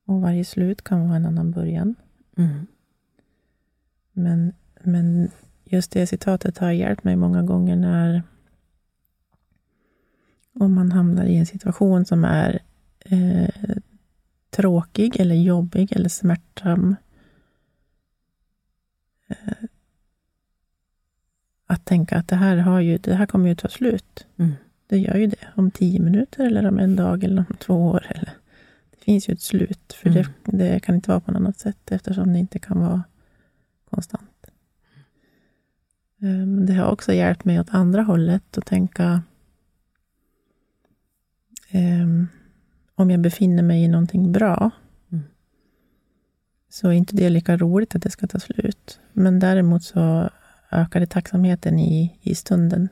Och 0.07 0.21
varje 0.21 0.45
slut 0.45 0.85
kan 0.85 1.07
vara 1.07 1.17
en 1.17 1.27
annan 1.27 1.51
början. 1.51 1.95
Mm. 2.37 2.67
Men, 4.13 4.53
men 4.83 5.31
just 5.65 5.91
det 5.91 6.07
citatet 6.07 6.59
har 6.59 6.71
hjälpt 6.71 7.05
mig 7.05 7.17
många 7.17 7.43
gånger 7.43 7.77
när 7.77 8.23
om 10.55 10.75
man 10.75 10.93
hamnar 10.93 11.25
i 11.25 11.37
en 11.37 11.47
situation 11.47 12.05
som 12.05 12.25
är 12.25 12.63
eh, 13.05 13.77
tråkig 14.51 15.21
eller 15.21 15.35
jobbig 15.35 15.93
eller 15.93 16.09
smärtsam. 16.09 16.97
Att 21.71 21.85
tänka 21.85 22.17
att 22.19 22.29
det 22.29 22.37
här, 22.37 22.57
har 22.57 22.81
ju, 22.81 22.99
det 22.99 23.15
här 23.15 23.27
kommer 23.27 23.49
ju 23.49 23.55
ta 23.55 23.69
slut. 23.69 24.27
Mm. 24.37 24.53
Det 24.87 24.99
gör 24.99 25.17
ju 25.17 25.27
det. 25.27 25.49
Om 25.55 25.71
tio 25.71 26.01
minuter, 26.01 26.47
eller 26.47 26.67
om 26.69 26.79
en 26.79 26.97
dag, 26.97 27.25
eller 27.25 27.45
om 27.51 27.57
två 27.57 27.75
år. 27.75 28.07
Eller. 28.09 28.31
Det 28.91 29.05
finns 29.05 29.29
ju 29.29 29.33
ett 29.33 29.41
slut, 29.41 29.93
för 29.93 30.09
Mm. 30.11 30.23
det, 30.45 30.57
det 30.57 30.81
kan 30.81 30.95
inte 30.95 31.11
vara 31.11 31.21
på 31.21 31.31
något 31.33 31.41
annat 31.41 31.59
sätt, 31.59 31.91
eftersom 31.93 32.33
det 32.33 32.39
inte 32.39 32.59
kan 32.59 32.81
vara 32.81 33.03
konstant. 33.91 34.27
Men 36.17 36.67
det 36.67 36.73
har 36.75 36.91
också 36.93 37.13
hjälpt 37.13 37.45
mig 37.45 37.61
åt 37.61 37.71
andra 37.75 38.03
hållet 38.03 38.59
att 38.59 38.67
tänka 38.67 39.23
ehm, 41.71 42.29
om 42.95 43.11
jag 43.11 43.21
befinner 43.21 43.63
mig 43.63 43.85
i 43.85 43.89
någonting 43.89 44.33
bra, 44.33 44.71
Mm. 45.13 45.25
så 46.69 46.89
är 46.89 46.93
inte 46.93 47.17
det 47.17 47.29
lika 47.31 47.57
roligt 47.57 47.95
att 47.95 48.03
det 48.03 48.11
ska 48.11 48.27
ta 48.27 48.39
slut. 48.41 49.01
Men 49.13 49.39
däremot 49.39 49.83
så 49.83 50.31
ökar 50.71 51.01
det 51.01 51.07
tacksamheten 51.07 51.79
i, 51.79 52.19
i 52.21 52.35
stunden. 52.35 52.89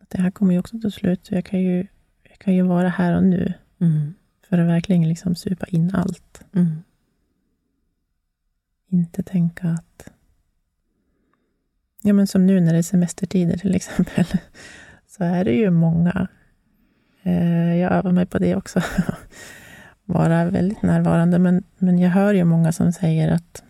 Att 0.00 0.10
det 0.10 0.22
här 0.22 0.30
kommer 0.30 0.52
ju 0.52 0.58
också 0.58 0.80
ta 0.80 0.90
slut, 0.90 1.26
så 1.26 1.34
jag 1.34 1.44
kan 1.44 1.60
ju, 1.60 1.86
jag 2.22 2.38
kan 2.38 2.54
ju 2.54 2.62
vara 2.62 2.88
här 2.88 3.16
och 3.16 3.24
nu, 3.24 3.54
Mm. 3.80 4.14
för 4.48 4.58
att 4.58 4.68
verkligen 4.68 5.08
liksom 5.08 5.34
supa 5.34 5.66
in 5.66 5.94
allt. 5.94 6.44
Mm. 6.54 6.82
Inte 8.88 9.22
tänka 9.22 9.68
att... 9.68 10.12
Ja, 12.02 12.12
men 12.12 12.26
som 12.26 12.46
nu 12.46 12.60
när 12.60 12.72
det 12.72 12.78
är 12.78 12.82
semestertider 12.82 13.56
till 13.56 13.74
exempel, 13.74 14.24
så 15.06 15.24
är 15.24 15.44
det 15.44 15.52
ju 15.52 15.70
många. 15.70 16.28
Eh, 17.22 17.76
jag 17.76 17.92
övar 17.92 18.12
mig 18.12 18.26
på 18.26 18.38
det 18.38 18.56
också. 18.56 18.80
Vara 20.04 20.50
väldigt 20.50 20.82
närvarande, 20.82 21.38
men, 21.38 21.64
men 21.78 21.98
jag 21.98 22.10
hör 22.10 22.34
ju 22.34 22.44
många 22.44 22.72
som 22.72 22.92
säger 22.92 23.28
att 23.30 23.62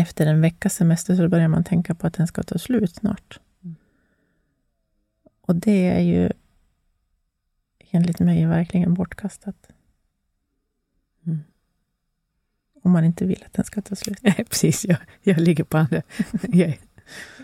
efter 0.00 0.26
en 0.26 0.40
veckas 0.40 0.74
semester 0.74 1.14
så 1.16 1.28
börjar 1.28 1.48
man 1.48 1.64
tänka 1.64 1.94
på 1.94 2.06
att 2.06 2.14
den 2.14 2.26
ska 2.26 2.42
ta 2.42 2.58
slut 2.58 2.94
snart. 2.94 3.40
Mm. 3.64 3.76
Och 5.40 5.56
det 5.56 5.88
är 5.88 6.00
ju 6.00 6.30
enligt 7.90 8.20
mig 8.20 8.46
verkligen 8.46 8.94
bortkastat. 8.94 9.68
Mm. 11.26 11.38
Om 12.82 12.90
man 12.92 13.04
inte 13.04 13.24
vill 13.26 13.42
att 13.46 13.52
den 13.52 13.64
ska 13.64 13.82
ta 13.82 13.96
slut. 13.96 14.18
Nej, 14.22 14.34
precis. 14.50 14.84
Jag, 14.84 14.96
jag 15.22 15.38
ligger 15.40 15.64
på 15.64 15.78
andra. 15.78 16.02
Jag 16.42 16.68
är 16.68 16.78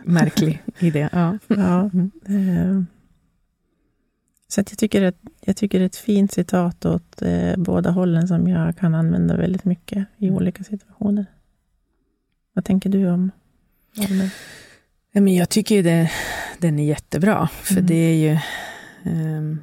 märklig 0.04 0.62
i 0.78 0.90
det. 0.90 1.08
Ja. 1.12 1.38
Ja. 1.46 1.90
Mm. 1.94 2.10
Eh, 2.26 2.82
Så 4.48 4.60
jag, 4.60 4.66
tycker 4.66 5.02
att, 5.02 5.16
jag 5.40 5.56
tycker 5.56 5.78
det 5.78 5.84
är 5.84 5.86
ett 5.86 5.96
fint 5.96 6.32
citat 6.32 6.84
åt 6.84 7.22
eh, 7.22 7.56
båda 7.56 7.90
hållen 7.90 8.28
som 8.28 8.48
jag 8.48 8.76
kan 8.76 8.94
använda 8.94 9.36
väldigt 9.36 9.64
mycket 9.64 10.06
i 10.16 10.26
Mm. 10.26 10.36
olika 10.36 10.64
situationer. 10.64 11.26
Vad 12.56 12.64
tänker 12.64 12.90
du 12.90 13.06
om 13.10 13.30
Malmen? 13.96 14.28
Ja, 15.12 15.20
men 15.20 15.34
jag 15.34 15.48
tycker 15.50 15.74
ju 15.74 15.82
det, 15.82 16.10
den 16.58 16.78
är 16.78 16.84
jättebra, 16.84 17.48
för 17.48 17.72
Mm. 17.74 17.86
det 17.86 17.94
är 17.94 18.14
ju... 18.14 18.38
ehm, 19.12 19.60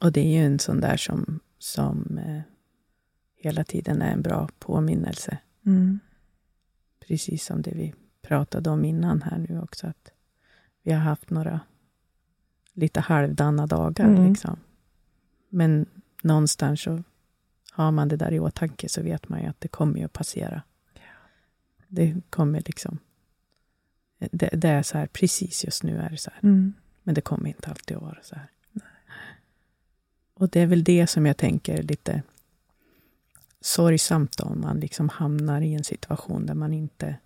och 0.00 0.12
det 0.12 0.20
är 0.20 0.38
ju 0.38 0.44
en 0.46 0.58
sån 0.58 0.80
där 0.80 0.96
som, 0.96 1.40
som 1.58 2.18
eh, 2.18 2.40
hela 3.36 3.64
tiden 3.64 4.02
är 4.02 4.12
en 4.12 4.22
bra 4.22 4.48
påminnelse. 4.58 5.38
Mm. 5.66 5.98
Precis 7.08 7.44
som 7.44 7.62
det 7.62 7.70
vi 7.74 7.94
pratade 8.22 8.70
om 8.70 8.84
innan 8.84 9.22
här 9.22 9.38
nu 9.48 9.60
också. 9.60 9.86
Att 9.86 10.10
vi 10.82 10.92
har 10.92 11.00
haft 11.00 11.30
några 11.30 11.60
lite 12.72 13.00
halvdana 13.00 13.66
dagar. 13.66 14.04
Mm. 14.08 14.28
Liksom. 14.28 14.56
Men 15.48 15.86
någonstans 16.22 16.80
så 16.82 17.02
har 17.70 17.90
man 17.90 18.08
det 18.08 18.16
där 18.16 18.32
i 18.32 18.40
åtanke 18.40 18.88
så 18.88 19.02
vet 19.02 19.28
man 19.28 19.40
ju 19.42 19.46
att 19.46 19.60
det 19.60 19.68
kommer 19.68 20.04
att 20.04 20.12
passera. 20.12 20.62
Det 21.88 22.16
kommer 22.30 22.62
liksom... 22.66 22.98
Det, 24.18 24.48
det 24.52 24.68
är 24.68 24.82
så 24.82 24.98
här, 24.98 25.06
precis 25.06 25.64
just 25.64 25.82
nu 25.82 25.98
är 25.98 26.10
det 26.10 26.16
så 26.16 26.30
här. 26.30 26.40
Mm. 26.42 26.72
Men 27.02 27.14
det 27.14 27.20
kommer 27.20 27.48
inte 27.48 27.70
alltid 27.70 27.96
att 27.96 28.02
vara 28.02 28.18
så 28.22 28.34
här. 28.34 28.46
Och 30.34 30.48
det 30.48 30.60
är 30.60 30.66
väl 30.66 30.84
det 30.84 31.06
som 31.06 31.26
jag 31.26 31.36
tänker 31.36 31.82
lite 31.82 32.22
sorgsamt 33.60 34.40
om 34.40 34.60
man 34.60 34.80
liksom 34.80 35.08
hamnar 35.08 35.60
i 35.60 35.74
en 35.74 35.84
situation 35.84 36.46
där 36.46 36.54
man 36.54 36.72
inte 36.74 37.16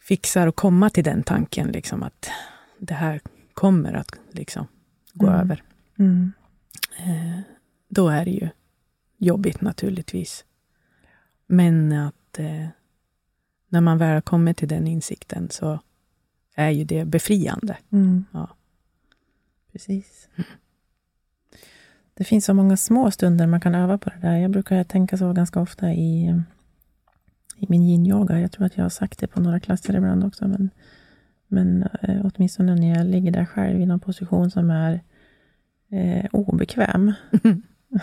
fixar 0.00 0.46
att 0.46 0.56
komma 0.56 0.90
till 0.90 1.04
den 1.04 1.22
tanken, 1.22 1.68
liksom 1.68 2.02
att 2.02 2.30
det 2.78 2.94
här 2.94 3.20
kommer 3.54 3.92
att 3.92 4.10
liksom 4.30 4.66
gå 5.12 5.26
Mm. 5.26 5.40
över. 5.40 5.62
Mm. 5.98 6.32
Eh, 7.88 7.94
då 7.94 8.08
är 8.08 8.24
det 8.24 8.30
ju 8.30 8.48
jobbigt 9.16 9.60
naturligtvis. 9.60 10.44
Men 11.46 11.92
att 11.92 12.38
eh, 12.38 12.66
när 13.68 13.80
man 13.80 13.98
väl 13.98 14.22
kommer 14.22 14.52
till 14.52 14.68
den 14.68 14.86
insikten 14.86 15.50
så 15.50 15.80
är 16.54 16.70
ju 16.70 16.84
det 16.84 17.04
befriande. 17.04 17.76
Mm. 17.90 18.24
Ja. 18.32 18.48
Precis. 19.72 20.28
Det 22.14 22.24
finns 22.24 22.44
så 22.44 22.54
många 22.54 22.76
små 22.76 23.10
stunder 23.10 23.46
man 23.46 23.60
kan 23.60 23.74
öva 23.74 23.98
på 23.98 24.10
det 24.10 24.18
där. 24.20 24.36
Jag 24.36 24.50
brukar 24.50 24.84
tänka 24.84 25.16
så 25.16 25.32
ganska 25.32 25.60
ofta 25.60 25.92
i, 25.92 26.42
i 27.56 27.66
min 27.68 27.82
yin-yoga. 27.82 28.40
Jag 28.40 28.52
tror 28.52 28.66
att 28.66 28.76
jag 28.76 28.84
har 28.84 28.90
sagt 28.90 29.18
det 29.18 29.26
på 29.26 29.40
några 29.40 29.60
klasser 29.60 29.96
ibland 29.96 30.24
också. 30.24 30.48
Men, 30.48 30.70
men 31.46 31.82
eh, 31.82 32.26
åtminstone 32.26 32.74
när 32.74 32.98
jag 32.98 33.06
ligger 33.06 33.30
där 33.30 33.44
själv 33.44 33.80
i 33.80 33.86
någon 33.86 34.00
position 34.00 34.50
som 34.50 34.70
är 34.70 35.00
eh, 35.90 36.26
obekväm. 36.32 37.12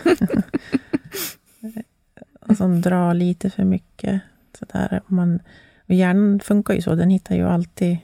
och 2.40 2.56
som 2.56 2.80
drar 2.80 3.14
lite 3.14 3.50
för 3.50 3.64
mycket. 3.64 4.20
Sådär. 4.58 5.00
Man, 5.06 5.40
och 5.88 5.94
hjärnan 5.94 6.40
funkar 6.40 6.74
ju 6.74 6.82
så. 6.82 6.94
Den 6.94 7.10
hittar 7.10 7.36
ju 7.36 7.42
alltid 7.42 7.98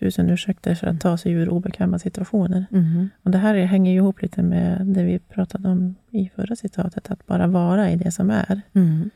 tusen 0.00 0.30
ursäkter 0.30 0.74
för 0.74 0.86
att 0.86 1.00
ta 1.00 1.16
sig 1.16 1.32
ur 1.32 1.48
obekväma 1.48 1.98
situationer. 1.98 2.66
Mhm. 2.70 3.10
Och 3.22 3.30
det 3.30 3.38
här 3.38 3.54
hänger 3.54 3.92
ju 3.92 3.96
ihop 3.96 4.22
lite 4.22 4.42
med 4.42 4.86
det 4.86 5.04
vi 5.04 5.18
pratade 5.18 5.68
om 5.68 5.94
i 6.10 6.28
förra 6.28 6.56
citatet, 6.56 7.10
att 7.10 7.26
bara 7.26 7.46
vara 7.46 7.90
i 7.90 7.96
det 7.96 8.10
som 8.10 8.30
är. 8.30 8.60
Mm. 8.72 9.10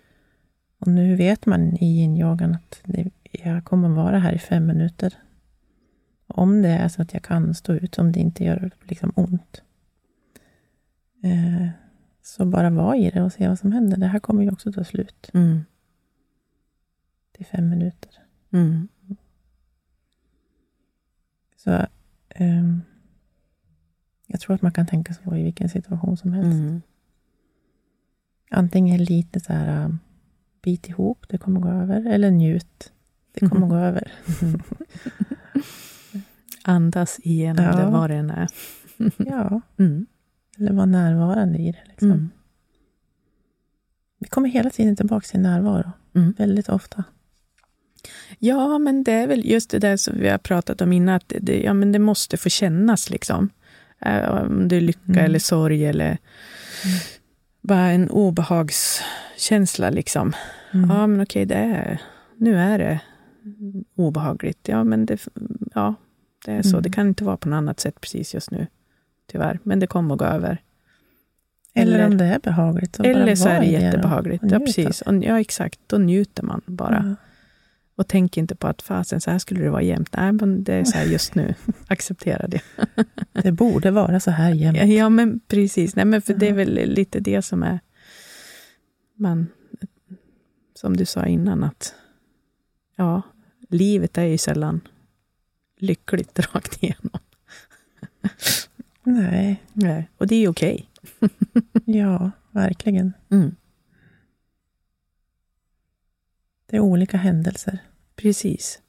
Och 0.78 0.88
nu 0.88 1.16
vet 1.16 1.46
man 1.46 1.76
i 1.76 1.84
yin-yogan 1.84 2.54
att 2.54 2.80
det, 2.84 3.10
jag 3.32 3.64
kommer 3.64 3.88
vara 3.88 4.18
här 4.18 4.32
i 4.32 4.38
fem 4.38 4.66
minuter. 4.66 5.14
Om 6.26 6.62
det 6.62 6.68
är 6.68 6.88
så 6.88 7.02
att 7.02 7.14
jag 7.14 7.22
kan 7.22 7.54
stå 7.54 7.72
ut, 7.72 7.98
om 7.98 8.12
det 8.12 8.20
inte 8.20 8.44
gör 8.44 8.70
liksom 8.82 9.12
ont. 9.16 9.62
Eh, 11.22 11.68
så 12.26 12.44
bara 12.44 12.70
vara 12.70 12.96
i 12.96 13.10
det 13.10 13.22
och 13.22 13.32
se 13.32 13.48
vad 13.48 13.58
som 13.58 13.72
händer. 13.72 13.96
Det 13.96 14.06
här 14.06 14.18
kommer 14.18 14.42
ju 14.42 14.50
också 14.50 14.72
ta 14.72 14.84
slut. 14.84 15.30
Mm. 15.34 15.60
till 17.32 17.46
fem 17.46 17.68
minuter. 17.68 18.10
Mm. 18.52 18.88
Så 21.56 21.86
ehm, 22.28 22.80
jag 24.26 24.40
tror 24.40 24.54
att 24.54 24.62
man 24.62 24.72
kan 24.72 24.86
tänka 24.86 25.14
så 25.14 25.36
i 25.36 25.42
vilken 25.42 25.68
situation 25.68 26.16
som 26.16 26.32
helst. 26.32 26.52
Mm. 26.60 26.82
Antingen 28.50 29.04
lite 29.04 29.40
så 29.40 29.52
här, 29.52 29.84
um, 29.84 29.98
bit 30.62 30.88
ihop, 30.88 31.26
det 31.28 31.38
kommer 31.38 31.60
gå 31.60 31.68
över. 31.68 32.06
Eller 32.06 32.30
njut, 32.30 32.92
det 33.32 33.48
kommer 33.48 33.66
gå 33.66 33.76
över. 33.88 34.12
Andas 36.64 37.18
igenom 37.22 37.64
Ja. 37.64 37.76
det, 37.76 37.86
vad 37.90 38.10
det 38.10 38.16
än 38.16 38.30
är. 38.30 38.48
Ja, 39.18 39.60
Mm. 39.78 40.06
Eller 40.58 40.72
vara 40.72 40.86
närvarande 40.86 41.58
i 41.58 41.72
det. 41.72 41.82
Liksom. 41.88 42.10
Mm. 42.10 42.30
Vi 44.18 44.26
kommer 44.28 44.48
hela 44.48 44.70
tiden 44.70 44.96
tillbaka 44.96 45.26
till 45.26 45.40
närvaro, 45.40 45.92
Mm. 46.14 46.34
väldigt 46.38 46.68
ofta. 46.68 47.04
Ja, 48.38 48.78
men 48.78 49.04
det 49.04 49.12
är 49.12 49.26
väl 49.26 49.44
just 49.50 49.70
det 49.70 49.78
där 49.78 49.96
som 49.96 50.18
vi 50.18 50.28
har 50.28 50.38
pratat 50.38 50.80
om 50.80 50.92
innan, 50.92 51.14
att 51.14 51.32
det, 51.40 51.62
ja, 51.62 51.74
men 51.74 51.92
det 51.92 51.98
måste 51.98 52.36
få 52.36 52.48
kännas. 52.48 53.10
liksom. 53.10 53.48
Eh, 54.00 54.28
Om 54.30 54.68
det 54.68 54.76
är 54.76 54.80
lycka 54.80 55.00
Mm. 55.08 55.24
eller 55.24 55.38
sorg 55.38 55.86
eller 55.86 56.18
bara 57.60 57.90
en 57.90 58.10
obehagskänsla. 58.10 59.90
Liksom. 59.90 60.32
Mm. 60.72 60.90
Ja, 60.90 61.06
men 61.06 61.20
okej, 61.22 61.46
det 61.46 61.54
är, 61.54 62.00
nu 62.36 62.56
är 62.58 62.78
det 62.78 63.00
obehagligt. 63.94 64.68
Ja, 64.68 64.84
men 64.84 65.06
det, 65.06 65.26
ja, 65.74 65.94
det 66.44 66.52
är 66.52 66.62
så. 66.62 66.68
Mm. 66.68 66.82
Det 66.82 66.90
kan 66.90 67.08
inte 67.08 67.24
vara 67.24 67.36
på 67.36 67.48
något 67.48 67.56
annat 67.56 67.80
sätt 67.80 68.00
precis 68.00 68.34
just 68.34 68.50
nu, 68.50 68.66
tyvärr. 69.26 69.58
Men 69.62 69.80
det 69.80 69.86
kommer 69.86 70.14
att 70.14 70.18
gå 70.18 70.24
över. 70.24 70.58
Eller, 71.74 71.94
eller- 71.94 72.06
om 72.06 72.16
det 72.16 72.24
är 72.24 72.38
behagligt. 72.38 73.00
Eller 73.00 73.34
så 73.34 73.48
är 73.48 73.60
det 73.60 73.66
jättebehagligt. 73.66 74.44
Ja, 74.46 74.58
precis. 74.58 75.02
Och, 75.02 75.14
ja, 75.24 75.40
exakt. 75.40 75.80
Då 75.86 75.98
njuter 75.98 76.42
man 76.42 76.62
bara. 76.66 77.04
Ja. 77.20 77.26
Och 77.96 78.08
tänk 78.08 78.36
inte 78.36 78.56
på 78.56 78.66
att 78.66 78.82
fasen, 78.82 79.20
så 79.20 79.30
här 79.30 79.38
skulle 79.38 79.60
det 79.62 79.70
vara 79.70 79.82
jämt. 79.82 80.08
Nej, 80.16 80.32
men 80.32 80.64
det 80.64 80.74
är 80.74 80.84
så 80.84 80.96
här 80.98 81.04
just 81.04 81.34
nu. 81.34 81.54
Acceptera 81.88 82.46
det. 82.48 82.60
Det 83.42 83.52
borde 83.52 83.90
vara 83.90 84.20
så 84.20 84.30
här 84.30 84.50
jämt. 84.54 84.78
Ja, 84.78 84.84
ja 84.84 85.08
men 85.08 85.40
precis. 85.40 85.96
Nej, 85.96 86.04
men 86.04 86.22
för 86.22 86.34
det 86.34 86.48
är 86.48 86.52
väl 86.52 86.74
lite 86.74 87.20
det 87.20 87.42
som 87.42 87.62
är... 87.62 87.80
Man, 89.14 89.46
som 90.74 90.96
du 90.96 91.04
sa 91.04 91.26
innan, 91.26 91.64
att 91.64 91.94
ja, 92.96 93.22
livet 93.68 94.18
är 94.18 94.24
ju 94.24 94.38
sällan 94.38 94.80
lyckligt 95.78 96.38
rakt 96.54 96.82
igenom. 96.82 97.10
Nej, 99.04 99.62
Nej, 99.72 100.10
och 100.18 100.26
det 100.26 100.34
är 100.36 100.48
okej. 100.48 100.88
ja, 101.84 102.30
verkligen. 102.50 103.12
Mm. 103.30 103.54
Det 106.66 106.76
är 106.76 106.80
olika 106.80 107.16
händelser. 107.16 107.78
Precis. 108.16 108.80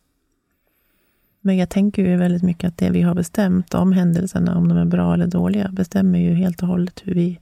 Men 1.41 1.57
jag 1.57 1.69
tänker 1.69 2.05
ju 2.05 2.17
väldigt 2.17 2.43
mycket 2.43 2.67
att 2.67 2.77
det 2.77 2.89
vi 2.89 3.01
har 3.01 3.15
bestämt 3.15 3.73
om 3.73 3.91
händelserna, 3.91 4.57
om 4.57 4.67
de 4.67 4.77
är 4.77 4.85
bra 4.85 5.13
eller 5.13 5.27
dåliga, 5.27 5.69
bestämmer 5.71 6.19
ju 6.19 6.33
helt 6.33 6.61
och 6.61 6.67
hållet 6.67 7.01
hur 7.05 7.13
vi 7.13 7.39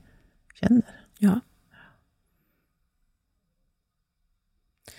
känner. 0.54 1.00
Ja. 1.18 1.40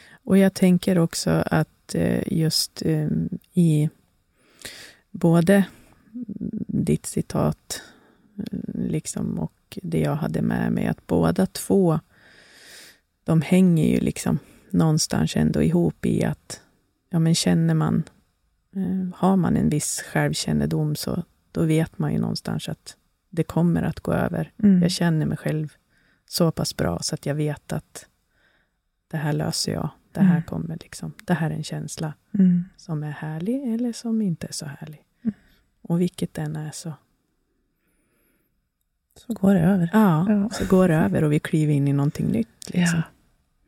Och 0.09 0.37
jag 0.37 0.53
tänker 0.53 0.97
också 0.97 1.43
att 1.45 1.95
eh, 1.95 2.33
just 2.33 2.81
eh, 2.85 3.09
i 3.53 3.89
både 5.11 5.65
ditt 6.85 7.05
citat 7.05 7.81
eh, 8.37 8.59
liksom, 8.73 9.39
och 9.39 9.79
det 9.83 9.99
jag 9.99 10.15
hade 10.15 10.41
med 10.41 10.71
mig, 10.71 10.87
att 10.87 11.07
båda 11.07 11.45
två, 11.45 11.99
de 13.23 13.41
hänger 13.41 13.87
ju 13.87 13.99
liksom 13.99 14.39
någonstans 14.69 15.35
ändå 15.35 15.63
ihop 15.63 16.05
i 16.05 16.23
att 16.23 16.61
ja, 17.09 17.19
men 17.19 17.35
känner 17.35 17.73
man, 17.73 18.03
har 19.15 19.35
man 19.35 19.57
en 19.57 19.69
viss 19.69 20.01
självkännedom 20.01 20.95
så 20.95 21.23
då 21.51 21.63
vet 21.63 21.99
man 21.99 22.13
ju 22.13 22.19
någonstans 22.19 22.69
att 22.69 22.97
det 23.29 23.43
kommer 23.43 23.83
att 23.83 23.99
gå 23.99 24.13
över. 24.13 24.51
Mm. 24.63 24.81
Jag 24.81 24.91
känner 24.91 25.25
mig 25.25 25.37
själv 25.37 25.73
så 26.25 26.51
pass 26.51 26.77
bra 26.77 26.99
så 26.99 27.15
att 27.15 27.25
jag 27.25 27.35
vet 27.35 27.73
att 27.73 28.05
det 29.07 29.17
här 29.17 29.33
löser 29.33 29.71
jag. 29.71 29.89
Det 30.11 30.21
här 30.21 30.31
mm. 30.31 30.43
kommer 30.43 30.77
liksom, 30.81 31.13
det 31.25 31.33
här 31.33 31.51
är 31.51 31.55
en 31.55 31.63
känsla 31.63 32.13
mm. 32.33 32.63
som 32.77 33.03
är 33.03 33.11
härlig 33.11 33.73
eller 33.73 33.93
som 33.93 34.21
inte 34.21 34.47
är 34.47 34.51
så 34.51 34.65
härlig. 34.65 35.04
Och 35.87 36.01
vilket 36.01 36.33
den 36.33 36.55
är 36.55 36.71
så... 36.71 36.93
Så 39.17 39.33
går 39.33 39.53
det 39.53 39.59
över. 39.59 39.89
Ja, 39.93 40.25
ja, 40.29 40.49
så 40.49 40.65
går 40.65 40.87
det 40.87 40.95
över 40.95 41.23
och 41.23 41.31
vi 41.31 41.39
kliver 41.39 41.73
in 41.73 41.87
i 41.87 41.93
någonting 41.93 42.27
nytt. 42.27 42.69
Liksom. 42.73 42.99
Ja, 42.99 43.03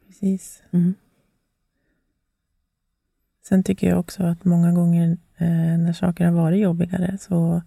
precis. 0.07 0.63
Mm. 0.71 0.95
Sen 3.43 3.63
tycker 3.63 3.89
jag 3.89 3.99
också 3.99 4.23
att 4.23 4.45
många 4.45 4.71
gånger 4.71 5.17
eh, 5.37 5.77
när 5.77 5.93
saker 5.93 6.25
har 6.25 6.31
varit 6.31 6.61
jobbigare, 6.61 7.17
så 7.17 7.61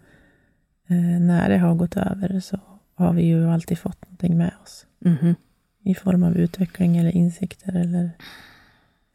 eh, 0.87 1.21
när 1.21 1.49
det 1.49 1.59
har 1.59 1.75
gått 1.75 1.97
över, 1.97 2.41
så 2.41 2.61
har 2.95 3.13
vi 3.13 3.23
ju 3.23 3.51
alltid 3.51 3.79
fått 3.79 4.03
någonting 4.03 4.39
med 4.39 4.53
oss. 4.63 4.87
Mm. 5.05 5.35
I 5.83 5.95
form 5.95 6.23
av 6.23 6.37
utveckling 6.37 6.97
eller 6.97 7.17
insikter 7.17 7.77
eller 7.77 8.11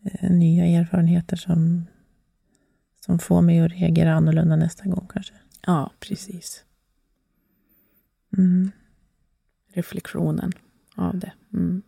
eh, 0.03 0.29
nya 0.31 0.65
erfarenheter 0.65 1.35
som, 1.35 1.85
som 3.05 3.19
får 3.19 3.41
mig 3.41 3.59
att 3.59 3.71
reagera 3.71 4.13
annorlunda 4.13 4.55
nästa 4.55 4.85
gång 4.85 5.07
kanske. 5.13 5.33
Ja, 5.65 5.91
precis. 5.99 6.63
Mm. 8.37 8.71
Reflektionen 9.73 10.51
av 10.95 11.19
det. 11.19 11.31
Mm. 11.53 11.81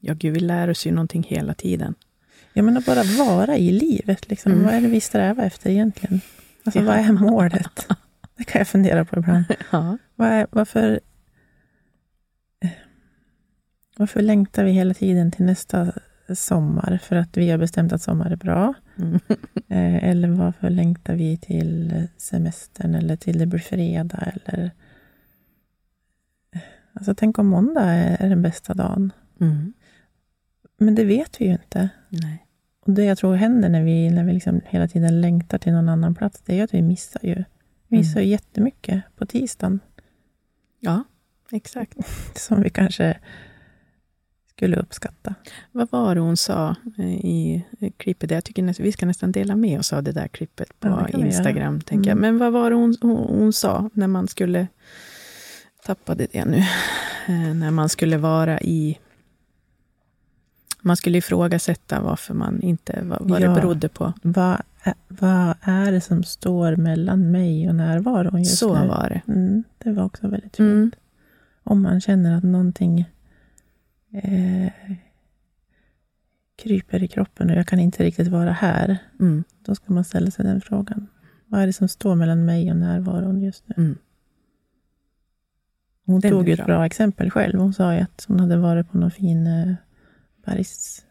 Ja, 0.00 0.14
Gud, 0.14 0.34
vi 0.34 0.40
lär 0.40 0.70
oss 0.70 0.86
ju 0.86 0.90
någonting 0.90 1.22
hela 1.22 1.54
tiden. 1.54 1.94
Ja, 2.52 2.62
men 2.62 2.76
att 2.76 2.86
bara 2.86 3.02
vara 3.02 3.56
i 3.56 3.72
livet. 3.72 4.30
Liksom. 4.30 4.52
Mm. 4.52 4.64
Vad 4.64 4.74
är 4.74 4.80
det 4.80 4.88
vi 4.88 5.00
strävar 5.00 5.44
efter 5.44 5.70
egentligen? 5.70 6.20
Alltså, 6.64 6.80
ja. 6.80 6.86
vad 6.86 6.96
är 6.96 7.12
målet? 7.12 7.88
Det 8.36 8.44
kan 8.44 8.58
jag 8.58 8.68
fundera 8.68 9.04
på 9.04 9.18
ibland. 9.18 9.44
Ja. 9.70 9.98
Var 10.14 10.26
är, 10.26 10.46
varför, 10.50 11.00
varför 13.96 14.22
längtar 14.22 14.64
vi 14.64 14.70
hela 14.70 14.94
tiden 14.94 15.30
till 15.30 15.44
nästa 15.44 15.92
sommar? 16.34 17.00
För 17.02 17.16
att 17.16 17.36
vi 17.36 17.50
har 17.50 17.58
bestämt 17.58 17.92
att 17.92 18.02
sommar 18.02 18.30
är 18.30 18.36
bra? 18.36 18.74
Mm. 18.98 19.20
Eh, 19.72 20.04
eller 20.04 20.28
varför 20.28 20.70
längtar 20.70 21.14
vi 21.14 21.36
till 21.36 22.06
semestern 22.16 22.94
eller 22.94 23.16
till 23.16 23.38
det 23.38 23.46
blir 23.46 23.60
fredag? 23.60 24.32
Eller... 24.44 24.70
Alltså, 26.92 27.14
tänk 27.14 27.38
om 27.38 27.46
måndag 27.46 27.84
är 27.84 28.28
den 28.28 28.42
bästa 28.42 28.74
dagen. 28.74 29.12
Mm. 29.40 29.72
Men 30.78 30.94
det 30.94 31.04
vet 31.04 31.40
vi 31.40 31.44
ju 31.44 31.52
inte. 31.52 31.88
Nej. 32.08 32.46
Och 32.80 32.92
Det 32.92 33.04
jag 33.04 33.18
tror 33.18 33.34
händer 33.34 33.68
när 33.68 33.82
vi, 33.82 34.10
när 34.10 34.24
vi 34.24 34.32
liksom 34.32 34.60
hela 34.66 34.88
tiden 34.88 35.20
längtar 35.20 35.58
till 35.58 35.72
någon 35.72 35.88
annan 35.88 36.14
plats, 36.14 36.42
det 36.46 36.60
är 36.60 36.64
att 36.64 36.74
vi 36.74 36.82
missar 36.82 37.20
ju. 37.22 37.44
Vi 37.88 37.96
missar 37.98 38.20
mm. 38.20 38.30
jättemycket 38.30 39.02
på 39.16 39.26
tisdagen. 39.26 39.80
Ja, 40.80 41.04
exakt. 41.50 41.98
Som 42.38 42.62
vi 42.62 42.70
kanske 42.70 43.18
skulle 44.60 44.76
uppskatta. 44.76 45.34
Vad 45.72 45.90
var 45.90 46.14
det 46.14 46.20
hon 46.20 46.36
sa 46.36 46.76
eh, 46.98 47.14
i 47.14 47.64
klippet? 47.96 48.30
Jag 48.30 48.44
tycker 48.44 48.62
nästan, 48.62 48.84
vi 48.84 48.92
ska 48.92 49.06
nästan 49.06 49.32
dela 49.32 49.56
med 49.56 49.78
oss 49.78 49.92
av 49.92 50.02
det 50.02 50.12
där 50.12 50.28
klippet 50.28 50.80
på 50.80 50.88
ja, 50.88 51.18
Instagram. 51.18 51.80
Tänker 51.80 52.10
mm. 52.10 52.24
jag. 52.24 52.32
Men 52.32 52.38
vad 52.38 52.52
var 52.52 52.70
det 52.70 52.76
hon, 52.76 52.96
hon, 53.00 53.16
hon, 53.16 53.52
sa 53.52 53.90
när 53.92 54.06
man 54.06 54.28
skulle... 54.28 54.66
Tappade 55.86 56.26
det 56.32 56.44
nu. 56.44 56.64
Eh, 57.28 57.54
när 57.54 57.70
man 57.70 57.88
skulle 57.88 58.16
vara 58.16 58.60
i... 58.60 58.98
Man 60.80 60.96
skulle 60.96 61.18
ifrågasätta 61.18 62.00
varför 62.00 62.34
man 62.34 62.62
inte... 62.62 63.02
Vad, 63.02 63.28
vad 63.28 63.40
ja, 63.40 63.48
det 63.48 63.54
berodde 63.54 63.88
på. 63.88 64.12
Vad, 64.22 64.62
vad 65.08 65.54
är 65.60 65.92
det 65.92 66.00
som 66.00 66.24
står 66.24 66.76
mellan 66.76 67.30
mig 67.30 67.68
och 67.68 67.74
närvaron 67.74 68.38
just 68.38 68.58
Så 68.58 68.80
nu? 68.80 68.88
var 68.88 69.08
det. 69.08 69.32
Mm, 69.32 69.64
det 69.78 69.92
var 69.92 70.04
också 70.04 70.28
väldigt 70.28 70.56
fint. 70.56 70.68
Mm. 70.68 70.90
Om 71.64 71.82
man 71.82 72.00
känner 72.00 72.36
att 72.36 72.44
någonting 72.44 73.04
eh, 74.12 74.72
kryper 76.56 77.02
i 77.02 77.08
kroppen 77.08 77.50
och 77.50 77.56
jag 77.56 77.66
kan 77.66 77.80
inte 77.80 78.04
riktigt 78.04 78.28
vara 78.28 78.52
här. 78.52 78.98
Mm. 79.20 79.44
Då 79.64 79.74
ska 79.74 79.92
man 79.92 80.04
ställa 80.04 80.30
sig 80.30 80.44
den 80.44 80.60
frågan. 80.60 81.06
Vad 81.46 81.62
är 81.62 81.66
det 81.66 81.72
som 81.72 81.88
står 81.88 82.14
mellan 82.14 82.44
mig 82.44 82.70
och 82.70 82.76
närvaron 82.76 83.40
just 83.40 83.64
nu? 83.68 83.74
Mm. 83.78 83.98
Hon 86.06 86.20
den 86.20 86.30
tog 86.30 86.48
ju 86.48 86.54
ett 86.54 86.66
bra 86.66 86.86
exempel 86.86 87.30
själv. 87.30 87.58
Hon 87.58 87.72
sa 87.72 87.94
ju 87.94 88.00
att 88.00 88.24
hon 88.28 88.40
hade 88.40 88.56
varit 88.56 88.90
på 88.90 88.98
någon 88.98 89.10
fin 89.10 89.46
eh, 89.46 89.74
bergs... 90.46 91.06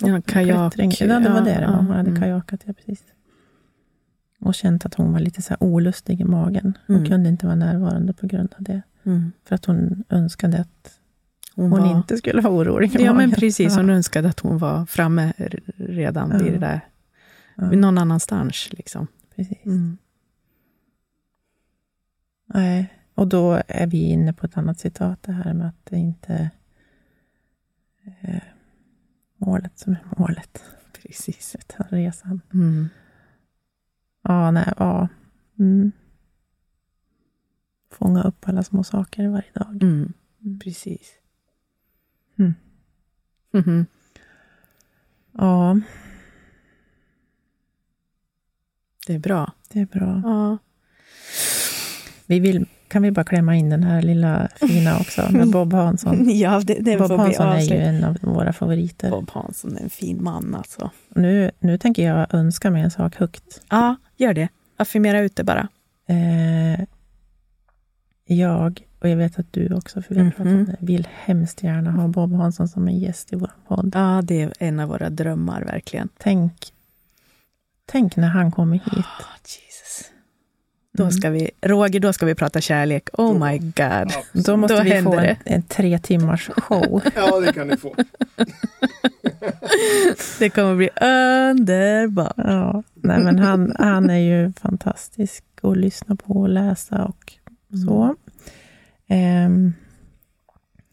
Ja, 0.00 0.22
kajak. 0.26 0.74
Ja, 1.00 1.20
det 1.20 1.28
var 1.28 1.40
det 1.40 1.60
det 1.60 1.66
var. 1.66 1.76
Hon 1.76 1.86
hade 1.86 2.08
mm. 2.08 2.20
kajakat, 2.20 2.60
ja 2.64 2.72
precis. 2.72 3.04
Och 4.40 4.54
känt 4.54 4.86
att 4.86 4.94
hon 4.94 5.12
var 5.12 5.20
lite 5.20 5.42
så 5.42 5.54
olustig 5.60 6.20
i 6.20 6.24
magen. 6.24 6.78
Hon 6.86 6.96
mm. 6.96 7.08
kunde 7.08 7.28
inte 7.28 7.46
vara 7.46 7.56
närvarande 7.56 8.12
på 8.12 8.26
grund 8.26 8.54
av 8.58 8.62
det. 8.62 8.82
Mm. 9.04 9.32
För 9.44 9.54
att 9.54 9.64
hon 9.64 10.04
önskade 10.08 10.60
att 10.60 11.00
hon, 11.54 11.70
hon 11.70 11.80
var... 11.80 11.96
inte 11.96 12.16
skulle 12.16 12.40
vara 12.42 12.54
orolig. 12.54 12.96
Ja, 13.00 13.12
men 13.12 13.32
precis. 13.32 13.76
Hon 13.76 13.90
önskade 13.90 14.28
att 14.28 14.40
hon 14.40 14.58
var 14.58 14.86
framme 14.86 15.32
redan 15.76 16.30
ja. 16.30 16.38
vid 16.38 16.52
det 16.52 16.58
där. 16.58 16.80
Ja. 17.54 17.70
Någon 17.70 17.98
annanstans. 17.98 18.68
Liksom. 18.72 19.06
Precis. 19.36 19.66
Mm. 19.66 19.96
Nej, 22.46 22.92
och 23.14 23.28
då 23.28 23.62
är 23.68 23.86
vi 23.86 24.02
inne 24.02 24.32
på 24.32 24.46
ett 24.46 24.56
annat 24.56 24.78
citat, 24.78 25.22
det 25.22 25.32
här 25.32 25.54
med 25.54 25.68
att 25.68 25.86
det 25.86 25.96
inte 25.96 26.50
är 28.20 28.54
målet 29.36 29.78
som 29.78 29.92
är 29.92 30.04
målet. 30.18 30.62
Precis. 31.02 31.56
Utan 31.58 31.86
resan. 31.90 32.40
Mm. 32.54 32.88
Ja, 34.22 34.50
nej, 34.50 34.72
ja. 34.76 35.08
Mm. 35.58 35.92
Fånga 37.90 38.22
upp 38.22 38.48
alla 38.48 38.62
små 38.62 38.84
saker 38.84 39.28
varje 39.28 39.52
dag. 39.52 39.82
Mm. 39.82 40.12
mm. 40.44 40.58
Precis. 40.58 41.12
Mm. 42.38 42.54
Mm 43.54 43.64
-hmm. 43.64 43.86
Ja. 45.38 45.80
Det 49.06 49.14
är 49.14 49.18
bra. 49.18 49.52
Det 49.68 49.80
är 49.80 49.86
bra. 49.86 50.20
Ja. 50.24 50.58
Vi 52.26 52.40
vill, 52.40 52.66
kan 52.88 53.02
vi 53.02 53.10
bara 53.10 53.24
klämma 53.24 53.56
in 53.56 53.70
den 53.70 53.82
här 53.82 54.02
lilla 54.02 54.48
fina 54.56 54.98
också, 54.98 55.32
med 55.32 55.50
Bob 55.50 55.72
Hansson? 55.72 56.28
ja, 56.38 56.60
det, 56.64 56.74
det 56.74 56.96
Bob 56.96 57.10
Hansson 57.10 57.46
är 57.46 57.60
ju 57.60 57.76
en 57.76 58.04
av 58.04 58.16
våra 58.20 58.52
favoriter. 58.52 59.10
Bob 59.10 59.30
Hansson 59.30 59.76
är 59.76 59.82
en 59.82 59.90
fin 59.90 60.22
man 60.22 60.54
alltså. 60.54 60.90
Nu, 61.08 61.50
nu 61.58 61.78
tänker 61.78 62.08
jag 62.08 62.34
önska 62.34 62.70
mig 62.70 62.82
en 62.82 62.90
sak 62.90 63.16
högt. 63.16 63.60
Ja, 63.70 63.96
gör 64.16 64.34
det. 64.34 64.48
Affirmera 64.76 65.20
ut 65.20 65.36
det 65.36 65.44
bara. 65.44 65.68
Eh, 66.06 66.84
jag 68.26 68.82
och 69.04 69.10
jag 69.10 69.16
vet 69.16 69.38
att 69.38 69.52
du 69.52 69.74
också, 69.74 70.02
för 70.02 70.14
vi 70.14 70.20
har 70.20 70.30
pratat 70.30 70.46
om 70.46 70.52
mhm. 70.52 70.64
det, 70.64 70.76
vill 70.80 71.08
hemskt 71.12 71.62
gärna 71.62 71.90
ha 71.90 72.08
Bob 72.08 72.34
Hansson 72.34 72.68
som 72.68 72.88
en 72.88 72.98
gäst 72.98 73.32
i 73.32 73.36
vår 73.36 73.50
podd. 73.68 73.92
Ja, 73.94 74.20
det 74.24 74.42
är 74.42 74.52
en 74.58 74.80
av 74.80 74.88
våra 74.88 75.10
drömmar, 75.10 75.64
verkligen. 75.64 76.08
Tänk, 76.18 76.72
tänk 77.86 78.16
när 78.16 78.28
han 78.28 78.52
kommer 78.52 78.76
hit. 78.76 78.86
Oh, 78.86 79.02
Jesus. 79.42 80.10
Då 80.92 81.02
mm. 81.02 81.12
ska 81.12 81.30
vi, 81.30 81.50
Roger, 81.60 82.00
då 82.00 82.12
ska 82.12 82.26
vi 82.26 82.34
prata 82.34 82.60
kärlek. 82.60 83.08
Oh 83.12 83.46
my 83.46 83.58
god. 83.58 83.72
Ja, 83.76 84.06
då 84.32 84.56
måste 84.56 84.76
då 84.76 84.82
vi 84.82 85.02
få 85.02 85.18
en, 85.18 85.36
en, 85.44 85.62
tre 85.62 85.98
timmars 85.98 86.50
show. 86.56 87.02
ja, 87.14 87.40
det 87.40 87.52
kan 87.52 87.68
ni 87.68 87.76
få. 87.76 87.94
det 90.38 90.50
kommer 90.50 90.76
bli 90.76 90.90
underbart. 91.00 92.34
Ja, 92.36 92.82
nej, 92.94 93.18
men 93.18 93.38
han, 93.38 93.76
han 93.78 94.10
är 94.10 94.18
ju 94.18 94.52
fantastisk 94.52 95.44
att 95.62 95.76
lyssna 95.76 96.16
på 96.16 96.32
och 96.32 96.48
läsa 96.48 97.04
och 97.04 97.32
så. 97.86 98.16
Eh, 99.06 99.50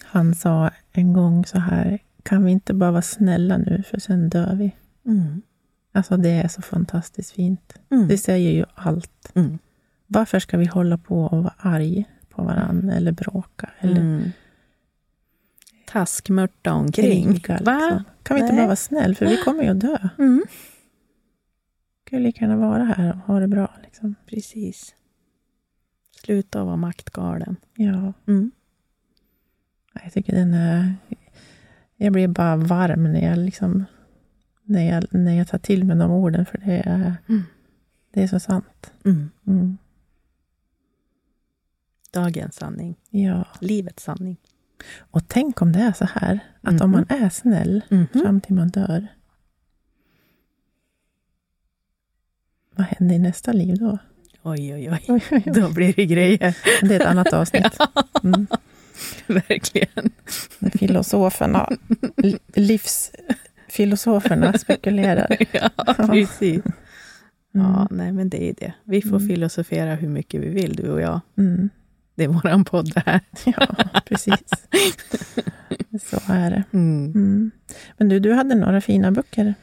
han 0.03 0.35
sa 0.35 0.71
en 0.91 1.13
gång 1.13 1.45
så 1.45 1.59
här, 1.59 1.99
kan 2.23 2.45
vi 2.45 2.51
inte 2.51 2.73
bara 2.73 2.91
vara 2.91 3.01
snälla 3.01 3.57
nu, 3.57 3.83
för 3.87 3.99
sen 3.99 4.29
dör 4.29 4.55
vi. 4.55 4.75
Mm. 5.05 5.41
Alltså 5.91 6.17
det 6.17 6.29
är 6.29 6.47
så 6.47 6.61
fantastiskt 6.61 7.31
fint. 7.31 7.79
Mm. 7.91 8.07
Det 8.07 8.17
säger 8.17 8.51
ju 8.51 8.65
allt. 8.73 9.31
Mm. 9.35 9.59
Varför 10.07 10.39
ska 10.39 10.57
vi 10.57 10.65
hålla 10.65 10.97
på 10.97 11.23
och 11.23 11.43
vara 11.43 11.53
arg 11.57 12.05
på 12.29 12.43
varandra 12.43 12.95
eller 12.95 13.11
bråka? 13.11 13.69
Eller... 13.79 14.01
Mm. 14.01 14.31
taskmörta 15.87 16.73
omkring. 16.73 17.39
Kriga, 17.39 17.57
liksom. 17.57 18.03
Kan 18.23 18.35
vi 18.35 18.41
inte 18.41 18.53
Nej. 18.53 18.61
bara 18.61 18.67
vara 18.67 18.75
snäll, 18.75 19.15
för 19.15 19.25
vi 19.25 19.37
kommer 19.37 19.63
ju 19.63 19.69
att 19.69 19.79
dö. 19.79 19.97
Mm. 20.17 20.43
kan 22.03 22.19
ju 22.19 22.25
lika 22.25 22.45
gärna 22.45 22.57
vara 22.57 22.83
här 22.83 23.09
och 23.09 23.17
ha 23.17 23.39
det 23.39 23.47
bra. 23.47 23.73
Liksom. 23.83 24.15
Precis. 24.25 24.95
Sluta 26.23 26.63
vara 26.63 26.75
maktgalen. 26.77 27.55
Ja, 27.75 28.13
Mm. 28.27 28.51
jag 30.03 30.13
tycker 30.13 30.35
den 30.35 30.53
är... 30.53 30.95
Jag 31.95 32.13
blir 32.13 32.27
bara 32.27 32.55
varm 32.55 33.03
när 33.03 33.21
jag, 33.29 33.37
liksom, 33.37 33.85
när 34.63 34.89
jag, 34.91 35.03
när 35.11 35.37
jag 35.37 35.47
tar 35.47 35.57
till 35.57 35.83
mig 35.85 35.95
de 35.97 36.11
orden, 36.11 36.45
för 36.45 36.57
det 36.57 36.81
är, 36.85 37.15
Mm. 37.29 37.41
det 38.11 38.23
är 38.23 38.27
så 38.27 38.39
sant. 38.39 38.93
Mm. 39.05 39.29
Mm. 39.47 39.77
Dagens 42.11 42.55
sanning. 42.55 42.95
Ja. 43.09 43.47
Livets 43.61 44.03
sanning. 44.03 44.37
Och 44.99 45.27
tänk 45.27 45.61
om 45.61 45.71
det 45.71 45.79
är 45.79 45.93
så 45.93 46.05
här, 46.05 46.39
att 46.61 46.81
om 46.81 46.91
man 46.91 47.05
är 47.09 47.29
snäll 47.29 47.81
Mhm. 47.89 48.07
fram 48.07 48.41
till 48.41 48.55
man 48.55 48.69
dör, 48.69 49.07
vad 52.75 52.85
händer 52.87 53.15
i 53.15 53.19
nästa 53.19 53.51
liv 53.51 53.77
då? 53.77 53.97
Oj, 54.43 54.73
oj, 54.73 54.89
oj. 54.91 54.99
Oj, 55.07 55.21
oj, 55.31 55.43
oj. 55.45 55.53
Då 55.61 55.69
blir 55.69 55.93
det 55.93 56.05
grejer. 56.05 56.57
Det 56.81 56.95
är 56.95 56.99
ett 56.99 57.05
annat 57.07 57.33
avsnitt. 57.33 57.77
Mm. 58.23 58.47
Verkligen. 59.27 60.09
Filosoferna, 60.79 61.69
li- 62.17 62.39
livsfilosoferna 62.55 64.53
spekulerar. 64.57 65.37
Ja, 65.51 65.69
precis. 66.07 66.61
Ja, 67.51 67.75
Mm. 67.75 67.87
nej, 67.91 68.11
men 68.11 68.29
det 68.29 68.43
är 68.49 68.53
det. 68.57 68.73
Vi 68.83 69.01
får 69.01 69.15
Mm. 69.15 69.27
filosofera 69.27 69.95
hur 69.95 70.07
mycket 70.09 70.41
vi 70.41 70.49
vill, 70.49 70.75
du 70.75 70.89
och 70.89 71.01
jag. 71.01 71.19
Mm. 71.37 71.69
Det 72.15 72.23
är 72.23 72.27
våran 72.27 72.65
podd 72.65 72.93
det 72.93 73.03
här. 73.05 73.19
Ja, 73.45 73.67
precis. 74.05 74.49
Så 76.09 76.19
är 76.27 76.49
det. 76.51 76.63
Mm. 76.73 77.05
Mm. 77.05 77.51
Men 77.97 78.09
du, 78.09 78.19
du 78.19 78.33
hade 78.33 78.55
några 78.55 78.81
fina 78.81 79.11
böcker. 79.11 79.53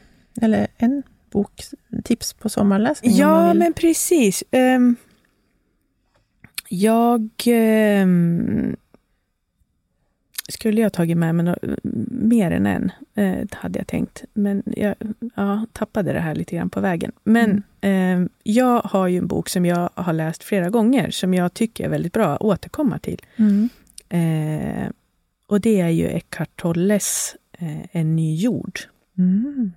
Eller 0.41 0.67
en 0.77 1.03
bok, 1.31 1.61
tips 2.03 2.33
på 2.33 2.49
sommarläsning. 2.49 3.15
Ja, 3.15 3.53
men 3.53 3.73
precis. 3.73 4.43
Ehm, 4.51 4.95
jag 6.69 7.29
ehm, 7.45 8.75
skulle 10.49 10.81
jag 10.81 10.93
tagit 10.93 11.17
med 11.17 11.35
mig 11.35 11.45
nå- 11.45 11.75
mer 12.11 12.51
än 12.51 12.65
en, 12.65 12.91
eh, 13.15 13.47
hade 13.51 13.79
jag 13.79 13.87
tänkt. 13.87 14.23
Men 14.33 14.63
jag 14.65 14.95
ja, 15.35 15.65
tappade 15.73 16.13
det 16.13 16.19
här 16.19 16.35
lite 16.35 16.55
grann 16.55 16.69
på 16.69 16.81
vägen. 16.81 17.11
Men 17.23 17.63
ehm, 17.81 18.29
jag 18.43 18.81
har 18.81 19.07
ju 19.07 19.17
en 19.17 19.27
bok 19.27 19.49
som 19.49 19.65
jag 19.65 19.89
har 19.93 20.13
läst 20.13 20.43
flera 20.43 20.69
gånger, 20.69 21.11
som 21.11 21.33
jag 21.33 21.53
tycker 21.53 21.85
är 21.85 21.89
väldigt 21.89 22.13
bra 22.13 22.35
att 22.35 22.41
återkomma 22.41 22.99
till. 22.99 23.21
Mm. 23.35 23.69
Eh, 24.09 24.89
och 25.47 25.61
det 25.61 25.79
är 25.81 25.89
ju 25.89 26.07
Eckhart 26.07 26.49
Tolles 26.55 27.35
eh, 27.51 27.95
En 27.95 28.15
ny 28.15 28.35
jord. 28.35 28.79
Mm. 29.17 29.71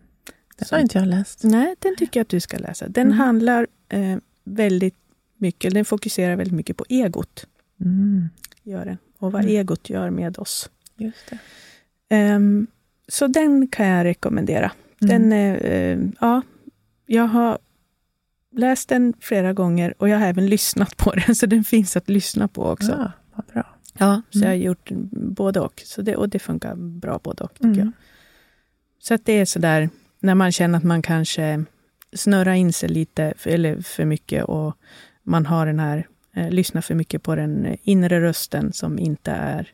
Som- 0.59 0.77
har 0.77 0.83
inte 0.83 0.99
jag 0.99 1.09
läst. 1.09 1.45
Nej, 1.45 1.75
den 1.79 1.97
tycker 1.97 2.21
jag 2.21 2.25
att 2.25 2.29
du 2.29 2.41
ska 2.41 2.59
läsa. 2.59 2.89
Den 2.89 3.07
Mm. 3.07 3.19
handlar 3.19 3.67
eh, 3.89 4.19
väldigt 4.45 4.97
mycket, 5.37 5.75
den 5.75 5.85
fokuserar 5.85 6.37
väldigt 6.37 6.55
mycket 6.55 6.77
på 6.77 6.85
egot. 6.89 7.47
Mm. 7.81 8.29
Gör 8.63 8.85
den, 8.85 8.99
och 9.19 9.33
vad 9.33 9.43
Mm. 9.43 9.57
egot 9.57 9.91
gör 9.91 10.11
med 10.11 10.39
oss. 10.39 10.71
Just 10.97 11.31
det. 11.31 11.39
Ehm, 12.17 12.67
så 13.09 13.27
den 13.27 13.69
kan 13.69 13.87
jag 13.87 14.05
rekommendera. 14.05 14.73
Mm. 15.03 15.09
Den, 15.09 15.33
är, 15.33 15.65
eh, 15.65 15.99
ja, 16.21 16.43
jag 17.07 17.27
har 17.27 17.59
läst 18.53 18.89
den 18.89 19.15
flera 19.21 19.53
gånger 19.53 19.95
och 19.99 20.09
jag 20.09 20.19
har 20.19 20.27
även 20.27 20.47
lyssnat 20.47 20.97
på 20.97 21.11
den, 21.27 21.35
så 21.35 21.47
den 21.47 21.65
finns 21.65 21.97
att 21.97 22.09
lyssna 22.09 22.49
på 22.49 22.65
också. 22.67 22.93
Ja, 22.93 23.13
vad 23.35 23.47
bra. 23.47 23.77
Ja, 23.99 24.23
så 24.31 24.39
Mm. 24.39 24.49
jag 24.51 24.57
har 24.59 24.65
gjort 24.65 24.91
både 25.13 25.61
och. 25.61 25.83
Så 25.85 26.03
det, 26.03 26.17
och 26.17 26.29
det 26.29 26.39
funkar 26.39 26.75
bra 26.77 27.21
både 27.23 27.45
och, 27.45 27.55
tycker 27.55 27.67
Mm. 27.67 27.79
jag. 27.79 27.93
Så 28.99 29.15
att 29.15 29.25
det 29.25 29.33
är 29.33 29.45
sådär, 29.45 29.89
när 30.23 30.35
man 30.35 30.53
känner 30.53 30.79
att 30.79 30.85
man 30.85 31.03
kanske 31.03 31.65
snurrar 32.13 32.53
in 32.55 32.73
sig 32.73 32.89
lite, 32.89 33.35
för, 33.37 33.51
eller 33.51 33.81
för 33.83 34.05
mycket, 34.05 34.45
och 34.45 34.77
man 35.23 35.47
har 35.47 35.67
den 35.67 35.81
här, 35.81 36.07
eh, 36.37 36.51
lyssnar 36.51 36.81
för 36.81 36.95
mycket 36.95 37.23
på 37.23 37.35
den 37.35 37.77
inre 37.83 38.21
rösten 38.21 38.73
som 38.73 38.99
inte 38.99 39.31
är... 39.31 39.69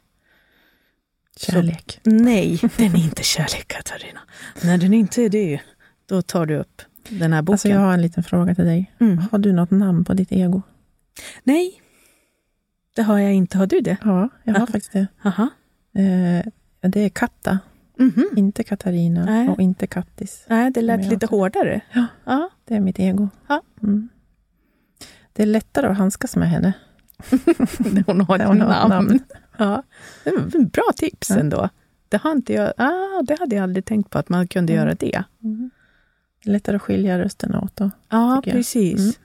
Kärlek. 1.36 2.01
Nej, 2.05 2.59
den 2.76 2.94
är 2.96 3.05
inte 3.05 3.22
kärlek, 3.22 3.64
Katarina. 3.68 4.20
När 4.64 4.78
den 4.78 4.94
inte 4.94 5.22
är 5.22 5.28
det, 5.28 5.61
då 6.07 6.22
tar 6.22 6.46
du 6.46 6.57
upp 6.57 6.82
den 7.09 7.32
här 7.32 7.42
boken. 7.42 7.53
Alltså 7.55 7.68
jag 7.68 7.78
har 7.80 7.92
en 7.92 8.03
liten 8.03 8.22
fråga 8.22 8.55
till 8.55 8.64
dig. 8.64 8.92
mm. 9.01 9.18
Har 9.32 9.38
du 9.38 9.53
något 9.53 9.70
namn 9.70 10.05
på 10.05 10.14
ditt 10.14 10.32
ego? 10.32 10.62
Nej, 11.44 11.82
det 12.96 13.03
har 13.03 13.18
jag 13.18 13.32
inte. 13.34 13.59
Har 13.59 13.66
du 13.66 13.80
det? 13.80 13.96
Ja, 14.05 14.28
jag 14.44 14.53
har 14.55 14.61
Ja. 14.61 14.66
faktiskt 14.66 14.92
det. 14.92 15.07
Aha. 15.24 15.49
Eh, 15.94 16.46
det 16.90 17.01
är 17.01 17.09
Katta, 17.09 17.59
Mhm. 17.99 18.24
inte 18.36 18.62
Katarina 18.64 19.24
Nej. 19.24 19.49
och 19.49 19.61
inte 19.61 19.86
Kattis. 19.86 20.44
Nej, 20.49 20.70
det 20.70 20.80
lät 20.82 21.11
lite 21.11 21.26
hårdare. 21.26 21.80
Ja. 21.92 22.07
ja. 22.24 22.51
Det 22.64 22.74
är 22.74 22.80
mitt 22.80 22.99
ego. 22.99 23.28
Ja. 23.49 23.62
Mm. 23.82 24.09
Det 25.32 25.42
är 25.42 25.46
lättare 25.46 25.86
att 25.86 25.96
handskas 25.99 26.36
med 26.36 26.49
henne. 26.51 26.72
Hon 28.07 28.20
har 28.20 28.38
ett 28.38 28.46
Hon 28.46 28.61
har 28.61 28.82
ett 28.82 28.88
namn. 28.88 29.07
namn. 29.07 29.18
Ja. 29.59 29.82
Det 30.24 30.59
bra 30.72 30.84
tips 30.96 31.30
Ja. 31.30 31.36
ändå. 31.36 31.68
Det, 32.09 32.16
har 32.16 32.32
inte 32.32 32.53
jag, 32.53 32.72
ah, 32.76 33.22
det 33.22 33.38
hade 33.40 33.57
jag 33.57 33.62
aldrig 33.62 33.84
tänkt 33.84 34.11
på, 34.11 34.18
att 34.18 34.28
man 34.28 34.49
kunde 34.49 34.72
Mm. 34.72 34.84
göra 34.84 34.94
det. 34.94 35.22
Mm. 35.44 35.70
Det 36.44 36.51
lättare 36.51 36.76
att 36.76 36.82
skilja 36.82 37.18
rösterna 37.18 37.61
åt 37.61 37.76
då. 37.76 37.90
Ja, 38.09 38.42
jag. 38.44 38.55
precis. 38.55 39.20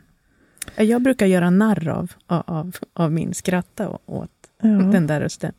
Jag 0.76 1.01
brukar 1.01 1.26
göra 1.26 1.49
narr 1.49 1.88
av, 1.89 2.11
av, 2.28 2.76
av 2.93 3.11
min 3.11 3.34
skratta 3.34 3.89
åt 4.05 4.30
Ja. 4.61 4.67
den 4.69 5.07
där 5.07 5.21
rösten. 5.21 5.51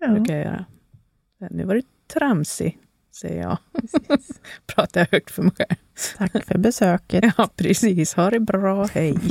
ja. 0.00 0.08
Brukar 0.08 0.34
jag 0.36 0.44
göra. 0.44 0.64
Nu 1.50 1.64
var 1.64 1.74
du 1.74 1.82
tramsig, 2.12 2.78
säger 3.20 3.42
jag. 3.42 3.58
Pratar 4.66 5.00
jag 5.00 5.08
högt 5.12 5.30
för 5.30 5.42
mig 5.42 5.52
själv. 5.56 5.76
Tack 6.16 6.46
för 6.46 6.58
besöket. 6.58 7.24
Ja, 7.38 7.48
precis. 7.56 8.14
Ha 8.14 8.30
det 8.30 8.40
bra, 8.40 8.84
hej. 8.84 9.14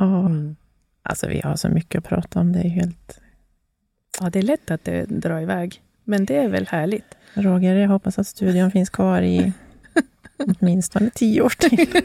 Mm. 0.00 0.56
Alltså 1.02 1.26
vi 1.26 1.40
har 1.40 1.56
så 1.56 1.68
mycket 1.68 1.98
att 1.98 2.04
prata 2.04 2.40
om. 2.40 2.52
Det 2.52 2.58
är 2.58 2.68
helt... 2.68 3.20
Ja, 4.20 4.30
det 4.30 4.38
är 4.38 4.42
lätt 4.42 4.70
att 4.70 4.84
det 4.84 5.04
drar 5.04 5.40
iväg. 5.40 5.82
Men 6.04 6.24
det 6.24 6.36
är 6.36 6.48
väl 6.48 6.66
härligt. 6.66 7.16
Roger, 7.34 7.74
jag 7.74 7.88
hoppas 7.88 8.18
att 8.18 8.26
studion 8.26 8.70
finns 8.70 8.90
kvar 8.90 9.22
i 9.22 9.52
åtminstone 10.38 11.10
tio 11.10 11.42
år 11.42 11.48
till. 11.58 12.02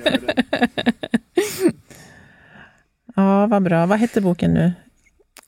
Ja, 3.15 3.47
vad 3.47 3.63
bra. 3.63 3.85
Vad 3.85 3.99
hette 3.99 4.21
boken 4.21 4.53
nu? 4.53 4.73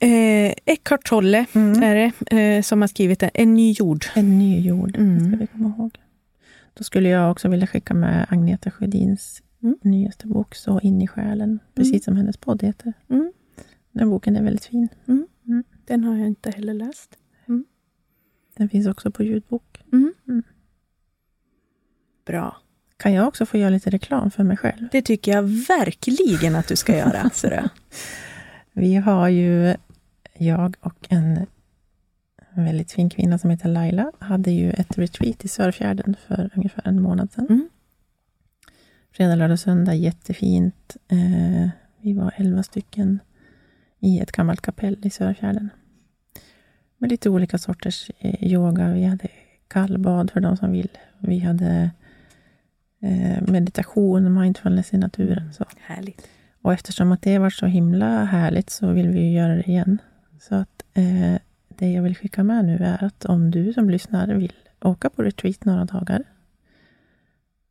Eh, 0.02 0.54
Eckhart 0.66 1.06
Tolle 1.08 1.46
Mm. 1.56 1.84
är 1.84 1.96
det, 1.96 2.38
eh, 2.38 2.62
som 2.62 2.82
har 2.82 2.88
skrivit 2.88 3.20
den. 3.20 3.30
En 3.34 3.54
ny 3.54 3.72
jord. 3.72 4.06
En 4.16 4.40
ny 4.40 4.60
jord, 4.62 4.96
Mm. 4.98 5.18
det 5.20 5.26
ska 5.28 5.38
vi 5.38 5.48
komma 5.48 5.74
ihåg. 5.78 5.98
Då 6.74 6.84
skulle 6.84 7.10
jag 7.10 7.32
också 7.32 7.50
vilja 7.50 7.68
skicka 7.68 7.94
med 7.94 8.26
Agneta 8.30 8.72
Sjödins 8.72 9.42
Mm. 9.64 9.76
nyaste 9.82 10.28
bok, 10.28 10.56
Så 10.56 10.80
in 10.80 11.02
i 11.02 11.08
själen, 11.08 11.60
precis 11.76 12.04
som 12.04 12.16
hennes 12.18 12.38
podd 12.38 12.64
heter. 12.64 12.94
Mm. 13.10 13.32
Den 13.92 14.10
boken 14.10 14.36
är 14.36 14.44
väldigt 14.44 14.66
fin. 14.66 14.88
Den 15.86 16.04
har 16.04 16.18
jag 16.18 16.28
inte 16.28 16.52
heller 16.52 16.74
läst. 16.74 17.18
Den 18.58 18.70
finns 18.70 18.88
också 18.88 19.12
på 19.12 19.24
ljudbok. 19.24 19.82
Mm. 19.94 20.14
Mm. 20.28 20.44
Bra. 22.26 22.58
Kan 22.98 23.14
jag 23.14 23.28
också 23.28 23.46
få 23.46 23.58
göra 23.58 23.70
lite 23.70 23.90
reklam 23.90 24.32
för 24.32 24.44
mig 24.44 24.58
själv? 24.58 24.88
Det 24.92 25.02
tycker 25.02 25.32
jag 25.32 25.44
verkligen 25.44 26.56
att 26.56 26.68
du 26.68 26.76
ska 26.76 26.98
göra. 26.98 27.30
Vi 28.74 28.96
har 28.96 29.28
ju, 29.30 29.76
jag 30.42 30.76
och 30.80 31.08
en 31.10 31.46
väldigt 32.54 32.92
fin 32.92 33.10
kvinna 33.10 33.38
som 33.38 33.50
heter 33.50 33.70
Laila, 33.70 34.12
hade 34.20 34.52
ju 34.52 34.70
ett 34.72 34.98
retreat 34.98 35.46
i 35.46 35.48
Sörfjärden 35.48 36.16
för 36.28 36.50
ungefär 36.56 36.88
en 36.88 37.02
månad 37.02 37.32
sedan. 37.32 37.48
Mm. 37.50 37.70
Fredag, 39.12 39.36
lördag, 39.36 39.60
söndag, 39.60 39.96
jättefint. 39.96 40.98
Eh, 41.08 41.70
vi 42.02 42.14
var 42.14 42.34
elva 42.36 42.64
stycken 42.64 43.20
i 44.00 44.20
ett 44.20 44.32
gammalt 44.32 44.62
kapell 44.62 44.98
i 45.02 45.10
Sörfjärden. 45.10 45.70
Med 46.98 47.10
lite 47.10 47.30
olika 47.30 47.58
sorters 47.58 48.12
eh, 48.20 48.44
yoga. 48.44 48.94
Vi 48.94 49.04
hade 49.04 49.28
kallbad 49.68 50.32
för 50.32 50.40
de 50.40 50.58
som 50.58 50.72
vill. 50.72 50.90
Vi 51.20 51.40
hade 51.40 51.92
eh, 53.02 53.42
meditation, 53.48 54.42
mindfulness 54.42 54.94
i 54.94 54.98
naturen. 54.98 55.54
Så. 55.54 55.66
Härligt. 55.80 56.28
Och 56.62 56.74
eftersom 56.74 57.12
att 57.12 57.22
det 57.22 57.40
var 57.40 57.50
så 57.50 57.66
himla 57.66 58.24
härligt 58.24 58.70
så 58.70 58.92
vill 58.92 59.10
vi 59.10 59.20
ju 59.20 59.32
göra 59.32 59.56
det 59.56 59.70
igen. 59.70 59.98
Så 60.42 60.56
att 60.56 60.84
eh, 60.94 61.36
det 61.68 61.92
jag 61.92 62.04
vill 62.04 62.16
skicka 62.16 62.44
med 62.44 62.66
nu 62.66 62.78
är 62.78 63.04
att 63.04 63.26
om 63.26 63.52
du 63.52 63.74
som 63.74 63.90
lyssnar 63.90 64.28
vill 64.28 64.54
åka 64.82 65.10
på 65.10 65.24
retreat 65.24 65.66
några 65.66 65.86
dagar, 65.86 66.24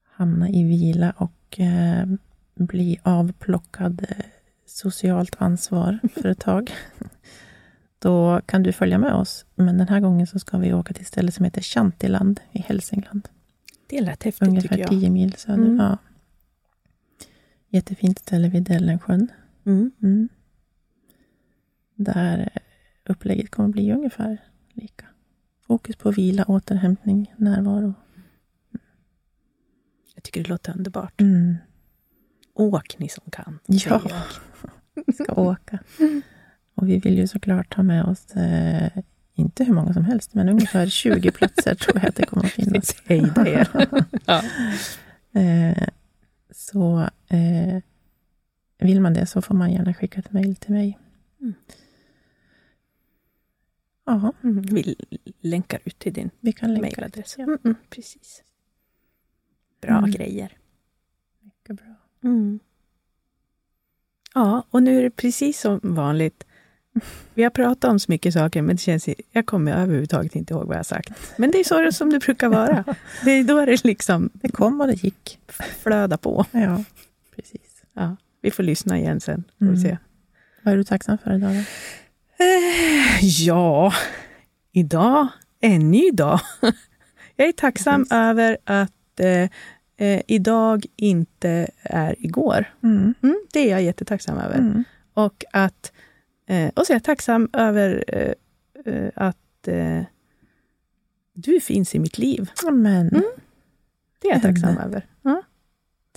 hamna 0.05 0.49
i 0.49 0.65
vila 0.65 1.11
och 1.17 1.61
eh, 1.61 2.07
bli 2.55 2.99
avplockad 3.03 4.07
eh, 4.09 4.25
socialt 4.67 5.37
ansvar 5.39 5.99
för 6.15 6.29
ett 6.29 6.41
tag, 6.41 6.71
då 7.99 8.41
kan 8.47 8.63
du 8.63 8.73
följa 8.73 8.99
med 8.99 9.15
oss. 9.15 9.47
Men 9.55 9.79
den 9.79 9.89
här 9.89 10.01
gången 10.01 10.27
så 10.27 10.39
ska 10.39 10.59
vi 10.59 10.73
åka 10.73 10.95
till 10.95 11.03
ett 11.03 11.09
ställe 11.09 11.33
som 11.33 11.45
heter 11.45 11.63
Shantiland 11.63 12.41
i 12.53 12.59
Hälsingland. 12.59 13.29
Det 13.87 14.01
lät 14.01 14.23
häftigt 14.23 14.49
Ungefär 14.49 14.69
tycker 14.69 14.79
jag. 14.79 14.89
10 14.89 15.11
mil 15.11 15.33
söder. 15.33 15.63
Mm. 15.63 15.77
Ja. 15.79 15.99
Jättefint 17.69 18.19
ställe 18.19 18.49
vid 18.49 18.63
Dellensjön. 18.63 19.29
Mm. 19.67 19.91
Mm. 20.03 20.29
Där 22.05 22.49
upplägget 23.05 23.51
kommer 23.51 23.69
bli 23.69 23.93
ungefär 23.93 24.39
lika. 24.73 25.07
Fokus 25.67 25.97
på 25.97 26.11
vila, 26.11 26.45
återhämtning, 26.45 27.35
närvaro. 27.37 27.95
Jag 30.15 30.23
tycker 30.25 30.43
det 30.43 30.49
låter 30.49 30.77
underbart. 30.77 31.21
Mm. 31.21 31.57
Åk 32.55 32.99
ni 32.99 33.09
som 33.09 33.31
kan. 33.31 33.59
Ja. 33.67 34.03
Vi 35.07 35.13
ska 35.13 35.35
åka. 35.35 35.79
Och 36.75 36.89
vi 36.89 36.99
vill 36.99 37.19
ju 37.19 37.27
såklart 37.27 37.75
ha 37.75 37.83
med 37.83 38.05
oss, 38.05 38.37
eh, 38.37 38.91
inte 39.35 39.65
hur 39.65 39.75
många 39.75 39.93
som 39.93 40.05
helst, 40.05 40.35
men 40.35 40.49
ungefär 40.49 40.87
20 40.91 41.31
platser 41.31 41.75
tror 41.75 41.97
jag 41.97 42.09
att 42.09 42.17
det 42.17 42.27
kommer 42.27 42.45
att 42.45 42.53
finnas. 42.53 43.03
Hejda 43.05 43.49
er. 43.49 43.69
ja. 44.27 44.43
Eh, 45.41 45.89
så 46.51 47.09
eh, 47.29 47.83
vill 48.79 49.01
man 49.01 49.15
det 49.15 49.27
så 49.27 49.43
får 49.43 49.55
man 49.55 49.73
gärna 49.73 49.95
skicka 49.95 50.21
ett 50.21 50.33
mejl 50.33 50.57
till 50.57 50.73
mig. 50.73 50.99
Mm. 51.41 51.55
Ja, 54.05 54.33
Mm, 54.43 54.63
Vi 54.63 54.97
länkar 55.41 55.81
ut 55.85 55.99
till 55.99 56.13
din 56.13 56.31
vi 56.41 56.53
kan 56.53 56.75
länka 56.75 56.83
mejladress. 57.01 57.35
Ja. 57.39 57.45
Mm, 57.45 57.59
mm, 57.65 57.77
precis. 57.91 58.43
Bra 59.81 59.99
Mm. 59.99 60.11
grejer. 60.11 60.57
Mycket 61.43 61.77
bra. 61.77 61.95
Mm. 62.25 62.59
Ja, 64.35 64.65
och 64.71 64.83
nu 64.83 64.99
är 64.99 65.03
det 65.03 65.11
precis 65.11 65.61
som 65.61 65.81
vanligt. 65.83 66.45
Vi 67.35 67.43
har 67.43 67.51
pratat 67.51 67.91
om 67.91 67.99
så 68.01 68.13
mycket 68.13 68.35
saker, 68.35 68.63
men 68.63 68.77
det 68.77 68.81
känns, 68.83 69.09
jag 69.31 69.47
kommer 69.47 69.73
överhuvudtaget 69.73 70.35
inte 70.37 70.55
ihåg 70.55 70.67
vad 70.67 70.75
jag 70.75 70.79
har 70.79 70.85
sagt. 70.85 71.11
Men 71.39 71.51
det 71.51 71.59
är 71.61 71.65
så 71.65 71.81
det 71.81 71.93
som 71.93 72.11
det 72.11 72.19
brukar 72.19 72.49
vara. 72.49 72.85
Det 73.25 73.31
är 73.31 73.45
då 73.45 73.65
det 73.67 73.85
liksom 73.85 74.31
Det 74.33 74.49
kom 74.49 74.81
och 74.81 74.87
det 74.87 75.05
gick. 75.05 75.39
flödar 75.83 76.17
på. 76.17 76.47
Ja, 76.53 76.85
precis. 77.37 77.83
Ja, 77.93 78.17
vi 78.41 78.51
får 78.51 78.63
lyssna 78.63 78.99
igen 78.99 79.21
sen. 79.21 79.45
Får 79.59 79.65
Mm. 79.65 79.75
vi 79.75 79.81
se. 79.83 79.99
Vad 80.63 80.75
är 80.75 80.79
du 80.79 80.85
tacksam 80.85 81.19
för 81.19 81.35
idag? 81.37 81.55
Då? 81.57 81.63
Eh, 82.41 83.25
ja, 83.25 83.93
idag, 84.73 85.29
en 85.61 85.91
ny 85.91 86.11
dag. 86.11 86.41
Jag 87.37 87.49
är 87.49 87.53
tacksam 87.53 88.01
Precis. 88.01 88.13
över 88.13 88.59
att 88.65 89.21
eh, 89.21 89.49
eh, 89.97 90.23
idag 90.27 90.87
inte 90.97 91.69
är 91.83 92.15
igår. 92.19 92.75
Mm. 92.83 93.15
Mm, 93.23 93.41
det 93.53 93.61
är 93.61 93.71
jag 93.71 93.83
jättetacksam 93.83 94.39
över. 94.39 94.59
Mm. 94.59 94.85
Och, 95.15 95.45
att, 95.53 95.93
eh, 96.47 96.71
och 96.77 96.87
så 96.87 96.93
är 96.93 96.95
jag 96.95 97.05
tacksam 97.05 97.49
över 97.53 98.05
eh, 98.85 99.11
att 99.15 99.37
du 101.35 101.61
finns 101.61 101.95
i 101.95 101.99
mitt 101.99 102.19
liv. 102.19 102.51
Amen. 102.67 103.09
Mm. 103.09 103.25
Det 104.19 104.29
är 104.29 104.33
jag 104.33 104.43
tacksam 104.43 104.69
Henne. 104.69 104.83
över. 104.85 105.07
Ja. 105.23 105.43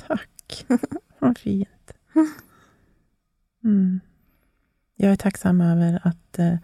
Tack. 0.08 0.66
Vad 1.20 1.38
fint. 1.38 1.92
Mm. 4.98 5.06
Jag 5.08 5.12
är 5.12 5.16
tacksam 5.16 5.62
över 5.62 6.00
att 6.04 6.40
eh, 6.40 6.58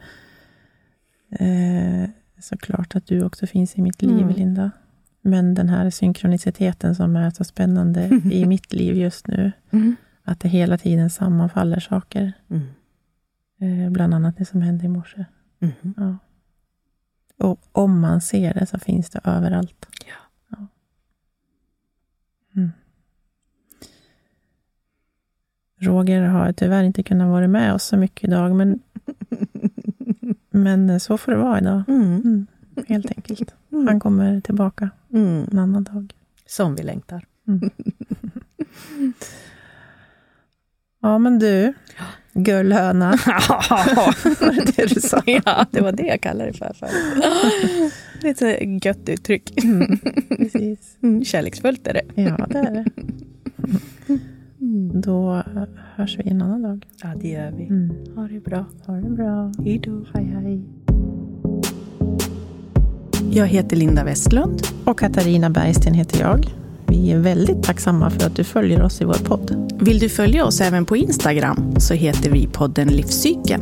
eh, 1.48 2.10
såklart 2.40 2.96
att 2.96 3.08
du 3.08 3.24
också 3.24 3.48
finns 3.48 3.78
i 3.78 3.82
mitt 3.82 4.02
liv, 4.02 4.12
Mm. 4.22 4.30
Linda. 4.36 4.72
Men 5.22 5.54
den 5.54 5.70
här 5.70 5.90
synkroniciteten 5.90 6.96
som 6.96 7.16
är 7.16 7.30
så 7.32 7.44
spännande 7.44 8.08
i 8.32 8.46
mitt 8.46 8.74
liv 8.74 8.96
just 8.96 9.28
nu, 9.28 9.52
Mm. 9.72 9.96
att 10.24 10.40
det 10.40 10.50
hela 10.50 10.78
tiden 10.78 11.10
sammanfaller 11.10 11.80
saker. 11.80 12.34
Mm. 12.50 12.68
Eh, 13.86 13.92
bland 13.92 14.14
annat 14.14 14.38
det 14.38 14.46
som 14.46 14.62
hände 14.62 14.86
i 14.86 14.88
morse. 14.88 15.26
Mhm. 15.60 15.94
Ja. 15.98 16.18
Och 17.48 17.60
om 17.72 18.00
man 18.00 18.22
ser 18.22 18.54
det 18.54 18.66
så 18.66 18.80
finns 18.80 19.10
det 19.10 19.20
överallt. 19.24 19.86
Ja. 20.06 20.14
Ja. 20.58 20.68
Mm. 22.56 22.72
Roger 25.80 26.22
har 26.22 26.52
tyvärr 26.54 26.84
inte 26.84 27.04
kunnat 27.04 27.30
vara 27.30 27.48
med 27.48 27.74
oss 27.74 27.84
så 27.84 27.98
mycket 27.98 28.24
idag, 28.24 28.56
men, 28.56 28.80
men 30.52 31.00
så 31.00 31.18
får 31.18 31.32
det 31.32 31.38
vara 31.38 31.60
idag. 31.60 31.84
Mm. 31.88 32.04
Mm. 32.16 32.48
Helt 32.88 33.06
enkelt. 33.18 33.54
Mm. 33.72 33.88
Han 33.88 34.00
kommer 34.00 34.42
tillbaka 34.42 34.90
Mm. 35.14 35.48
en 35.52 35.60
annan 35.60 35.84
dag. 35.84 36.14
Som 36.46 36.76
vi 36.76 36.84
längtar. 36.84 37.26
Ja, 41.02 41.18
men 41.18 41.40
du, 41.40 41.74
gullhöna. 42.34 43.10
Var 43.70 44.52
det 44.66 44.72
det 44.78 44.86
du 44.94 45.02
sa? 45.02 45.22
ja, 45.26 45.66
det 45.72 45.82
var 45.82 45.92
det 45.92 46.04
jag 46.08 46.22
kallade 46.22 46.52
det 46.52 46.58
för 46.58 46.90
ett 48.28 48.38
så 48.38 48.46
gött 48.88 49.10
uttryck. 49.10 49.64
Mm. 49.64 49.98
Precis. 50.38 50.98
Kärleksfullt 51.24 51.88
är 51.88 51.94
det. 51.94 52.22
Ja, 52.22 52.46
det 52.50 52.58
är 52.60 52.72
det. 52.72 52.86
Mm. 54.70 55.02
Då 55.02 55.44
hörs 55.96 56.18
vi 56.20 56.30
en 56.30 56.42
annan 56.42 56.62
dag. 56.62 56.86
Ja, 57.04 57.10
det 57.22 57.28
gör 57.28 57.52
vi. 57.52 57.64
Mm. 57.64 57.92
Ha 58.16 58.28
det 58.28 58.40
bra. 58.40 58.66
Ha 58.86 58.94
det 58.94 59.10
bra. 59.10 59.52
Hej 59.66 59.80
då. 59.80 60.06
Hej, 60.14 60.36
hej. 60.44 60.62
Jag 63.32 63.48
heter 63.48 63.76
Linda 63.76 64.04
Westlund. 64.04 64.62
Och 64.86 65.00
Katarina 65.00 65.50
Bergsten 65.50 65.94
heter 65.94 66.20
jag. 66.22 66.46
Vi 66.88 67.12
är 67.12 67.20
väldigt 67.20 67.64
tacksamma 67.64 68.10
för 68.10 68.28
att 68.28 68.36
du 68.36 68.44
följer 68.44 68.82
oss 68.82 69.02
i 69.02 69.06
vår 69.06 69.26
podd. 69.26 69.74
Vill 69.82 70.00
du 70.00 70.10
följa 70.10 70.46
oss 70.46 70.62
även 70.62 70.86
på 70.86 70.98
Instagram 70.98 71.74
så 71.78 71.94
heter 71.94 72.32
vi 72.32 72.48
podden 72.48 72.88
Livscykeln. 72.88 73.62